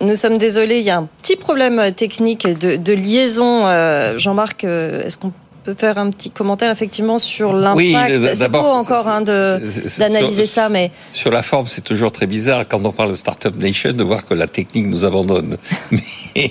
Nous 0.01 0.15
sommes 0.15 0.37
désolés, 0.37 0.79
il 0.79 0.85
y 0.85 0.89
a 0.89 0.97
un 0.97 1.07
petit 1.21 1.37
problème 1.37 1.91
technique 1.95 2.47
de, 2.47 2.75
de 2.75 2.93
liaison. 2.93 3.65
Euh, 3.65 4.17
Jean-Marc, 4.17 4.65
est-ce 4.65 5.17
qu'on 5.17 5.31
peut 5.65 5.73
faire 5.73 5.97
un 5.97 6.11
petit 6.11 6.29
commentaire 6.29 6.71
effectivement 6.71 7.17
sur 7.17 7.51
l'impact. 7.53 7.77
Oui, 7.77 7.95
c'est 8.33 8.51
tôt 8.51 8.59
encore 8.59 9.07
hein, 9.07 9.21
d'analyser 9.21 10.45
ça, 10.45 10.69
mais 10.69 10.91
sur 11.11 11.31
la 11.31 11.41
forme, 11.41 11.65
c'est 11.65 11.81
toujours 11.81 12.11
très 12.11 12.27
bizarre 12.27 12.67
quand 12.67 12.85
on 12.85 12.91
parle 12.91 13.11
de 13.11 13.15
startup 13.15 13.55
nation 13.57 13.91
de 13.91 14.03
voir 14.03 14.25
que 14.25 14.33
la 14.35 14.47
technique 14.47 14.85
nous 14.87 15.05
abandonne. 15.05 15.57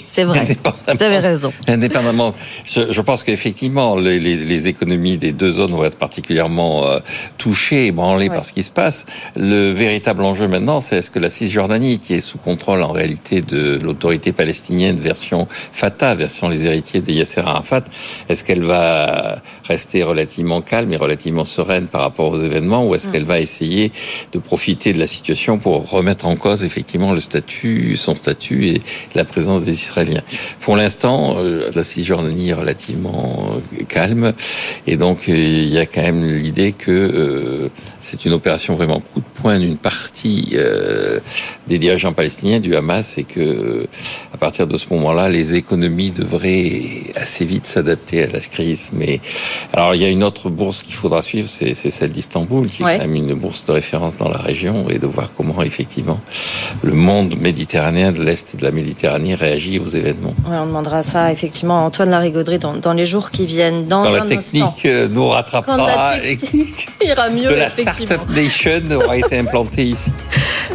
C'est 0.07 0.24
vrai. 0.24 0.46
Vous 0.87 1.03
avez 1.03 1.18
raison. 1.18 1.53
Indépendamment, 1.68 2.33
je, 2.64 2.90
je 2.90 3.00
pense 3.03 3.22
qu'effectivement 3.22 3.96
les, 3.96 4.18
les, 4.18 4.37
les, 4.37 4.66
économies 4.66 5.18
des 5.18 5.33
deux 5.33 5.50
zones 5.50 5.72
vont 5.72 5.85
être 5.85 5.98
particulièrement 5.98 6.87
euh, 6.87 7.00
touchées, 7.37 7.92
branlées 7.92 8.31
ouais. 8.31 8.35
par 8.35 8.46
ce 8.46 8.55
qui 8.55 8.62
se 8.62 8.70
passe. 8.70 9.05
Le 9.37 9.72
véritable 9.72 10.24
enjeu 10.24 10.48
maintenant, 10.48 10.81
c'est 10.81 10.96
est-ce 10.96 11.11
que 11.11 11.18
la 11.18 11.29
Cisjordanie, 11.29 11.98
qui 11.98 12.14
est 12.14 12.20
sous 12.20 12.38
contrôle 12.38 12.83
en 12.83 12.92
réalité 12.92 13.42
de 13.42 13.79
l'autorité 13.83 14.33
palestinienne 14.33 14.96
version 14.96 15.46
Fatah, 15.50 16.14
version 16.14 16.48
les 16.48 16.64
héritiers 16.64 17.03
de 17.03 17.12
Yasser 17.12 17.40
Arafat, 17.40 17.85
est-ce 18.31 18.42
qu'elle 18.42 18.64
va 18.64 19.03
rester 19.64 20.02
relativement 20.02 20.60
calme 20.62 20.92
et 20.92 20.96
relativement 20.96 21.44
sereine 21.44 21.86
par 21.86 22.02
rapport 22.02 22.32
aux 22.32 22.40
événements 22.40 22.86
ou 22.86 22.94
est-ce 22.94 23.08
qu'elle 23.08 23.24
va 23.24 23.40
essayer 23.40 23.92
de 24.32 24.38
profiter 24.38 24.92
de 24.92 24.98
la 24.98 25.06
situation 25.06 25.58
pour 25.58 25.90
remettre 25.90 26.26
en 26.26 26.36
cause 26.36 26.64
effectivement 26.64 27.12
le 27.12 27.20
statut, 27.20 27.96
son 27.96 28.14
statut 28.14 28.66
et 28.68 28.82
la 29.14 29.24
présence 29.24 29.62
des 29.62 29.72
Israéliens 29.72 30.22
Pour 30.60 30.76
l'instant, 30.76 31.36
euh, 31.38 31.70
la 31.74 31.84
Cisjordanie 31.84 32.50
est 32.50 32.54
relativement 32.54 33.48
euh, 33.50 33.84
calme 33.88 34.34
et 34.86 34.96
donc 34.96 35.28
euh, 35.28 35.32
il 35.34 35.68
y 35.68 35.78
a 35.78 35.86
quand 35.86 36.02
même 36.02 36.24
l'idée 36.24 36.72
que 36.72 37.70
c'est 38.00 38.24
une 38.24 38.32
opération 38.32 38.74
vraiment 38.74 39.00
coup 39.00 39.20
de 39.20 39.40
point 39.40 39.58
d'une 39.58 39.76
partie 39.76 40.56
des 41.66 41.78
dirigeants 41.78 42.12
palestiniens 42.12 42.60
du 42.60 42.74
Hamas, 42.74 43.06
c'est 43.14 43.22
que 43.22 43.86
à 44.32 44.36
partir 44.36 44.66
de 44.66 44.76
ce 44.76 44.86
moment-là, 44.90 45.28
les 45.28 45.54
économies 45.54 46.10
devraient 46.10 47.04
assez 47.14 47.44
vite 47.44 47.66
s'adapter 47.66 48.22
à 48.22 48.26
la 48.26 48.40
crise. 48.40 48.90
Mais 48.94 49.20
alors, 49.72 49.94
il 49.94 50.02
y 50.02 50.04
a 50.04 50.09
une 50.09 50.24
autre 50.24 50.50
bourse 50.50 50.83
qu'il 50.83 50.94
faudra 50.94 51.22
suivre, 51.22 51.48
c'est 51.48 51.74
celle 51.74 52.12
d'Istanbul, 52.12 52.68
qui 52.68 52.83
est 52.83 52.87
quand 52.87 52.98
même 52.98 53.14
une 53.14 53.35
bourse 53.35 53.64
de 53.64 53.72
référence 53.72 54.16
dans 54.16 54.28
la 54.28 54.38
région, 54.38 54.87
et 54.88 54.98
de 54.98 55.07
voir 55.07 55.30
comment 55.37 55.62
effectivement 55.62 56.20
le 56.83 56.92
monde 56.92 57.37
méditerranéen 57.38 58.12
de 58.12 58.22
l'est 58.22 58.57
de 58.57 58.64
la 58.64 58.70
Méditerranée 58.70 59.35
réagit 59.35 59.78
aux 59.78 59.87
événements. 59.87 60.35
on 60.46 60.66
demandera 60.66 61.02
ça 61.02 61.33
effectivement 61.33 61.78
à 61.78 61.83
Antoine 61.83 62.11
Larigauderie 62.11 62.59
dans, 62.59 62.74
dans 62.74 62.92
les 62.92 63.07
jours 63.07 63.30
qui 63.30 63.46
viennent. 63.46 63.87
Dans, 63.87 64.04
la 64.04 64.22
technique 64.22 64.87
euh, 64.87 65.09
nous 65.09 65.28
rattrapera. 65.28 66.18
Technique 66.18 66.88
ira 67.04 67.30
mieux, 67.30 67.48
de 67.48 67.54
la 67.54 67.70
Startup 67.70 68.20
Nation 68.30 68.83
aura 68.92 69.16
été 69.16 69.38
implantée 69.38 69.85
ici. 69.85 70.11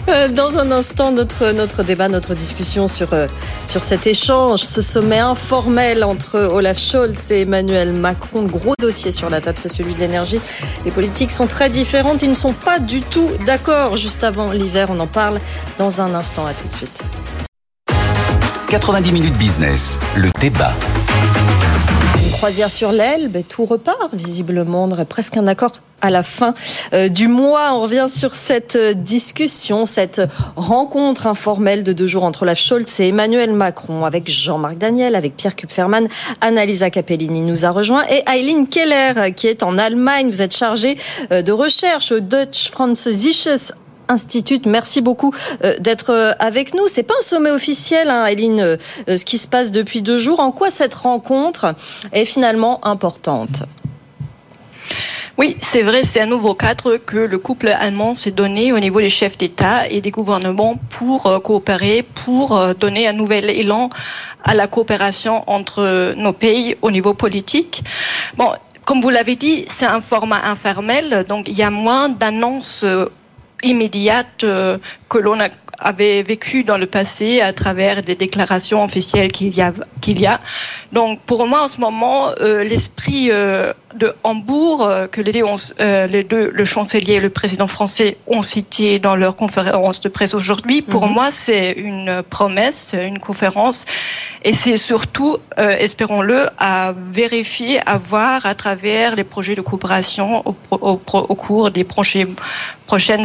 Euh, 0.08 0.28
dans 0.28 0.58
un 0.58 0.72
instant, 0.72 1.12
notre, 1.12 1.52
notre 1.52 1.84
débat, 1.84 2.08
notre 2.08 2.34
discussion 2.34 2.88
sur, 2.88 3.14
euh, 3.14 3.28
sur 3.68 3.84
cet 3.84 4.08
échange, 4.08 4.62
ce 4.62 4.82
sommet 4.82 5.20
informel 5.20 6.04
entre 6.04 6.40
Olaf 6.52 6.80
Scholz 6.80 7.32
et 7.32 7.42
Emmanuel 7.42 7.92
Macron. 7.92 8.09
Gros 8.14 8.74
dossier 8.80 9.12
sur 9.12 9.30
la 9.30 9.42
table, 9.42 9.58
c'est 9.58 9.70
celui 9.70 9.94
de 9.94 10.00
l'énergie. 10.00 10.40
Les 10.86 10.92
politiques 10.92 11.32
sont 11.32 11.48
très 11.48 11.70
différentes, 11.70 12.22
ils 12.22 12.30
ne 12.30 12.36
sont 12.36 12.54
pas 12.54 12.80
du 12.80 13.02
tout 13.02 13.30
d'accord. 13.46 13.98
Juste 13.98 14.24
avant 14.24 14.52
l'hiver, 14.52 14.88
on 14.90 15.00
en 15.00 15.08
parle 15.08 15.40
dans 15.78 16.02
un 16.02 16.14
instant. 16.14 16.46
À 16.46 16.54
tout 16.54 16.68
de 16.68 16.74
suite. 16.74 17.04
90 18.70 19.12
minutes 19.12 19.38
business, 19.38 19.98
le 20.16 20.30
débat. 20.40 20.74
Croisière 22.40 22.72
sur 22.72 22.94
l'Elbe, 22.94 23.40
tout 23.50 23.66
repart 23.66 24.14
visiblement. 24.14 24.86
On 24.86 24.92
aurait 24.92 25.04
presque 25.04 25.36
un 25.36 25.46
accord 25.46 25.74
à 26.00 26.10
la 26.10 26.24
fin 26.24 26.54
euh, 26.94 27.10
du 27.10 27.28
mois. 27.28 27.74
On 27.74 27.82
revient 27.82 28.06
sur 28.08 28.34
cette 28.34 28.78
euh, 28.78 28.94
discussion, 28.94 29.86
cette 29.86 30.22
rencontre 30.56 31.28
informelle 31.28 31.84
de 31.84 31.92
deux 31.92 32.08
jours 32.08 32.24
entre 32.24 32.44
Olaf 32.44 32.58
Scholz 32.58 33.02
et 33.02 33.10
Emmanuel 33.10 33.52
Macron 33.52 34.06
avec 34.06 34.32
Jean-Marc 34.32 34.78
Daniel, 34.78 35.16
avec 35.16 35.36
Pierre 35.36 35.58
Kupferman, 35.58 36.08
Annalisa 36.40 36.90
Capellini 36.90 37.42
nous 37.42 37.66
a 37.66 37.72
rejoint 37.72 38.06
et 38.10 38.24
Eileen 38.26 38.70
Keller 38.70 39.34
qui 39.36 39.48
est 39.48 39.62
en 39.62 39.78
Allemagne. 39.78 40.30
Vous 40.32 40.42
êtes 40.42 40.56
chargée 40.56 40.98
euh, 41.34 41.42
de 41.42 41.52
recherche 41.52 42.14
au 42.14 42.22
Deutsch 42.22 42.72
Französisches 42.72 43.74
Institut. 44.10 44.62
Merci 44.66 45.02
beaucoup 45.02 45.34
d'être 45.80 46.36
avec 46.40 46.74
nous. 46.74 46.88
C'est 46.88 47.04
pas 47.04 47.14
un 47.18 47.24
sommet 47.24 47.52
officiel, 47.52 48.10
hein, 48.10 48.26
Eileen, 48.26 48.78
ce 49.08 49.24
qui 49.24 49.38
se 49.38 49.48
passe 49.48 49.72
depuis 49.72 50.02
deux 50.02 50.18
jours. 50.18 50.40
En 50.40 50.52
quoi 50.52 50.70
cette 50.70 50.96
rencontre 50.96 51.76
est 52.12 52.26
finalement 52.26 52.86
importante? 52.86 53.64
Oui, 55.40 55.56
c'est 55.62 55.84
vrai, 55.84 56.04
c'est 56.04 56.20
un 56.20 56.26
nouveau 56.26 56.54
cadre 56.54 56.98
que 56.98 57.16
le 57.16 57.38
couple 57.38 57.70
allemand 57.70 58.14
s'est 58.14 58.32
donné 58.32 58.74
au 58.74 58.80
niveau 58.80 59.00
des 59.00 59.10
chefs 59.10 59.38
d'État 59.38 59.88
et 59.88 60.02
des 60.02 60.12
gouvernements 60.12 60.76
pour 60.90 61.28
euh, 61.28 61.40
coopérer, 61.40 62.04
pour 62.04 62.58
euh, 62.58 62.74
donner 62.74 63.08
un 63.08 63.14
nouvel 63.14 63.50
élan 63.50 63.90
à 64.44 64.54
la 64.54 64.68
coopération 64.68 65.46
entre 65.48 66.14
nos 66.16 66.34
pays 66.34 66.76
au 66.82 66.92
niveau 66.92 67.14
politique. 67.14 67.86
Bon, 68.36 68.52
comme 68.84 69.00
vous 69.00 69.10
l'avez 69.10 69.38
dit, 69.38 69.66
c'est 69.70 69.86
un 69.86 70.02
format 70.02 70.42
informel, 70.44 71.24
donc 71.30 71.48
il 71.48 71.58
y 71.58 71.64
a 71.64 71.70
moins 71.70 72.10
d'annonces 72.10 72.84
euh, 73.64 73.68
immédiates 73.68 74.46
que 75.10 75.18
l'on 75.18 75.38
avait 75.78 76.24
vécu 76.24 76.64
dans 76.64 76.78
le 76.78 76.86
passé 76.86 77.42
à 77.42 77.54
travers 77.54 78.02
des 78.02 78.16
déclarations 78.16 78.84
officielles 78.84 79.32
qu'il 79.32 79.58
y. 79.58 79.64
Qu'il 80.02 80.22
y 80.22 80.28
a. 80.28 80.40
Donc 80.92 81.22
pour 81.22 81.48
moi 81.48 81.64
en 81.64 81.68
ce 81.68 81.80
moment, 81.80 82.32
l'esprit 82.40 83.32
de 83.96 84.14
Hambourg 84.24 84.84
euh, 84.84 85.08
que 85.08 85.22
les, 85.22 85.42
euh, 85.80 86.08
les, 86.08 86.24
deux, 86.24 86.52
le 86.54 86.66
chancelier 86.66 87.16
et 87.16 87.20
le 87.20 87.30
président 87.30 87.68
français, 87.68 88.18
ont 88.28 88.42
cité 88.42 89.00
dans 89.00 89.16
leur 89.16 89.36
conférence 89.36 90.00
de 90.00 90.10
presse 90.10 90.34
aujourd'hui. 90.34 90.82
Pour 90.82 91.08
mhm. 91.08 91.14
moi, 91.14 91.30
c'est 91.32 91.72
une 91.72 92.22
promesse, 92.30 92.94
une 92.94 93.20
conférence, 93.20 93.86
et 94.44 94.54
c'est 94.54 94.78
surtout, 94.78 95.38
euh, 95.58 95.76
espérons-le, 95.80 96.48
à 96.58 96.94
vérifier, 97.12 97.80
à 97.86 97.98
voir 97.98 98.46
à 98.46 98.56
travers 98.56 99.16
les 99.16 99.24
projets 99.24 99.56
de 99.56 99.62
coopération 99.62 100.44
au, 100.46 100.56
au, 100.72 100.96
cours 101.36 101.72
des 101.72 101.84
prochaines 101.84 102.36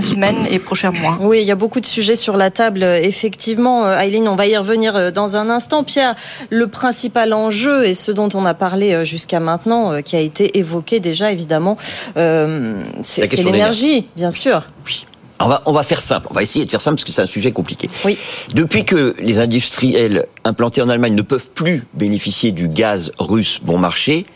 semaines 0.00 0.46
et 0.50 0.58
prochains 0.58 0.90
mois. 0.90 1.18
Oui, 1.20 1.40
il 1.42 1.46
y 1.46 1.52
a 1.52 1.56
beaucoup 1.56 1.80
de 1.80 1.86
sujets 1.86 2.16
sur 2.16 2.36
la 2.36 2.50
table, 2.50 2.82
effectivement. 2.82 3.90
Aileen, 3.90 4.28
on 4.28 4.36
va 4.36 4.46
y 4.46 4.56
revenir 4.56 5.12
dans 5.12 5.36
un 5.36 5.50
instant. 5.50 5.84
Pierre, 5.84 6.14
le 6.50 6.66
principal 6.66 7.32
enjeu 7.32 7.84
et 7.84 7.94
ce 7.94 8.10
dont 8.10 8.28
on 8.34 8.44
a 8.44 8.54
parlé 8.54 9.04
jusqu'à 9.04 9.40
maintenant, 9.40 10.02
qui 10.02 10.16
a 10.16 10.20
été 10.20 10.53
évoqué 10.54 11.00
déjà, 11.00 11.30
évidemment, 11.32 11.76
euh, 12.16 12.82
c'est 13.02 13.30
l'énergie, 13.32 14.08
bien 14.16 14.30
sûr. 14.30 14.68
Oui. 14.86 15.06
On 15.40 15.48
va, 15.48 15.62
on 15.66 15.72
va 15.72 15.82
faire 15.82 16.00
simple. 16.00 16.28
On 16.30 16.34
va 16.34 16.42
essayer 16.42 16.64
de 16.64 16.70
faire 16.70 16.80
simple 16.80 16.96
parce 16.96 17.04
que 17.04 17.12
c'est 17.12 17.22
un 17.22 17.26
sujet 17.26 17.50
compliqué. 17.50 17.90
Oui. 18.04 18.16
Depuis 18.54 18.84
que 18.84 19.16
les 19.18 19.40
industriels 19.40 20.26
implantés 20.44 20.80
en 20.80 20.88
Allemagne 20.88 21.14
ne 21.14 21.22
peuvent 21.22 21.48
plus 21.50 21.84
bénéficier 21.92 22.52
du 22.52 22.68
gaz 22.68 23.10
russe 23.18 23.60
bon 23.62 23.76
marché, 23.76 24.26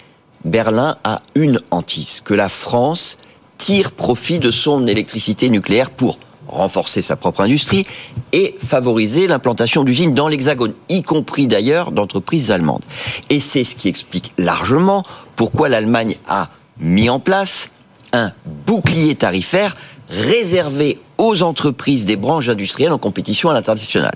Berlin 0.45 0.97
a 1.05 1.21
une 1.35 1.61
hantise 1.71 2.21
que 2.25 2.35
la 2.35 2.49
France 2.49 3.19
tire 3.59 3.93
profit 3.93 4.39
de 4.39 4.51
son 4.51 4.87
électricité 4.87 5.51
nucléaire 5.51 5.91
pour 5.91 6.19
renforcer 6.49 7.03
sa 7.03 7.16
propre 7.16 7.42
industrie 7.42 7.86
et 8.32 8.57
favoriser 8.59 9.26
l'implantation 9.26 9.84
d'usines 9.84 10.14
dans 10.14 10.28
l'Hexagone, 10.28 10.74
y 10.88 11.03
compris 11.03 11.46
d'ailleurs 11.46 11.92
d'entreprises 11.92 12.51
allemandes. 12.51 12.84
Et 13.30 13.40
c'est 13.40 13.64
ce 13.64 13.76
qui 13.76 13.88
explique 13.88 14.32
largement 14.38 15.05
pourquoi 15.36 15.68
l'Allemagne 15.68 16.16
a 16.28 16.49
mis 16.78 17.09
en 17.11 17.20
place 17.20 17.70
un 18.12 18.32
bouclier 18.66 19.14
tarifaire 19.14 19.74
réservé 20.09 20.99
aux 21.18 21.42
entreprises 21.42 22.05
des 22.05 22.16
branches 22.16 22.49
industrielles 22.49 22.92
en 22.92 22.99
compétition 22.99 23.51
à 23.51 23.55
l'international 23.55 24.14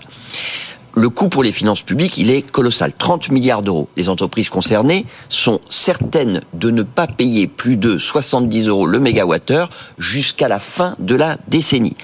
le 0.95 1.09
coût 1.09 1.29
pour 1.29 1.43
les 1.43 1.53
finances 1.53 1.83
publiques, 1.83 2.19
il 2.19 2.31
est 2.31 2.43
colossal. 2.43 2.93
30 2.93 3.31
milliards 3.31 3.63
d'euros. 3.63 3.89
Les 3.97 4.09
entreprises 4.09 4.51
concernées 4.51 5.07
sont 5.29 5.61
certaines 5.69 6.43
de 6.53 6.71
ne 6.71 6.83
pas 6.83 7.07
payer 7.07 7.47
plus 7.47 7.77
de 7.77 7.99
70 7.99 8.69
euros 8.69 8.87
le 8.87 8.99
mégawattheure 8.99 9.71
jusqu'à 9.99 10.49
la 10.49 10.59
fin 10.59 10.95
de 10.99 11.15
la 11.15 11.39
décennie. 11.49 11.97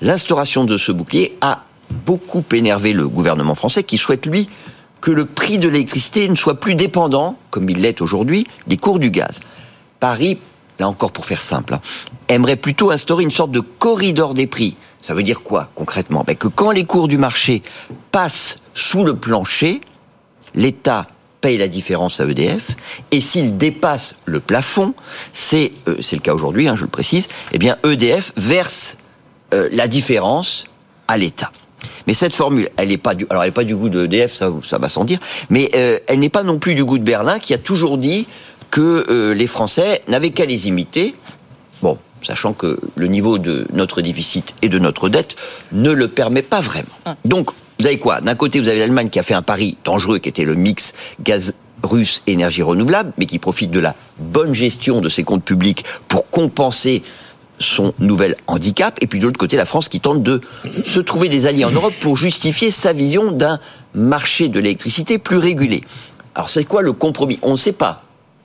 L'instauration 0.00 0.64
de 0.64 0.76
ce 0.76 0.90
bouclier 0.90 1.36
a 1.40 1.64
beaucoup 2.04 2.44
énervé 2.52 2.92
le 2.92 3.08
gouvernement 3.08 3.54
français 3.54 3.84
qui 3.84 3.98
souhaite, 3.98 4.26
lui, 4.26 4.48
que 5.00 5.10
le 5.10 5.24
prix 5.24 5.58
de 5.58 5.68
l'électricité 5.68 6.28
ne 6.28 6.36
soit 6.36 6.58
plus 6.58 6.74
dépendant, 6.74 7.36
comme 7.50 7.68
il 7.68 7.80
l'est 7.80 8.00
aujourd'hui, 8.00 8.46
des 8.66 8.76
cours 8.76 8.98
du 8.98 9.10
gaz. 9.10 9.40
Paris, 10.00 10.38
là 10.78 10.88
encore 10.88 11.12
pour 11.12 11.26
faire 11.26 11.40
simple, 11.40 11.74
hein, 11.74 11.80
aimerait 12.28 12.56
plutôt 12.56 12.90
instaurer 12.90 13.22
une 13.22 13.30
sorte 13.30 13.50
de 13.50 13.60
corridor 13.60 14.34
des 14.34 14.46
prix 14.46 14.76
ça 15.02 15.12
veut 15.14 15.22
dire 15.22 15.42
quoi 15.42 15.68
concrètement? 15.74 16.24
Ben, 16.26 16.36
Que 16.36 16.48
quand 16.48 16.70
les 16.70 16.84
cours 16.84 17.08
du 17.08 17.18
marché 17.18 17.62
passent 18.10 18.60
sous 18.72 19.04
le 19.04 19.16
plancher, 19.16 19.82
l'État 20.54 21.08
paye 21.42 21.58
la 21.58 21.68
différence 21.68 22.20
à 22.20 22.24
EDF, 22.24 22.68
et 23.10 23.20
s'il 23.20 23.58
dépasse 23.58 24.14
le 24.24 24.40
plafond, 24.40 24.94
c'est 25.32 25.72
euh, 25.88 25.96
c'est 26.00 26.16
le 26.16 26.22
cas 26.22 26.32
aujourd'hui, 26.32 26.68
hein, 26.68 26.76
je 26.76 26.82
le 26.82 26.88
précise, 26.88 27.26
eh 27.52 27.58
bien 27.58 27.76
EDF 27.84 28.32
verse 28.36 28.96
euh, 29.52 29.68
la 29.72 29.88
différence 29.88 30.64
à 31.08 31.18
l'État. 31.18 31.50
Mais 32.06 32.14
cette 32.14 32.36
formule, 32.36 32.70
elle 32.76 32.88
n'est 32.88 32.96
pas 32.96 33.16
du, 33.16 33.26
alors 33.28 33.42
elle 33.42 33.48
n'est 33.48 33.54
pas 33.54 33.64
du 33.64 33.74
goût 33.74 33.88
de 33.88 34.04
EDF, 34.04 34.32
ça, 34.34 34.52
ça 34.64 34.78
va 34.78 34.88
sans 34.88 35.04
dire, 35.04 35.18
mais 35.50 35.68
euh, 35.74 35.98
elle 36.06 36.20
n'est 36.20 36.28
pas 36.28 36.44
non 36.44 36.60
plus 36.60 36.76
du 36.76 36.84
goût 36.84 36.98
de 36.98 37.04
Berlin, 37.04 37.40
qui 37.40 37.52
a 37.54 37.58
toujours 37.58 37.98
dit 37.98 38.28
que 38.70 39.34
les 39.34 39.46
Français 39.46 40.00
n'avaient 40.08 40.30
qu'à 40.30 40.46
les 40.46 40.66
imiter. 40.66 41.14
Sachant 42.22 42.52
que 42.52 42.78
le 42.94 43.06
niveau 43.06 43.38
de 43.38 43.66
notre 43.72 44.00
déficit 44.00 44.54
et 44.62 44.68
de 44.68 44.78
notre 44.78 45.08
dette 45.08 45.36
ne 45.72 45.90
le 45.90 46.08
permet 46.08 46.42
pas 46.42 46.60
vraiment. 46.60 47.16
Donc, 47.24 47.50
vous 47.80 47.86
avez 47.86 47.96
quoi? 47.96 48.20
D'un 48.20 48.34
côté, 48.36 48.60
vous 48.60 48.68
avez 48.68 48.78
l'Allemagne 48.78 49.08
qui 49.08 49.18
a 49.18 49.22
fait 49.22 49.34
un 49.34 49.42
pari 49.42 49.76
dangereux, 49.84 50.18
qui 50.18 50.28
était 50.28 50.44
le 50.44 50.54
mix 50.54 50.92
gaz 51.20 51.54
russe 51.82 52.22
énergie 52.28 52.62
renouvelable, 52.62 53.12
mais 53.18 53.26
qui 53.26 53.40
profite 53.40 53.72
de 53.72 53.80
la 53.80 53.96
bonne 54.18 54.54
gestion 54.54 55.00
de 55.00 55.08
ses 55.08 55.24
comptes 55.24 55.44
publics 55.44 55.84
pour 56.06 56.30
compenser 56.30 57.02
son 57.58 57.92
nouvel 57.98 58.36
handicap. 58.46 58.98
Et 59.00 59.06
puis 59.06 59.18
de 59.18 59.24
l'autre 59.24 59.38
côté, 59.38 59.56
la 59.56 59.66
France 59.66 59.88
qui 59.88 60.00
tente 60.00 60.22
de 60.22 60.40
se 60.84 61.00
trouver 61.00 61.28
des 61.28 61.46
alliés 61.46 61.64
en 61.64 61.70
Europe 61.70 61.94
pour 62.00 62.16
justifier 62.16 62.70
sa 62.70 62.92
vision 62.92 63.32
d'un 63.32 63.58
marché 63.94 64.48
de 64.48 64.60
l'électricité 64.60 65.18
plus 65.18 65.38
régulé. 65.38 65.80
Alors 66.34 66.48
c'est 66.48 66.64
quoi 66.64 66.82
le 66.82 66.92
compromis? 66.92 67.38
On 67.42 67.52
ne 67.52 67.56
sait 67.56 67.72
pas 67.72 68.01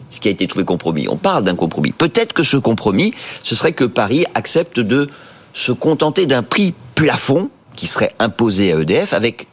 ce 0.09 0.19
qui 0.19 0.27
a 0.27 0.31
été 0.31 0.47
trouvé 0.47 0.65
compromis. 0.65 1.07
On 1.09 1.17
parle 1.17 1.43
d'un 1.43 1.55
compromis. 1.55 1.91
Peut-être 1.91 2.33
que 2.33 2.43
ce 2.43 2.57
compromis, 2.57 3.13
ce 3.43 3.55
serait 3.55 3.73
que 3.73 3.83
Paris 3.83 4.25
accepte 4.35 4.79
de 4.79 5.09
se 5.53 5.71
contenter 5.71 6.25
d'un 6.25 6.43
prix 6.43 6.73
plafond 6.95 7.49
qui 7.75 7.87
serait 7.87 8.13
imposé 8.19 8.73
à 8.73 8.79
EDF 8.79 9.13
avec 9.13 9.47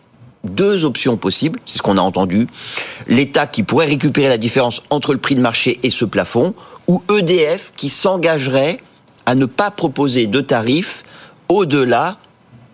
deux 0.44 0.84
options 0.84 1.16
possibles, 1.16 1.58
c'est 1.64 1.78
ce 1.78 1.82
qu'on 1.82 1.98
a 1.98 2.02
entendu. 2.02 2.46
L'État 3.06 3.46
qui 3.46 3.62
pourrait 3.62 3.86
récupérer 3.86 4.28
la 4.28 4.38
différence 4.38 4.82
entre 4.90 5.12
le 5.12 5.18
prix 5.18 5.34
de 5.34 5.40
marché 5.40 5.80
et 5.82 5.90
ce 5.90 6.04
plafond, 6.04 6.54
ou 6.86 7.02
EDF 7.10 7.72
qui 7.76 7.88
s'engagerait 7.88 8.80
à 9.26 9.34
ne 9.34 9.46
pas 9.46 9.70
proposer 9.70 10.26
de 10.26 10.40
tarifs 10.40 11.02
au-delà 11.48 12.18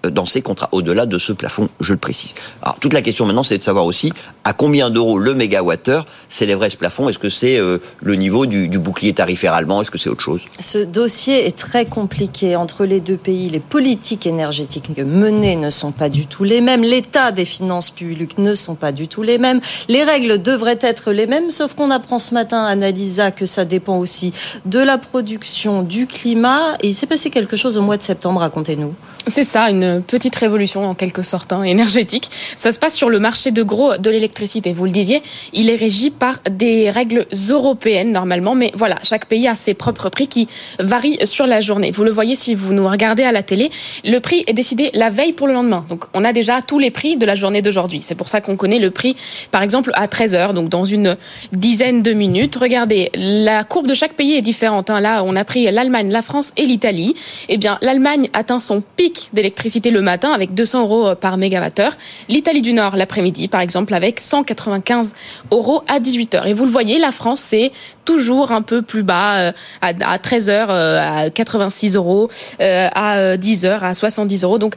dans 0.09 0.27
ces 0.27 0.43
contrats, 0.43 0.69
au-delà 0.73 1.07
de 1.07 1.19
ce 1.19 1.33
plafond, 1.33 1.69
je 1.81 1.93
le 1.93 1.99
précise. 1.99 2.35
Alors, 2.63 2.79
toute 2.79 2.93
la 2.93 3.03
question 3.03 3.27
maintenant, 3.27 3.43
c'est 3.43 3.59
de 3.59 3.63
savoir 3.63 3.85
aussi 3.85 4.13
à 4.45 4.53
combien 4.53 4.91
d'euros 4.91 5.19
le 5.19 5.35
mégawattheure 5.35 6.07
s'élèverait 6.29 6.71
ce 6.71 6.77
plafond. 6.77 7.09
Est-ce 7.09 7.19
que 7.19 7.29
c'est 7.29 7.59
euh, 7.59 7.79
le 8.01 8.15
niveau 8.15 8.47
du, 8.47 8.69
du 8.69 8.79
bouclier 8.79 9.13
tarifaire 9.13 9.53
allemand? 9.53 9.83
Est-ce 9.83 9.91
que 9.91 9.99
c'est 9.99 10.09
autre 10.09 10.23
chose? 10.23 10.41
Ce 10.59 10.79
dossier 10.79 11.47
est 11.47 11.57
très 11.57 11.85
compliqué 11.85 12.57
entre 12.57 12.85
les 12.85 13.01
deux 13.01 13.17
pays. 13.17 13.51
Les 13.51 13.61
politiques 13.61 14.27
énergétiques 14.27 14.91
menées 14.99 15.57
ne 15.57 15.71
sont 15.71 15.93
pas 15.93 16.09
du 16.09 16.27
tout 16.27 16.45
les 16.45 16.61
mêmes. 16.61 16.83
L'état 16.83 17.33
des 17.33 17.45
finances 17.45 17.91
publiques 17.91 18.39
ne 18.39 18.55
sont 18.55 18.75
pas 18.75 18.93
du 18.93 19.09
tout 19.09 19.23
les 19.23 19.39
mêmes. 19.39 19.61
Les 19.89 20.05
règles 20.05 20.41
devraient 20.41 20.79
être 20.81 21.13
les 21.13 21.27
mêmes, 21.27 21.51
sauf 21.51 21.75
qu'on 21.75 21.91
apprend 21.91 22.19
ce 22.19 22.35
matin, 22.35 22.65
Annalisa, 22.65 23.31
que 23.31 23.47
ça 23.47 23.65
dépend 23.65 23.99
aussi 23.99 24.33
de 24.65 24.79
la 24.79 24.99
production, 24.99 25.83
du 25.83 26.07
climat. 26.07 26.75
Et 26.83 26.89
il 26.89 26.95
s'est 26.95 27.07
passé 27.07 27.31
quelque 27.31 27.57
chose 27.57 27.77
au 27.77 27.83
mois 27.83 27.97
de 27.97 28.03
septembre, 28.03 28.41
racontez-nous. 28.41 28.95
C'est 29.27 29.45
ça, 29.45 29.69
une 29.69 30.03
petite 30.03 30.35
révolution 30.35 30.89
en 30.89 30.95
quelque 30.95 31.23
sorte 31.23 31.53
hein, 31.53 31.63
énergétique. 31.63 32.31
Ça 32.57 32.73
se 32.73 32.79
passe 32.79 32.95
sur 32.95 33.11
le 33.11 33.19
marché 33.19 33.51
de 33.51 33.63
gros 33.63 33.99
de 33.99 34.09
l'électricité. 34.09 34.73
Vous 34.73 34.87
le 34.87 34.91
disiez, 34.91 35.23
il 35.53 35.69
est 35.69 35.77
régi 35.77 36.11
par 36.11 36.39
des 36.51 36.91
règles 36.91 37.27
européennes 37.51 38.13
normalement, 38.13 38.55
mais 38.55 38.73
voilà, 38.75 38.97
chaque 39.03 39.27
pays 39.27 39.47
a 39.47 39.55
ses 39.55 39.75
propres 39.75 40.09
prix 40.09 40.27
qui 40.27 40.49
varient 40.79 41.19
sur 41.25 41.47
la 41.47 41.61
journée. 41.61 41.91
Vous 41.91 42.03
le 42.03 42.11
voyez 42.11 42.35
si 42.35 42.55
vous 42.55 42.73
nous 42.73 42.89
regardez 42.89 43.23
à 43.23 43.31
la 43.31 43.43
télé, 43.43 43.71
le 44.05 44.19
prix 44.21 44.43
est 44.47 44.55
décidé 44.55 44.91
la 44.95 45.11
veille 45.11 45.35
pour 45.35 45.47
le 45.47 45.53
lendemain. 45.53 45.85
Donc 45.89 46.07
on 46.15 46.25
a 46.25 46.33
déjà 46.33 46.63
tous 46.63 46.79
les 46.79 46.91
prix 46.91 47.17
de 47.17 47.27
la 47.27 47.35
journée 47.35 47.61
d'aujourd'hui. 47.61 48.01
C'est 48.03 48.15
pour 48.15 48.31
ça 48.31 48.41
qu'on 48.41 48.57
connaît 48.57 48.79
le 48.79 48.91
prix, 48.91 49.17
par 49.51 49.63
exemple, 49.63 49.93
à 49.95 50.09
13 50.09 50.35
heures, 50.35 50.55
donc 50.55 50.71
dans 50.71 50.85
une 50.85 51.17
dizaine 51.53 52.03
de 52.03 52.13
minutes. 52.13 52.57
Regardez, 52.57 53.11
la 53.15 53.65
courbe 53.65 53.87
de 53.87 53.95
chaque 53.95 54.15
pays 54.15 54.35
est 54.35 54.43
différente. 54.43 54.89
Hein. 54.89 55.01
Là, 55.01 55.23
on 55.25 55.37
a 55.37 55.45
pris 55.45 55.71
l'Allemagne, 55.71 56.11
la 56.11 56.23
France 56.23 56.53
et 56.57 56.65
l'Italie. 56.65 57.15
Eh 57.49 57.59
bien, 57.59 57.79
l'Allemagne 57.83 58.31
atteint 58.33 58.61
son 58.61 58.83
pic 58.97 59.10
d'électricité 59.33 59.91
le 59.91 60.01
matin 60.01 60.33
avec 60.33 60.55
200 60.55 60.83
euros 60.83 61.15
par 61.15 61.37
mégawattheure. 61.37 61.93
L'Italie 62.29 62.63
du 62.63 62.73
Nord 62.73 62.97
l'après-midi, 62.97 63.49
par 63.49 63.61
exemple, 63.61 63.95
avec 63.95 64.21
195 64.21 65.15
euros 65.51 65.83
à 65.89 66.01
18 66.01 66.35
heures. 66.35 66.47
Et 66.47 66.55
vous 66.55 66.65
le 66.65 66.71
voyez, 66.71 66.99
la 66.99 67.13
France, 67.13 67.41
c'est 67.41 67.73
toujours 68.05 68.53
un 68.53 68.63
peu 68.63 68.83
plus 68.83 69.03
bas, 69.03 69.39
euh, 69.39 69.53
à, 69.83 70.19
13 70.19 70.51
heures 70.51 70.71
euh, 70.71 71.27
à 71.27 71.31
86 71.31 71.97
euros, 71.97 72.29
euh, 72.61 72.89
à 72.95 73.37
10 73.37 73.67
heures 73.67 73.85
à 73.85 73.95
70 73.95 74.45
euros, 74.45 74.59
donc 74.59 74.75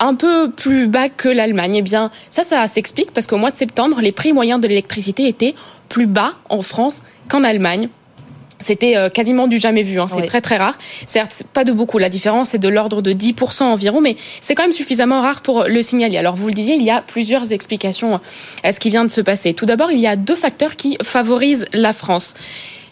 un 0.00 0.14
peu 0.14 0.50
plus 0.50 0.86
bas 0.86 1.08
que 1.08 1.28
l'Allemagne. 1.28 1.76
Eh 1.76 1.82
bien, 1.82 2.10
ça, 2.30 2.42
ça 2.42 2.66
s'explique 2.66 3.12
parce 3.12 3.26
qu'au 3.26 3.36
mois 3.36 3.50
de 3.50 3.56
septembre, 3.56 4.00
les 4.00 4.12
prix 4.12 4.32
moyens 4.32 4.60
de 4.60 4.68
l'électricité 4.68 5.28
étaient 5.28 5.54
plus 5.88 6.06
bas 6.06 6.34
en 6.48 6.62
France 6.62 7.02
qu'en 7.28 7.44
Allemagne. 7.44 7.88
C'était 8.58 8.96
quasiment 9.12 9.46
du 9.46 9.58
jamais 9.58 9.82
vu, 9.82 10.00
hein. 10.00 10.06
c'est 10.08 10.26
très 10.26 10.40
très 10.40 10.56
rare. 10.56 10.78
Certes, 11.06 11.42
pas 11.52 11.64
de 11.64 11.72
beaucoup, 11.72 11.98
la 11.98 12.08
différence 12.08 12.54
est 12.54 12.58
de 12.58 12.68
l'ordre 12.68 13.02
de 13.02 13.12
10% 13.12 13.64
environ, 13.64 14.00
mais 14.00 14.16
c'est 14.40 14.54
quand 14.54 14.62
même 14.62 14.72
suffisamment 14.72 15.20
rare 15.20 15.42
pour 15.42 15.64
le 15.64 15.82
signaler. 15.82 16.16
Alors 16.16 16.36
vous 16.36 16.46
le 16.46 16.54
disiez, 16.54 16.76
il 16.76 16.84
y 16.84 16.90
a 16.90 17.02
plusieurs 17.02 17.52
explications 17.52 18.20
à 18.62 18.72
ce 18.72 18.80
qui 18.80 18.90
vient 18.90 19.04
de 19.04 19.10
se 19.10 19.20
passer. 19.20 19.54
Tout 19.54 19.66
d'abord, 19.66 19.90
il 19.90 20.00
y 20.00 20.06
a 20.06 20.16
deux 20.16 20.36
facteurs 20.36 20.76
qui 20.76 20.96
favorisent 21.02 21.66
la 21.72 21.92
France. 21.92 22.34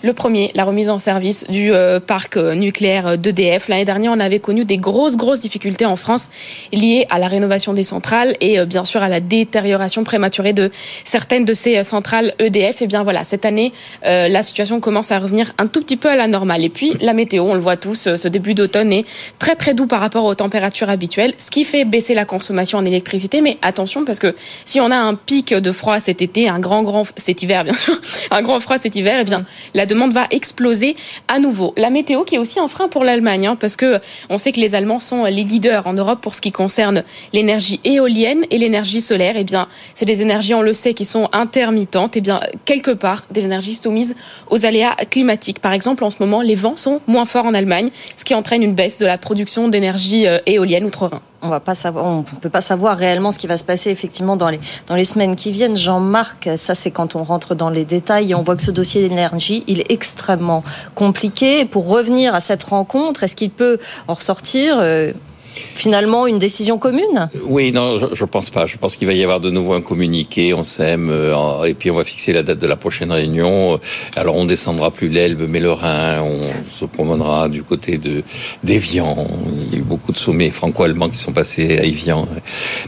Le 0.04 0.12
premier, 0.14 0.50
la 0.56 0.64
remise 0.64 0.90
en 0.90 0.98
service 0.98 1.44
du 1.48 1.72
euh, 1.72 2.00
parc 2.00 2.36
euh, 2.36 2.56
nucléaire 2.56 3.16
d'EDF. 3.16 3.68
L'année 3.68 3.84
dernière, 3.84 4.10
on 4.10 4.18
avait 4.18 4.40
connu 4.40 4.64
des 4.64 4.76
grosses, 4.76 5.16
grosses 5.16 5.38
difficultés 5.38 5.86
en 5.86 5.94
France 5.94 6.28
liées 6.72 7.06
à 7.08 7.20
la 7.20 7.28
rénovation 7.28 7.72
des 7.72 7.84
centrales 7.84 8.36
et 8.40 8.58
euh, 8.58 8.64
bien 8.64 8.84
sûr 8.84 9.00
à 9.00 9.08
la 9.08 9.20
détérioration 9.20 10.02
prématurée 10.02 10.54
de 10.54 10.72
certaines 11.04 11.44
de 11.44 11.54
ces 11.54 11.84
centrales 11.84 12.34
EDF. 12.40 12.82
Et 12.82 12.88
bien 12.88 13.04
voilà, 13.04 13.22
cette 13.22 13.44
année, 13.44 13.72
la 14.02 14.42
situation 14.42 14.80
commence 14.80 15.12
à 15.12 15.18
revenir 15.18 15.52
un 15.58 15.66
tout 15.66 15.80
petit 15.80 15.96
peu 15.96 16.08
à 16.08 16.16
la 16.16 16.26
normale. 16.26 16.64
Et 16.64 16.68
puis, 16.68 16.94
la 17.00 17.12
météo, 17.12 17.44
on 17.44 17.54
le 17.54 17.60
voit 17.60 17.76
tous, 17.76 18.16
ce 18.16 18.28
début 18.28 18.54
d'automne 18.54 18.92
est 18.92 19.04
très, 19.38 19.54
très 19.54 19.74
doux 19.74 19.86
par 19.86 20.00
rapport 20.00 20.24
aux 20.24 20.34
températures 20.34 20.90
habituelles, 20.90 21.34
ce 21.38 21.50
qui 21.50 21.64
fait 21.64 21.84
baisser 21.84 22.14
la 22.14 22.24
consommation 22.24 22.78
en 22.78 22.84
électricité. 22.84 23.40
Mais 23.40 23.58
attention, 23.62 24.04
parce 24.04 24.18
que 24.18 24.34
si 24.64 24.80
on 24.80 24.90
a 24.90 24.96
un 24.96 25.14
pic 25.14 25.54
de 25.54 25.72
froid 25.72 26.00
cet 26.00 26.22
été, 26.22 26.48
un 26.48 26.58
grand, 26.58 26.82
grand, 26.82 27.06
cet 27.16 27.42
hiver, 27.42 27.64
bien 27.64 27.74
sûr, 27.74 28.00
un 28.30 28.42
grand 28.42 28.60
froid 28.60 28.78
cet 28.78 28.96
hiver, 28.96 29.20
et 29.20 29.24
bien, 29.24 29.44
la 29.74 29.86
demande 29.92 30.12
va 30.12 30.26
exploser 30.30 30.96
à 31.28 31.38
nouveau. 31.38 31.74
La 31.76 31.90
météo 31.90 32.24
qui 32.24 32.36
est 32.36 32.38
aussi 32.38 32.60
un 32.60 32.68
frein 32.68 32.88
pour 32.88 33.04
l'Allemagne, 33.04 33.46
hein, 33.46 33.56
parce 33.58 33.76
que 33.76 34.00
on 34.28 34.38
sait 34.38 34.52
que 34.52 34.60
les 34.60 34.74
Allemands 34.74 35.00
sont 35.00 35.24
les 35.24 35.44
leaders 35.44 35.86
en 35.86 35.92
Europe 35.92 36.20
pour 36.20 36.34
ce 36.34 36.40
qui 36.40 36.52
concerne 36.52 37.04
l'énergie 37.32 37.80
éolienne 37.84 38.44
et 38.50 38.58
l'énergie 38.58 39.00
solaire. 39.00 39.34
Eh 39.36 39.44
bien, 39.44 39.68
c'est 39.94 40.06
des 40.06 40.22
énergies, 40.22 40.54
on 40.54 40.62
le 40.62 40.74
sait, 40.74 40.94
qui 40.94 41.04
sont 41.04 41.28
intermittentes. 41.32 42.16
Eh 42.16 42.20
bien, 42.20 42.40
quelque 42.64 42.90
part, 42.90 43.24
des 43.30 43.44
énergies 43.44 43.74
soumises 43.74 44.14
aux 44.50 44.64
aléas 44.64 44.94
climatiques. 45.10 45.60
Par 45.60 45.72
exemple, 45.72 46.04
en 46.04 46.10
ce 46.10 46.16
moment, 46.20 46.42
les 46.42 46.54
vents 46.54 46.76
sont 46.76 47.00
moins 47.06 47.24
forts 47.24 47.46
en 47.46 47.54
Allemagne, 47.54 47.90
ce 48.16 48.24
qui 48.24 48.34
entraîne 48.34 48.62
une 48.62 48.74
baisse 48.74 48.98
de 48.98 49.06
la 49.06 49.18
production 49.18 49.68
d'énergie 49.68 50.26
euh, 50.26 50.38
éolienne 50.46 50.84
outre-Rhin 50.84 51.20
on 51.42 51.48
va 51.48 51.60
pas 51.60 51.74
savoir, 51.74 52.04
on 52.06 52.22
peut 52.22 52.50
pas 52.50 52.60
savoir 52.60 52.96
réellement 52.96 53.30
ce 53.30 53.38
qui 53.38 53.46
va 53.46 53.56
se 53.56 53.64
passer 53.64 53.90
effectivement 53.90 54.36
dans 54.36 54.48
les 54.48 54.60
dans 54.86 54.94
les 54.94 55.04
semaines 55.04 55.36
qui 55.36 55.52
viennent. 55.52 55.76
Jean-Marc, 55.76 56.50
ça 56.56 56.74
c'est 56.74 56.90
quand 56.90 57.16
on 57.16 57.24
rentre 57.24 57.54
dans 57.54 57.70
les 57.70 57.84
détails 57.84 58.30
et 58.30 58.34
on 58.34 58.42
voit 58.42 58.56
que 58.56 58.62
ce 58.62 58.70
dossier 58.70 59.08
d'énergie, 59.08 59.64
il 59.66 59.80
est 59.80 59.90
extrêmement 59.90 60.62
compliqué. 60.94 61.64
Pour 61.64 61.88
revenir 61.88 62.34
à 62.34 62.40
cette 62.40 62.62
rencontre, 62.62 63.24
est-ce 63.24 63.36
qu'il 63.36 63.50
peut 63.50 63.78
en 64.08 64.14
ressortir 64.14 64.78
euh, 64.80 65.12
finalement 65.54 66.26
une 66.26 66.38
décision 66.38 66.78
commune 66.78 67.28
Oui, 67.44 67.72
non, 67.72 67.98
je, 67.98 68.06
je 68.12 68.24
pense 68.24 68.50
pas. 68.50 68.66
Je 68.66 68.76
pense 68.76 68.96
qu'il 68.96 69.06
va 69.06 69.14
y 69.14 69.22
avoir 69.22 69.40
de 69.40 69.50
nouveau 69.50 69.74
un 69.74 69.80
communiqué. 69.80 70.54
On 70.54 70.62
s'aime 70.62 71.08
euh, 71.10 71.64
et 71.64 71.74
puis 71.74 71.90
on 71.90 71.96
va 71.96 72.04
fixer 72.04 72.32
la 72.32 72.42
date 72.42 72.58
de 72.58 72.66
la 72.66 72.76
prochaine 72.76 73.12
réunion. 73.12 73.78
Alors 74.16 74.36
on 74.36 74.44
descendra 74.44 74.90
plus 74.90 75.08
l'Elbe, 75.08 75.46
mais 75.48 75.60
le 75.60 75.72
Rhin. 75.72 76.22
On 76.22 76.50
se 76.70 76.84
promènera 76.84 77.48
du 77.48 77.62
côté 77.62 77.98
de 77.98 78.22
d'Evian. 78.62 79.26
Il 79.56 79.72
y 79.72 79.76
a 79.76 79.78
eu 79.78 79.82
beaucoup 79.82 80.12
de 80.12 80.18
sommets 80.18 80.50
franco-allemands 80.50 81.08
qui 81.08 81.18
sont 81.18 81.32
passés 81.32 81.78
à 81.78 81.84
Evian. 81.84 82.28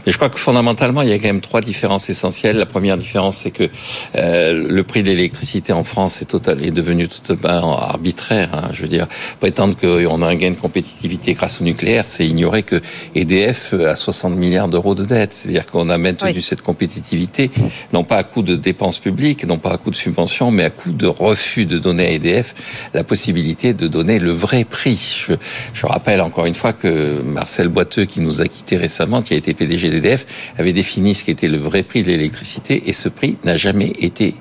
Mais 0.05 0.11
je 0.11 0.17
crois 0.17 0.29
que 0.29 0.39
fondamentalement, 0.39 1.01
il 1.01 1.09
y 1.09 1.13
a 1.13 1.17
quand 1.17 1.27
même 1.27 1.41
trois 1.41 1.61
différences 1.61 2.09
essentielles. 2.09 2.57
La 2.57 2.65
première 2.65 2.97
différence, 2.97 3.37
c'est 3.37 3.51
que 3.51 3.69
euh, 4.15 4.67
le 4.67 4.83
prix 4.83 5.03
de 5.03 5.07
l'électricité 5.07 5.73
en 5.73 5.83
France 5.83 6.21
est, 6.21 6.25
total, 6.25 6.63
est 6.63 6.71
devenu 6.71 7.07
totalement 7.07 7.77
arbitraire. 7.77 8.49
Hein. 8.53 8.69
Je 8.73 8.81
veux 8.81 8.87
dire, 8.87 9.07
prétendre 9.39 9.75
qu'on 9.77 10.21
a 10.21 10.27
un 10.27 10.35
gain 10.35 10.51
de 10.51 10.55
compétitivité 10.55 11.33
grâce 11.33 11.61
au 11.61 11.63
nucléaire, 11.63 12.05
c'est 12.07 12.25
que 12.63 12.81
EDF 13.15 13.73
a 13.73 13.95
60 13.95 14.35
milliards 14.35 14.67
d'euros 14.67 14.95
de 14.95 15.05
dettes. 15.05 15.33
C'est-à-dire 15.33 15.65
qu'on 15.65 15.89
a 15.89 15.97
maintenu 15.97 16.41
cette 16.41 16.61
compétitivité, 16.61 17.51
non 17.93 18.03
pas 18.03 18.17
à 18.17 18.23
coût 18.23 18.41
de 18.41 18.55
dépenses 18.55 18.99
publiques, 18.99 19.45
non 19.45 19.57
pas 19.57 19.71
à 19.71 19.77
coût 19.77 19.91
de 19.91 19.95
subventions, 19.95 20.51
mais 20.51 20.63
à 20.63 20.69
coût 20.69 20.91
de 20.91 21.07
refus 21.07 21.65
de 21.65 21.77
donner 21.77 22.07
à 22.07 22.11
EDF 22.11 22.55
la 22.93 23.03
possibilité 23.03 23.73
de 23.73 23.87
donner 23.87 24.19
le 24.19 24.31
vrai 24.31 24.63
prix. 24.63 25.25
Je, 25.27 25.33
je 25.73 25.85
rappelle 25.85 26.21
encore 26.21 26.45
une 26.45 26.55
fois 26.55 26.73
que 26.73 27.21
Marcel 27.21 27.67
Boiteux, 27.67 28.05
qui 28.05 28.21
nous 28.21 28.41
a 28.41 28.47
quittés 28.47 28.77
récemment, 28.77 29.21
qui 29.21 29.33
a 29.33 29.37
été 29.37 29.53
PDG 29.53 29.89
d'EDF, 29.89 30.25
avait 30.57 30.73
défini 30.73 31.15
ce 31.15 31.23
qu'était 31.23 31.47
le 31.47 31.57
vrai 31.57 31.83
prix 31.83 32.03
de 32.03 32.07
l'électricité 32.07 32.83
et 32.87 32.93
ce 32.93 33.09
prix 33.09 33.37
n'a 33.43 33.57
jamais 33.57 33.93
été 33.99 34.35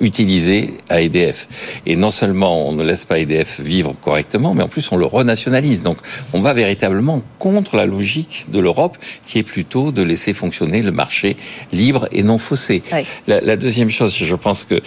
utilisé 0.00 0.74
à 0.88 1.00
EDF. 1.00 1.48
Et 1.86 1.96
non 1.96 2.10
seulement 2.10 2.68
on 2.68 2.72
ne 2.72 2.84
laisse 2.84 3.04
pas 3.04 3.18
EDF 3.18 3.60
vivre 3.60 3.94
correctement, 4.00 4.54
mais 4.54 4.62
en 4.62 4.68
plus 4.68 4.90
on 4.92 4.96
le 4.96 5.06
renationalise. 5.06 5.82
Donc 5.82 5.98
on 6.32 6.40
va 6.40 6.52
véritablement 6.52 7.22
contre 7.38 7.76
la 7.76 7.86
logique 7.86 8.46
de 8.48 8.58
l'Europe, 8.58 8.96
qui 9.24 9.38
est 9.38 9.42
plutôt 9.42 9.92
de 9.92 10.02
laisser 10.02 10.34
fonctionner 10.34 10.82
le 10.82 10.92
marché 10.92 11.36
libre 11.72 12.08
et 12.12 12.22
non 12.22 12.38
faussé. 12.38 12.82
La, 13.26 13.40
la, 13.40 13.56
deuxième 13.56 13.90
chose, 13.90 14.14
je 14.14 14.34
pense 14.34 14.64
que 14.64 14.74
euh, 14.74 14.78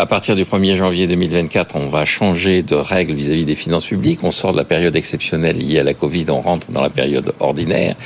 à 0.00 0.06
partir 0.06 0.36
du 0.36 0.44
1er 0.44 0.76
janvier 0.76 1.06
2024, 1.06 1.76
on 1.76 1.86
va 1.86 2.04
changer 2.04 2.62
de 2.62 2.74
règles 2.74 3.14
vis-à-vis 3.14 3.44
des 3.44 3.54
finances 3.54 3.86
publiques. 3.86 4.20
On 4.22 4.30
sort 4.30 4.52
de 4.52 4.58
la 4.58 4.64
période 4.64 4.96
exceptionnelle 4.96 5.58
liée 5.58 5.78
à 5.78 5.84
la 5.84 5.94
Covid, 5.94 6.26
on 6.28 6.40
rentre 6.40 6.70
dans 6.70 6.82
la 6.82 6.90
période 6.90 7.32
ordinaire. 7.40 7.96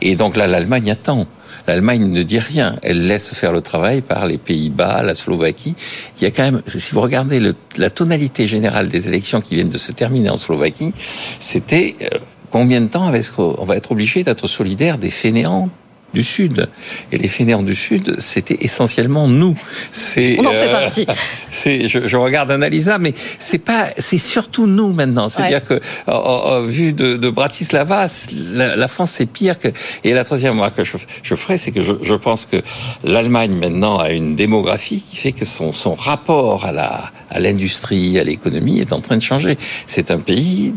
Et 0.00 0.14
donc 0.14 0.36
là, 0.36 0.46
l'Allemagne 0.46 0.90
attend. 0.90 1.26
L'Allemagne 1.66 2.06
ne 2.06 2.22
dit 2.22 2.38
rien. 2.38 2.76
Elle 2.82 3.06
laisse 3.06 3.32
faire 3.34 3.52
le 3.52 3.60
travail 3.60 4.00
par 4.00 4.26
les 4.26 4.38
Pays-Bas, 4.38 5.02
la 5.02 5.14
Slovaquie. 5.14 5.74
Il 6.18 6.24
y 6.24 6.26
a 6.26 6.30
quand 6.30 6.42
même, 6.42 6.62
si 6.66 6.92
vous 6.92 7.00
regardez 7.00 7.38
le, 7.38 7.54
la 7.76 7.90
tonalité 7.90 8.46
générale 8.46 8.88
des 8.88 9.08
élections 9.08 9.40
qui 9.40 9.54
viennent 9.54 9.68
de 9.68 9.78
se 9.78 9.92
terminer 9.92 10.30
en 10.30 10.36
Slovaquie, 10.36 10.92
c'était 11.40 11.96
euh, 12.02 12.18
combien 12.50 12.80
de 12.80 12.86
temps 12.86 13.10
on 13.38 13.64
va 13.64 13.76
être 13.76 13.92
obligé 13.92 14.24
d'être 14.24 14.46
solidaire 14.46 14.98
des 14.98 15.10
fainéants 15.10 15.70
du 16.12 16.22
Sud. 16.22 16.68
Et 17.10 17.16
les 17.16 17.28
fainéants 17.28 17.62
du 17.62 17.74
Sud, 17.74 18.16
c'était 18.20 18.58
essentiellement 18.60 19.28
nous. 19.28 19.56
C'est, 19.90 20.36
On 20.40 20.46
en 20.46 20.52
fait 20.52 20.68
euh, 20.68 20.72
partie. 20.72 21.06
C'est, 21.48 21.88
je, 21.88 22.06
je, 22.06 22.16
regarde 22.16 22.50
Annalisa, 22.50 22.98
mais 22.98 23.14
c'est 23.38 23.58
pas, 23.58 23.88
c'est 23.98 24.18
surtout 24.18 24.66
nous 24.66 24.92
maintenant. 24.92 25.28
C'est-à-dire 25.28 25.64
que, 25.64 25.80
en, 26.06 26.62
vu 26.62 26.92
de, 26.92 27.16
de 27.16 27.30
Bratislava, 27.30 28.06
la, 28.52 28.76
la 28.76 28.88
France 28.88 29.12
c'est 29.12 29.26
pire 29.26 29.58
que. 29.58 29.68
Et 30.02 30.12
la 30.14 30.24
troisième 30.24 30.54
remarque 30.54 30.76
que 30.76 30.84
je, 30.84 30.96
je 31.22 31.34
ferai, 31.34 31.58
c'est 31.58 31.70
que 31.70 31.82
je, 31.82 31.92
je, 32.02 32.14
pense 32.14 32.46
que 32.46 32.56
l'Allemagne 33.04 33.52
maintenant 33.52 33.98
a 33.98 34.10
une 34.10 34.34
démographie 34.34 35.02
qui 35.08 35.16
fait 35.16 35.32
que 35.32 35.44
son, 35.44 35.72
son 35.72 35.94
rapport 35.94 36.64
à 36.64 36.72
la 36.72 37.12
à 37.30 37.40
l'industrie, 37.40 38.18
à 38.18 38.24
l'économie 38.24 38.80
est 38.80 38.92
en 38.92 39.00
train 39.00 39.16
de 39.16 39.22
changer. 39.22 39.56
C'est 39.86 40.10
un 40.10 40.18
pays 40.18 40.74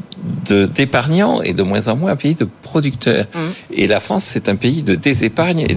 de 0.48 0.66
d'épargnants 0.66 1.42
et 1.42 1.54
de 1.54 1.64
moins 1.64 1.90
en 1.90 1.98
moins 1.98 2.12
un 2.12 2.16
pays 2.16 2.36
de 2.36 2.48
producteurs. 2.62 3.26
Mmh. 3.34 3.40
Et 3.74 3.88
la 3.88 4.00
France, 4.00 4.24
c'est 4.24 4.48
un 4.48 4.56
pays 4.56 4.82
de 4.82 4.96
désespoir 4.96 5.25
d'épargne 5.26 5.62
et 5.62 5.76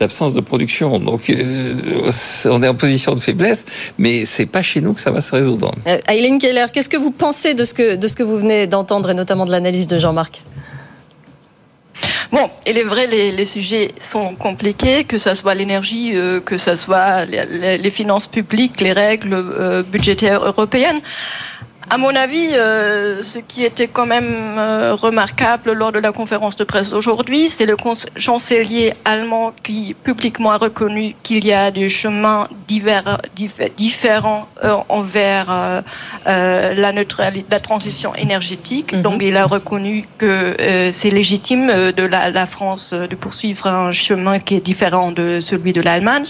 d'absence 0.00 0.34
de, 0.34 0.40
de, 0.40 0.44
production. 0.44 0.98
Donc, 0.98 1.30
euh, 1.30 2.10
on 2.46 2.62
est 2.62 2.68
en 2.68 2.74
position 2.74 3.14
de 3.14 3.20
faiblesse, 3.20 3.64
mais 3.98 4.24
c'est 4.24 4.46
pas 4.46 4.62
chez 4.62 4.80
nous 4.80 4.92
que 4.92 5.00
ça 5.00 5.12
va 5.12 5.20
se 5.20 5.34
résoudre. 5.34 5.72
Euh, 5.86 5.98
Aileen 6.08 6.38
Keller, 6.38 6.66
qu'est-ce 6.72 6.88
que 6.88 6.96
vous 6.96 7.12
pensez 7.12 7.54
de 7.54 7.64
ce 7.64 7.74
que, 7.74 7.94
de 7.94 8.08
ce 8.08 8.16
que 8.16 8.24
vous 8.24 8.38
venez 8.38 8.66
d'entendre 8.66 9.10
et 9.10 9.14
notamment 9.14 9.44
de 9.44 9.52
l'analyse 9.52 9.86
de 9.86 9.98
Jean-Marc? 9.98 10.42
Bon, 12.32 12.50
il 12.66 12.78
est 12.78 12.84
vrai, 12.84 13.06
les, 13.06 13.30
les 13.30 13.44
sujets 13.44 13.92
sont 14.00 14.34
compliqués, 14.34 15.04
que 15.04 15.18
ce 15.18 15.34
soit 15.34 15.54
l'énergie, 15.54 16.12
euh, 16.14 16.40
que 16.40 16.56
ce 16.56 16.74
soit 16.74 17.26
les, 17.26 17.78
les, 17.78 17.90
finances 17.90 18.26
publiques, 18.26 18.80
les 18.80 18.92
règles 18.92 19.34
euh, 19.34 19.82
budgétaires 19.82 20.42
européennes. 20.42 21.00
À 21.92 21.98
mon 21.98 22.16
avis, 22.16 22.48
euh, 22.54 23.20
ce 23.20 23.38
qui 23.38 23.64
était 23.64 23.86
quand 23.86 24.06
même 24.06 24.56
euh, 24.56 24.94
remarquable 24.94 25.72
lors 25.72 25.92
de 25.92 25.98
la 25.98 26.10
conférence 26.10 26.56
de 26.56 26.64
presse 26.64 26.88
d'aujourd'hui, 26.88 27.50
c'est 27.50 27.66
le 27.66 27.76
chancelier 28.16 28.94
allemand 29.04 29.52
qui 29.62 29.92
publiquement 29.92 30.52
a 30.52 30.56
reconnu 30.56 31.14
qu'il 31.22 31.44
y 31.44 31.52
a 31.52 31.70
des 31.70 31.90
chemins 31.90 32.48
divers, 32.66 33.20
différents 33.76 34.48
euh, 34.64 34.76
envers 34.88 35.82
la 36.24 36.92
neutralité, 36.92 37.46
la 37.50 37.60
transition 37.60 38.14
énergétique. 38.14 38.94
Mhm. 38.94 39.02
Donc, 39.02 39.22
il 39.22 39.36
a 39.36 39.44
reconnu 39.44 40.06
que 40.16 40.56
c'est 40.92 41.10
légitime 41.10 41.92
de 41.92 42.04
la, 42.04 42.30
la 42.30 42.46
France 42.46 42.94
de 42.94 43.14
poursuivre 43.14 43.66
un 43.66 43.92
chemin 43.92 44.38
qui 44.38 44.54
est 44.54 44.64
différent 44.64 45.12
de 45.12 45.42
celui 45.42 45.74
de 45.74 45.82
l'Allemagne. 45.82 46.24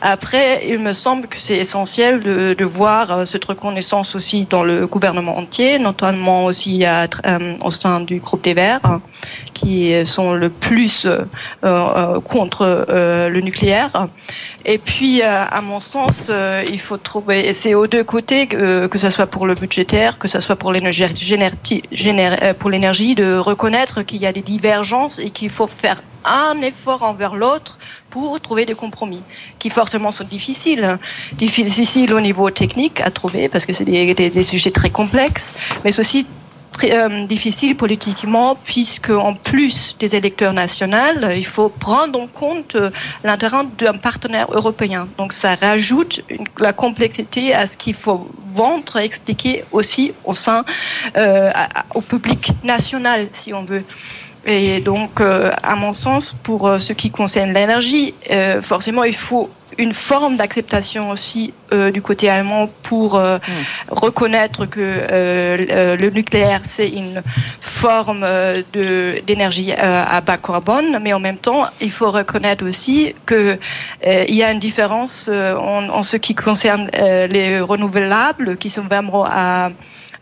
Après, 0.00 0.62
il 0.68 0.78
me 0.78 0.92
semble 0.92 1.26
que 1.26 1.38
c'est 1.40 1.56
essentiel 1.56 2.20
de, 2.20 2.54
de 2.54 2.64
voir 2.64 3.26
cette 3.26 3.46
reconnaissance 3.46 4.14
aussi 4.14 4.46
dans 4.48 4.62
le 4.62 4.75
gouvernement 4.84 5.38
entier, 5.38 5.78
notamment 5.78 6.44
aussi 6.44 6.84
euh, 6.84 7.06
au 7.64 7.70
sein 7.70 8.00
du 8.00 8.18
groupe 8.20 8.42
des 8.42 8.54
Verts, 8.54 9.00
qui 9.54 9.94
sont 10.04 10.34
le 10.34 10.50
plus 10.50 11.06
euh, 11.06 11.24
euh, 11.64 12.20
contre 12.20 12.86
le 12.88 13.40
nucléaire. 13.40 14.08
Et 14.68 14.78
puis, 14.78 15.22
euh, 15.22 15.44
à 15.48 15.60
mon 15.60 15.78
sens, 15.78 16.26
euh, 16.28 16.64
il 16.68 16.80
faut 16.80 16.96
trouver, 16.96 17.48
et 17.48 17.52
c'est 17.52 17.74
aux 17.74 17.86
deux 17.86 18.02
côtés, 18.02 18.48
que, 18.48 18.98
ce 18.98 19.10
soit 19.10 19.28
pour 19.28 19.46
le 19.46 19.54
budgétaire, 19.54 20.18
que 20.18 20.26
ce 20.26 20.40
soit 20.40 20.56
pour 20.56 20.72
l'énergie, 20.72 21.04
euh, 21.04 21.08
de 23.14 23.38
reconnaître 23.38 24.02
qu'il 24.02 24.20
y 24.20 24.26
a 24.26 24.32
des 24.32 24.42
divergences 24.42 25.20
et 25.20 25.30
qu'il 25.30 25.50
faut 25.50 25.68
faire 25.68 26.02
un 26.24 26.60
effort 26.62 27.04
envers 27.04 27.36
l'autre 27.36 27.78
pour 28.10 28.40
trouver 28.40 28.66
des 28.66 28.74
compromis, 28.74 29.22
qui 29.60 29.70
forcément 29.70 30.10
sont 30.10 30.24
difficiles. 30.24 30.82
hein. 30.82 30.98
Difficiles 31.34 32.12
au 32.12 32.20
niveau 32.20 32.50
technique 32.50 33.00
à 33.02 33.12
trouver, 33.12 33.48
parce 33.48 33.66
que 33.66 33.72
c'est 33.72 33.84
des, 33.84 34.42
sujets 34.42 34.72
très 34.72 34.90
complexes, 34.90 35.54
mais 35.84 35.96
aussi 36.00 36.26
euh, 36.84 37.26
difficile 37.26 37.76
politiquement, 37.76 38.56
puisque 38.64 39.10
en 39.10 39.34
plus 39.34 39.96
des 39.98 40.14
électeurs 40.14 40.52
nationaux, 40.52 40.96
euh, 41.22 41.34
il 41.34 41.46
faut 41.46 41.68
prendre 41.68 42.20
en 42.20 42.26
compte 42.26 42.76
euh, 42.76 42.90
l'intérêt 43.24 43.64
d'un 43.78 43.94
partenaire 43.94 44.46
européen. 44.52 45.08
Donc 45.18 45.32
ça 45.32 45.54
rajoute 45.54 46.22
la 46.58 46.72
complexité 46.72 47.54
à 47.54 47.66
ce 47.66 47.76
qu'il 47.76 47.94
faut 47.94 48.28
vendre, 48.54 48.96
expliquer 48.96 49.64
aussi 49.72 50.12
au 50.24 50.34
sein 50.34 50.64
au 51.94 52.00
public 52.00 52.52
national, 52.64 53.28
si 53.32 53.52
on 53.52 53.64
veut. 53.64 53.84
Et 54.46 54.80
donc, 54.80 55.20
euh, 55.20 55.50
à 55.62 55.74
mon 55.74 55.92
sens, 55.92 56.34
pour 56.44 56.68
euh, 56.68 56.78
ce 56.78 56.92
qui 56.92 57.10
concerne 57.10 57.52
l'énergie, 57.52 58.14
euh, 58.30 58.62
forcément, 58.62 59.02
il 59.02 59.16
faut 59.16 59.50
une 59.78 59.92
forme 59.92 60.36
d'acceptation 60.36 61.10
aussi 61.10 61.52
euh, 61.72 61.90
du 61.90 62.00
côté 62.00 62.30
allemand 62.30 62.70
pour 62.82 63.16
euh, 63.16 63.38
reconnaître 63.90 64.64
que 64.64 64.78
le 65.98 66.10
nucléaire 66.10 66.60
c'est 66.64 66.88
une 66.88 67.22
forme 67.60 68.22
euh, 68.24 68.62
de 68.72 69.20
d'énergie 69.26 69.72
euh, 69.72 70.04
à 70.08 70.20
bas 70.20 70.38
carbone, 70.38 70.98
mais 71.02 71.12
en 71.12 71.20
même 71.20 71.36
temps 71.36 71.66
il 71.80 71.90
faut 71.90 72.10
reconnaître 72.10 72.66
aussi 72.66 73.14
que 73.26 73.58
euh, 74.06 74.24
il 74.28 74.34
y 74.34 74.42
a 74.42 74.50
une 74.52 74.60
différence 74.60 75.26
euh, 75.28 75.56
en, 75.56 75.88
en 75.90 76.02
ce 76.02 76.16
qui 76.16 76.34
concerne 76.34 76.88
euh, 76.98 77.26
les 77.26 77.60
renouvelables 77.60 78.56
qui 78.56 78.70
sont 78.70 78.82
vraiment 78.82 79.26
à 79.26 79.70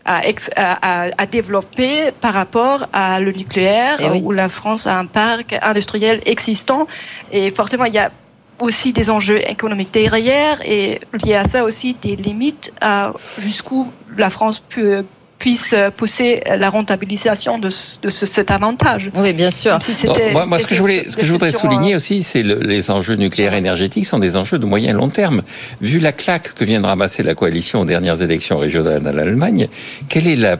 à, 0.05 0.21
à, 0.55 1.09
à- 1.17 1.25
développer 1.25 2.11
par 2.21 2.33
rapport 2.33 2.87
à 2.93 3.19
le 3.19 3.31
nucléaire, 3.31 3.97
Eh 3.99 4.09
oui. 4.09 4.21
où 4.23 4.31
la 4.31 4.49
France 4.49 4.85
a 4.87 4.97
un 4.99 5.05
parc 5.05 5.55
industriel 5.61 6.21
existant. 6.25 6.87
Et 7.31 7.49
forcément, 7.51 7.85
il 7.85 7.93
y 7.93 7.99
a 7.99 8.11
aussi 8.61 8.93
des 8.93 9.09
enjeux 9.09 9.41
économiques 9.49 9.91
derrière 9.93 10.61
et 10.63 11.01
il 11.21 11.27
y 11.27 11.33
a 11.33 11.45
ça 11.47 11.63
aussi 11.65 11.93
des 12.01 12.15
limites 12.15 12.71
à 12.79 13.11
jusqu'où 13.39 13.91
la 14.15 14.29
France 14.29 14.59
peut 14.59 15.03
puisse 15.37 15.75
pousser 15.97 16.41
la 16.57 16.69
rentabilisation 16.69 17.57
de, 17.59 17.69
ce- 17.69 17.99
de 18.01 18.09
ce- 18.09 18.25
cet 18.25 18.51
avantage. 18.51 19.11
Oui, 19.17 19.33
bien 19.33 19.51
sûr. 19.51 19.77
Si 19.81 20.07
moi, 20.31 20.45
moi, 20.45 20.59
ce 20.59 20.65
que 20.67 20.75
je 20.75 20.81
voulais, 20.81 21.05
ce 21.09 21.17
que 21.17 21.25
je 21.25 21.31
voudrais 21.31 21.51
souligner 21.51 21.93
euh, 21.93 21.97
aussi, 21.97 22.23
c'est 22.23 22.41
le- 22.43 22.59
les 22.61 22.89
enjeux 22.89 23.15
nucléaires 23.15 23.53
énergétiques 23.53 24.05
sont 24.05 24.19
des 24.19 24.37
enjeux 24.37 24.59
de 24.59 24.65
moyen 24.65 24.91
et 24.91 24.93
long 24.93 25.09
terme. 25.09 25.43
Vu 25.81 25.99
la 25.99 26.11
claque 26.13 26.53
que 26.55 26.63
vient 26.63 26.79
de 26.79 26.85
ramasser 26.87 27.21
la 27.23 27.35
coalition 27.35 27.81
aux 27.81 27.85
dernières 27.85 28.21
élections 28.21 28.57
régionales 28.57 29.01
en 29.05 29.17
Allemagne, 29.17 29.67
quelle 30.09 30.27
est 30.27 30.35
la 30.35 30.57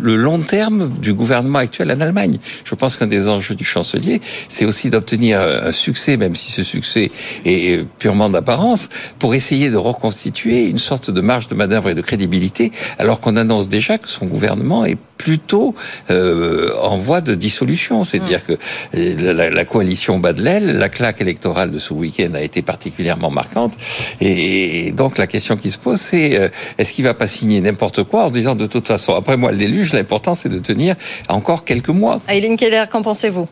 le 0.00 0.16
long 0.16 0.38
terme 0.40 0.90
du 1.00 1.12
gouvernement 1.12 1.58
actuel 1.58 1.90
en 1.92 2.00
Allemagne. 2.00 2.38
Je 2.64 2.74
pense 2.74 2.96
qu'un 2.96 3.06
des 3.06 3.28
enjeux 3.28 3.54
du 3.54 3.64
chancelier, 3.64 4.20
c'est 4.48 4.64
aussi 4.64 4.90
d'obtenir 4.90 5.40
un 5.40 5.72
succès, 5.72 6.16
même 6.16 6.34
si 6.34 6.50
ce 6.52 6.62
succès 6.62 7.10
est 7.44 7.84
purement 7.98 8.30
d'apparence, 8.30 8.88
pour 9.18 9.34
essayer 9.34 9.70
de 9.70 9.76
reconstituer 9.76 10.66
une 10.66 10.78
sorte 10.78 11.10
de 11.10 11.20
marge 11.20 11.46
de 11.46 11.54
manœuvre 11.54 11.90
et 11.90 11.94
de 11.94 12.00
crédibilité, 12.00 12.72
alors 12.98 13.20
qu'on 13.20 13.36
annonce 13.36 13.68
déjà 13.68 13.98
que 13.98 14.08
son 14.08 14.26
gouvernement 14.26 14.84
est 14.84 14.98
plutôt 15.22 15.74
euh, 16.10 16.74
en 16.80 16.98
voie 16.98 17.20
de 17.20 17.34
dissolution. 17.34 18.02
C'est-à-dire 18.02 18.44
que 18.44 18.54
euh, 18.96 19.50
la, 19.50 19.64
coalition 19.64 20.18
bat 20.18 20.32
de 20.32 20.42
l'aile, 20.42 20.76
la 20.78 20.88
claque 20.88 21.20
électorale 21.20 21.70
de 21.70 21.78
ce 21.78 21.94
week-end 21.94 22.34
a 22.34 22.42
été 22.42 22.60
particulièrement 22.60 23.30
marquante. 23.30 23.74
Et, 24.20 24.90
donc 24.92 25.18
la 25.18 25.28
question 25.28 25.56
qui 25.56 25.70
se 25.70 25.78
pose, 25.78 26.00
c'est 26.00 26.40
euh, 26.40 26.48
est-ce 26.78 26.92
qu'il 26.92 27.04
va 27.04 27.14
pas 27.14 27.28
signer 27.28 27.60
n'importe 27.60 28.02
quoi 28.02 28.24
en 28.24 28.28
se 28.28 28.32
disant 28.32 28.56
de 28.56 28.66
toute 28.66 28.88
façon, 28.88 29.14
après 29.14 29.36
moi 29.36 29.52
le 29.52 29.58
déluge, 29.72 29.92
l'important 29.92 30.34
c'est 30.34 30.48
de 30.48 30.58
tenir 30.58 30.94
encore 31.28 31.64
quelques 31.64 31.88
mois. 31.88 32.20
Aileen 32.28 32.56
Keller, 32.56 32.84
qu'en 32.90 33.02
pensez-vous? 33.02 33.48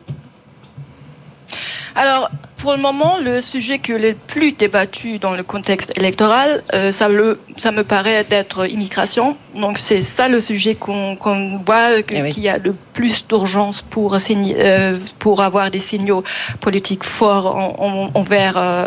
Alors, 1.95 2.29
pour 2.61 2.73
le 2.73 2.77
moment, 2.79 3.17
le 3.17 3.41
sujet 3.41 3.79
qui 3.79 3.91
est 3.93 3.97
le 3.97 4.13
plus 4.13 4.51
débattu 4.51 5.17
dans 5.17 5.33
le 5.33 5.41
contexte 5.43 5.91
électoral, 5.97 6.63
euh, 6.73 6.91
ça, 6.91 7.09
le, 7.09 7.39
ça 7.57 7.71
me 7.71 7.83
paraît 7.83 8.23
d'être 8.23 8.69
immigration. 8.69 9.35
Donc, 9.55 9.77
c'est 9.79 10.01
ça 10.01 10.27
le 10.27 10.39
sujet 10.39 10.75
qu'on 10.75 11.17
voit, 11.65 12.01
que- 12.03 12.15
Eh 12.15 12.21
oui. 12.21 12.29
qu'il 12.29 12.43
y 12.43 12.49
a 12.49 12.57
le 12.59 12.73
plus 12.93 13.25
d'urgence 13.27 13.81
pour, 13.81 14.15
euh, 14.15 14.97
pour 15.19 15.41
avoir 15.41 15.71
des 15.71 15.79
signaux 15.79 16.23
politiques 16.61 17.03
forts 17.03 17.47
en- 17.55 17.75
en- 17.79 18.11
envers 18.19 18.53
euh, 18.57 18.85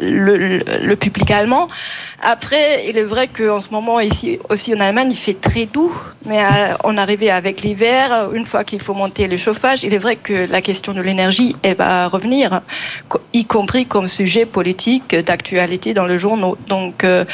le, 0.00 0.36
le- 0.36 0.62
le 0.82 0.96
public 0.96 1.30
allemand. 1.30 1.68
Après, 2.22 2.86
il 2.88 2.96
est 2.96 3.02
vrai 3.02 3.28
qu'en 3.28 3.60
ce 3.60 3.70
moment, 3.70 4.00
ici 4.00 4.38
aussi 4.48 4.74
en 4.74 4.80
Allemagne, 4.80 5.08
il 5.10 5.16
fait 5.16 5.38
très 5.38 5.66
doux, 5.66 5.92
mais 6.24 6.40
euh, 6.42 6.74
on 6.84 6.96
arrivait 6.96 7.30
avec 7.30 7.60
l'hiver, 7.62 8.30
une 8.34 8.46
fois 8.46 8.64
qu'il 8.64 8.80
faut 8.80 8.94
monter 8.94 9.28
le 9.28 9.36
chauffage, 9.36 9.84
il 9.84 9.92
est 9.94 9.98
vrai 9.98 10.16
que 10.16 10.50
la 10.50 10.60
question 10.62 10.92
de 10.94 11.00
l'énergie, 11.02 11.54
elle 11.62 11.76
va 11.76 12.08
revenir, 12.08 12.62
y 13.32 13.44
compris 13.44 13.86
comme 13.86 14.08
sujet 14.08 14.46
politique 14.46 15.14
d'actualité 15.14 15.94
dans 15.94 16.06
le 16.06 16.18
journal. 16.18 16.52
Donc, 16.68 17.04
euh, 17.04 17.24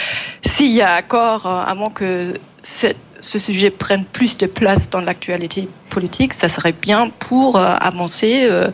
s'il 0.42 0.72
y 0.72 0.82
a 0.82 0.94
accord, 0.94 1.46
euh, 1.46 1.64
à 1.66 1.74
moins 1.74 1.90
que 1.90 2.34
ce 2.62 3.38
sujet 3.38 3.70
prenne 3.70 4.04
plus 4.04 4.36
de 4.36 4.46
place 4.46 4.90
dans 4.90 5.00
l'actualité 5.00 5.68
politique, 5.90 6.32
ça 6.34 6.48
serait 6.48 6.74
bien 6.80 7.10
pour 7.18 7.56
euh, 7.56 7.74
avancer. 7.80 8.46
euh, 8.50 8.68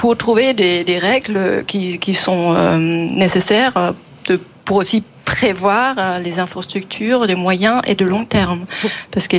pour 0.00 0.16
trouver 0.16 0.54
des, 0.54 0.98
règles 0.98 1.62
qui, 1.66 2.14
sont 2.14 2.54
euh, 2.56 2.78
nécessaires 2.78 3.76
euh, 3.76 4.38
pour 4.64 4.78
aussi 4.78 5.04
prévoir 5.30 5.94
euh, 5.98 6.18
les 6.18 6.38
infrastructures 6.38 7.26
de 7.26 7.34
moyen 7.34 7.80
et 7.86 7.94
de 7.94 8.04
long 8.04 8.24
terme. 8.24 8.66
Parce 9.10 9.28
que 9.28 9.36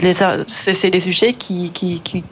c'est 0.47 0.89
des 0.89 0.99
sujets 0.99 1.33
qui 1.33 1.71
qui, 1.71 2.01
qui, 2.01 2.23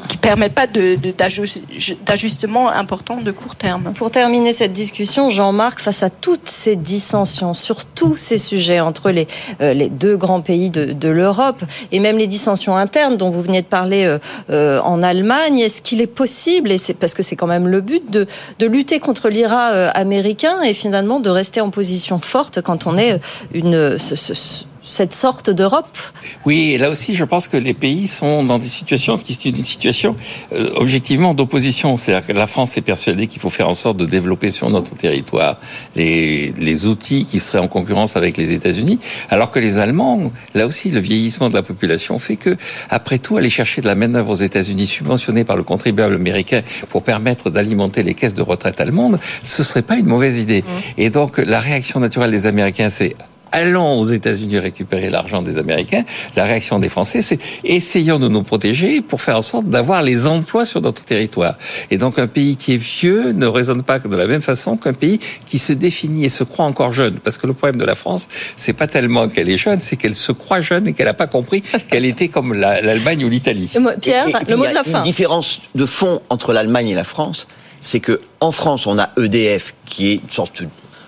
qui, 0.00 0.16
permettent 0.16 0.54
pas 0.54 0.66
d'ajustement 0.66 2.70
important 2.70 3.20
de 3.20 3.30
court 3.30 3.56
terme. 3.56 3.92
Pour 3.94 4.10
terminer 4.10 4.52
cette 4.52 4.72
discussion, 4.72 5.30
Jean-Marc, 5.30 5.80
face 5.80 6.02
à 6.02 6.10
toutes 6.10 6.48
ces 6.48 6.76
dissensions 6.76 7.54
sur 7.54 7.84
tous 7.84 8.16
ces 8.16 8.38
sujets 8.38 8.80
entre 8.80 9.10
les, 9.10 9.26
euh, 9.60 9.74
les 9.74 9.88
deux 9.88 10.16
grands 10.16 10.40
pays 10.40 10.70
de, 10.70 10.92
de 10.92 11.08
l'Europe 11.08 11.62
et 11.92 12.00
même 12.00 12.18
les 12.18 12.26
dissensions 12.26 12.76
internes 12.76 13.16
dont 13.16 13.30
vous 13.30 13.42
venez 13.42 13.62
de 13.62 13.66
parler 13.66 14.04
euh, 14.04 14.18
euh, 14.50 14.80
en 14.80 15.02
Allemagne, 15.02 15.58
est-ce 15.58 15.82
qu'il 15.82 16.00
est 16.00 16.06
possible, 16.06 16.72
et 16.72 16.78
c'est 16.78 16.94
parce 16.94 17.14
que 17.14 17.22
c'est 17.22 17.36
quand 17.36 17.46
même 17.46 17.68
le 17.68 17.80
but, 17.80 18.10
de, 18.10 18.26
de 18.58 18.66
lutter 18.66 19.00
contre 19.00 19.28
l'IRA 19.28 19.68
américain 19.94 20.62
et 20.62 20.74
finalement 20.74 21.20
de 21.20 21.30
rester 21.30 21.60
en 21.60 21.70
position 21.70 22.18
forte 22.18 22.57
quand 22.62 22.86
on 22.86 22.96
est 22.96 23.20
une, 23.52 23.98
ce- 23.98 24.16
ce- 24.16 24.64
cette 24.88 25.12
sorte 25.12 25.50
d'Europe 25.50 25.98
Oui, 26.46 26.72
et 26.72 26.78
là 26.78 26.90
aussi, 26.90 27.14
je 27.14 27.24
pense 27.24 27.46
que 27.48 27.56
les 27.56 27.74
pays 27.74 28.08
sont 28.08 28.42
dans 28.42 28.58
des 28.58 28.66
situations 28.66 29.16
qui 29.18 29.34
sont 29.34 29.50
une 29.50 29.64
situation 29.64 30.16
euh, 30.52 30.70
objectivement 30.76 31.34
d'opposition. 31.34 31.96
C'est-à-dire 31.96 32.26
que 32.26 32.32
la 32.32 32.46
France 32.46 32.76
est 32.76 32.82
persuadée 32.82 33.26
qu'il 33.26 33.40
faut 33.40 33.50
faire 33.50 33.68
en 33.68 33.74
sorte 33.74 33.96
de 33.98 34.06
développer 34.06 34.50
sur 34.50 34.70
notre 34.70 34.94
territoire 34.96 35.58
les, 35.94 36.52
les 36.58 36.86
outils 36.86 37.26
qui 37.26 37.38
seraient 37.38 37.58
en 37.58 37.68
concurrence 37.68 38.16
avec 38.16 38.36
les 38.36 38.52
États-Unis, 38.52 38.98
alors 39.28 39.50
que 39.50 39.58
les 39.58 39.78
Allemands, 39.78 40.32
là 40.54 40.66
aussi, 40.66 40.90
le 40.90 41.00
vieillissement 41.00 41.48
de 41.48 41.54
la 41.54 41.62
population 41.62 42.18
fait 42.18 42.36
que, 42.36 42.56
après 42.90 43.18
tout, 43.18 43.36
aller 43.36 43.50
chercher 43.50 43.80
de 43.80 43.86
la 43.86 43.94
main-d'œuvre 43.94 44.30
aux 44.30 44.34
États-Unis 44.34 44.86
subventionnée 44.86 45.44
par 45.44 45.56
le 45.56 45.62
contribuable 45.62 46.14
américain 46.14 46.62
pour 46.88 47.02
permettre 47.02 47.50
d'alimenter 47.50 48.02
les 48.02 48.14
caisses 48.14 48.34
de 48.34 48.42
retraite 48.42 48.80
allemandes, 48.80 49.20
ce 49.42 49.62
serait 49.62 49.82
pas 49.82 49.96
une 49.96 50.06
mauvaise 50.06 50.38
idée. 50.38 50.64
Et 50.96 51.10
donc, 51.10 51.38
la 51.38 51.60
réaction 51.60 52.00
naturelle 52.00 52.30
des 52.30 52.46
Américains, 52.46 52.88
c'est 52.88 53.14
allons 53.52 53.98
aux 54.00 54.06
États-Unis 54.06 54.58
récupérer 54.58 55.10
l'argent 55.10 55.42
des 55.42 55.58
Américains. 55.58 56.04
La 56.36 56.44
réaction 56.44 56.78
des 56.78 56.88
Français, 56.88 57.22
c'est 57.22 57.38
essayons 57.64 58.18
de 58.18 58.28
nous 58.28 58.42
protéger 58.42 59.00
pour 59.00 59.20
faire 59.20 59.38
en 59.38 59.42
sorte 59.42 59.66
d'avoir 59.66 60.02
les 60.02 60.26
emplois 60.26 60.66
sur 60.66 60.80
notre 60.80 61.04
territoire. 61.04 61.56
Et 61.90 61.98
donc 61.98 62.18
un 62.18 62.26
pays 62.26 62.56
qui 62.56 62.74
est 62.74 62.78
vieux 62.78 63.32
ne 63.32 63.46
raisonne 63.46 63.82
pas 63.82 63.98
de 63.98 64.16
la 64.16 64.26
même 64.26 64.42
façon 64.42 64.76
qu'un 64.76 64.92
pays 64.92 65.20
qui 65.46 65.58
se 65.58 65.72
définit 65.72 66.24
et 66.24 66.28
se 66.28 66.44
croit 66.44 66.64
encore 66.64 66.92
jeune. 66.92 67.18
Parce 67.18 67.38
que 67.38 67.46
le 67.46 67.54
problème 67.54 67.80
de 67.80 67.84
la 67.84 67.94
France, 67.94 68.28
c'est 68.56 68.72
pas 68.72 68.86
tellement 68.86 69.28
qu'elle 69.28 69.48
est 69.48 69.58
jeune, 69.58 69.80
c'est 69.80 69.96
qu'elle 69.96 70.16
se 70.16 70.32
croit 70.32 70.60
jeune 70.60 70.86
et 70.86 70.92
qu'elle 70.92 71.06
n'a 71.06 71.14
pas 71.14 71.26
compris 71.26 71.62
qu'elle 71.90 72.04
était 72.04 72.28
comme 72.28 72.54
l'Allemagne 72.54 73.24
ou 73.24 73.28
l'Italie. 73.28 73.70
Pierre, 74.00 74.26
le 74.48 74.56
mot 74.56 74.66
de 74.66 74.74
la 74.74 74.84
fin. 74.84 74.90
Il 74.90 74.92
y 74.92 74.94
a 74.94 74.98
une 74.98 75.04
différence 75.04 75.60
de 75.74 75.86
fond 75.86 76.20
entre 76.28 76.52
l'Allemagne 76.52 76.88
et 76.88 76.94
la 76.94 77.04
France, 77.04 77.48
c'est 77.80 78.00
que 78.00 78.20
en 78.40 78.52
France, 78.52 78.86
on 78.86 78.98
a 78.98 79.10
EDF 79.16 79.74
qui 79.86 80.10
est 80.10 80.14
une 80.14 80.30
sorte 80.30 80.62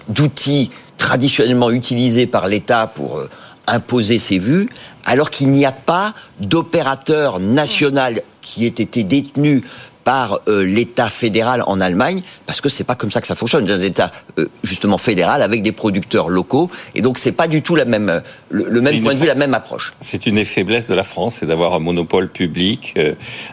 d'outil 0.08 0.70
traditionnellement 1.00 1.70
utilisé 1.70 2.26
par 2.26 2.46
l'État 2.46 2.86
pour 2.86 3.16
euh, 3.16 3.28
imposer 3.66 4.18
ses 4.18 4.38
vues, 4.38 4.68
alors 5.06 5.30
qu'il 5.30 5.48
n'y 5.48 5.64
a 5.64 5.72
pas 5.72 6.12
d'opérateur 6.40 7.40
national 7.40 8.22
qui 8.42 8.66
ait 8.66 8.68
été 8.68 9.02
détenu 9.02 9.62
par 10.04 10.40
euh, 10.46 10.62
l'État 10.62 11.08
fédéral 11.08 11.62
en 11.66 11.80
Allemagne, 11.80 12.20
parce 12.44 12.60
que 12.60 12.68
c'est 12.68 12.84
pas 12.84 12.96
comme 12.96 13.10
ça 13.10 13.22
que 13.22 13.26
ça 13.26 13.34
fonctionne. 13.34 13.66
C'est 13.66 13.72
un 13.72 13.80
État 13.80 14.12
euh, 14.38 14.48
justement 14.62 14.98
fédéral 14.98 15.40
avec 15.40 15.62
des 15.62 15.72
producteurs 15.72 16.28
locaux, 16.28 16.70
et 16.94 17.00
donc 17.00 17.16
c'est 17.16 17.32
pas 17.32 17.48
du 17.48 17.62
tout 17.62 17.76
la 17.76 17.86
même, 17.86 18.20
le, 18.50 18.80
même 18.82 19.00
point 19.00 19.14
de 19.14 19.18
vue, 19.18 19.26
la 19.26 19.34
même 19.34 19.54
approche. 19.54 19.92
C'est 20.00 20.26
une 20.26 20.34
des 20.34 20.44
faiblesses 20.44 20.86
de 20.86 20.94
la 20.94 21.04
France, 21.04 21.38
c'est 21.40 21.46
d'avoir 21.46 21.72
un 21.72 21.80
monopole 21.80 22.28
public 22.28 22.94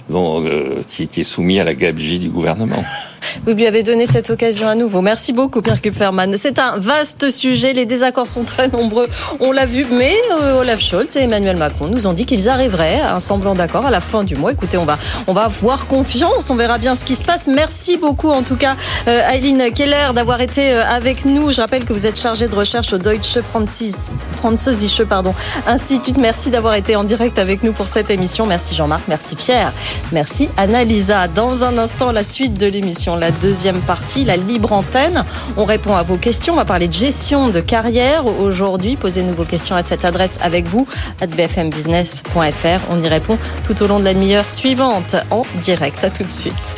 dont, 0.09 0.45
qui, 0.89 1.07
qui, 1.07 1.21
est 1.21 1.23
soumis 1.23 1.61
à 1.61 1.63
la 1.63 1.75
gabegie 1.75 2.19
du 2.19 2.29
gouvernement. 2.29 2.83
Vous 3.45 3.53
lui 3.53 3.65
avez 3.65 3.84
donné 3.84 4.05
cette 4.05 4.30
occasion 4.30 4.68
à 4.68 4.76
nouveau. 4.76 5.01
Merci 5.01 5.34
beaucoup, 5.34 5.61
Pierre 5.61 5.82
Kupferman. 5.82 6.36
C'est 6.38 6.59
un 6.59 6.78
vaste 6.78 7.30
sujet. 7.30 7.74
Les 7.74 7.86
désaccords 7.86 8.28
sont 8.28 8.43
très 8.43 8.68
nombreux. 8.68 9.07
On 9.39 9.51
l'a 9.51 9.65
vu, 9.65 9.86
mais 9.91 10.15
euh, 10.41 10.59
Olaf 10.59 10.82
Scholz 10.82 11.15
et 11.15 11.22
Emmanuel 11.22 11.57
Macron 11.57 11.88
nous 11.88 12.07
ont 12.07 12.13
dit 12.13 12.26
qu'ils 12.26 12.49
arriveraient 12.49 12.99
à 13.01 13.15
un 13.15 13.20
semblant 13.20 13.55
d'accord 13.55 13.86
à 13.86 13.91
la 13.91 14.01
fin 14.01 14.24
du 14.24 14.36
mois. 14.36 14.51
Écoutez, 14.51 14.78
on 14.78 14.86
va, 14.86 14.97
on 15.28 15.34
va 15.34 15.43
avoir 15.43 15.88
confiance. 15.88 16.49
On 16.49 16.55
verra 16.55 16.78
bien 16.78 16.95
ce 16.95 17.05
qui 17.05 17.15
se 17.15 17.24
passe. 17.24 17.47
Merci 17.47 17.97
beaucoup, 17.97 18.30
en 18.30 18.43
tout 18.43 18.55
cas, 18.55 18.76
euh, 19.07 19.22
Eileen 19.32 19.72
Keller, 19.72 20.09
d'avoir 20.13 20.41
été 20.41 20.74
euh, 20.74 20.84
avec 20.86 21.26
nous. 21.26 21.53
Je 21.53 21.61
rappelle 21.61 21.86
que 21.86 21.93
vous 21.93 22.07
êtes 22.07 22.20
chargée 22.20 22.47
de 22.47 22.55
recherche 22.55 22.93
au 22.93 22.97
Deutsche 22.97 23.39
Französische 24.41 25.03
pardon, 25.03 25.34
Institut. 25.65 26.13
Merci 26.20 26.51
d'avoir 26.51 26.76
été 26.76 26.95
en 26.95 27.03
direct 27.03 27.39
avec 27.39 27.63
nous 27.63 27.72
pour 27.72 27.88
cette 27.88 28.09
émission. 28.09 28.45
Merci 28.45 28.76
Jean-Marc. 28.76 29.07
Merci 29.07 29.36
Pierre. 29.36 29.72
Merci 30.11 30.49
Annalisa. 30.57 31.28
Dans 31.28 31.63
un 31.63 31.78
instant, 31.78 32.11
la 32.11 32.24
suite 32.24 32.55
de 32.55 32.65
l'émission 32.65 33.07
la 33.16 33.32
deuxième 33.32 33.80
partie, 33.80 34.24
la 34.24 34.38
libre 34.38 34.72
antenne. 34.74 35.24
On 35.55 35.66
répond 35.66 35.95
à 35.95 36.03
vos 36.03 36.18
questions. 36.18 36.53
On 36.53 36.58
va 36.58 36.66
parler 36.66 36.88
de 36.88 36.93
gestion 36.93 37.49
de 37.49 37.60
carrière 37.60 38.26
aujourd'hui. 38.26 38.95
Posez-nous 38.95 39.34
vos 39.34 39.45
questions 39.45 39.76
à 39.76 39.82
cette 39.82 40.05
adresse 40.05 40.38
avec 40.41 40.68
vous, 40.68 40.88
at 41.22 41.28
bfmbusiness.fr. 41.28 42.91
On 42.91 43.01
y 43.01 43.08
répond 43.08 43.38
tout 43.66 43.82
au 43.84 43.88
long 43.88 43.99
de 43.99 44.05
la 44.05 44.14
demi-heure 44.14 44.49
suivante 44.49 45.16
en 45.32 45.43
direct. 45.62 46.03
À 46.03 46.10
tout 46.10 46.24
de 46.24 46.32
suite. 46.32 46.76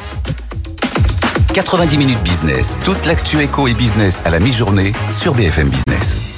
90 1.54 1.98
minutes 1.98 2.22
business. 2.24 2.78
Toute 2.84 3.06
l'actu 3.06 3.42
éco 3.42 3.68
et 3.68 3.74
business 3.74 4.22
à 4.26 4.30
la 4.30 4.40
mi-journée 4.40 4.94
sur 5.12 5.34
BFM 5.34 5.70
Business. 5.70 6.29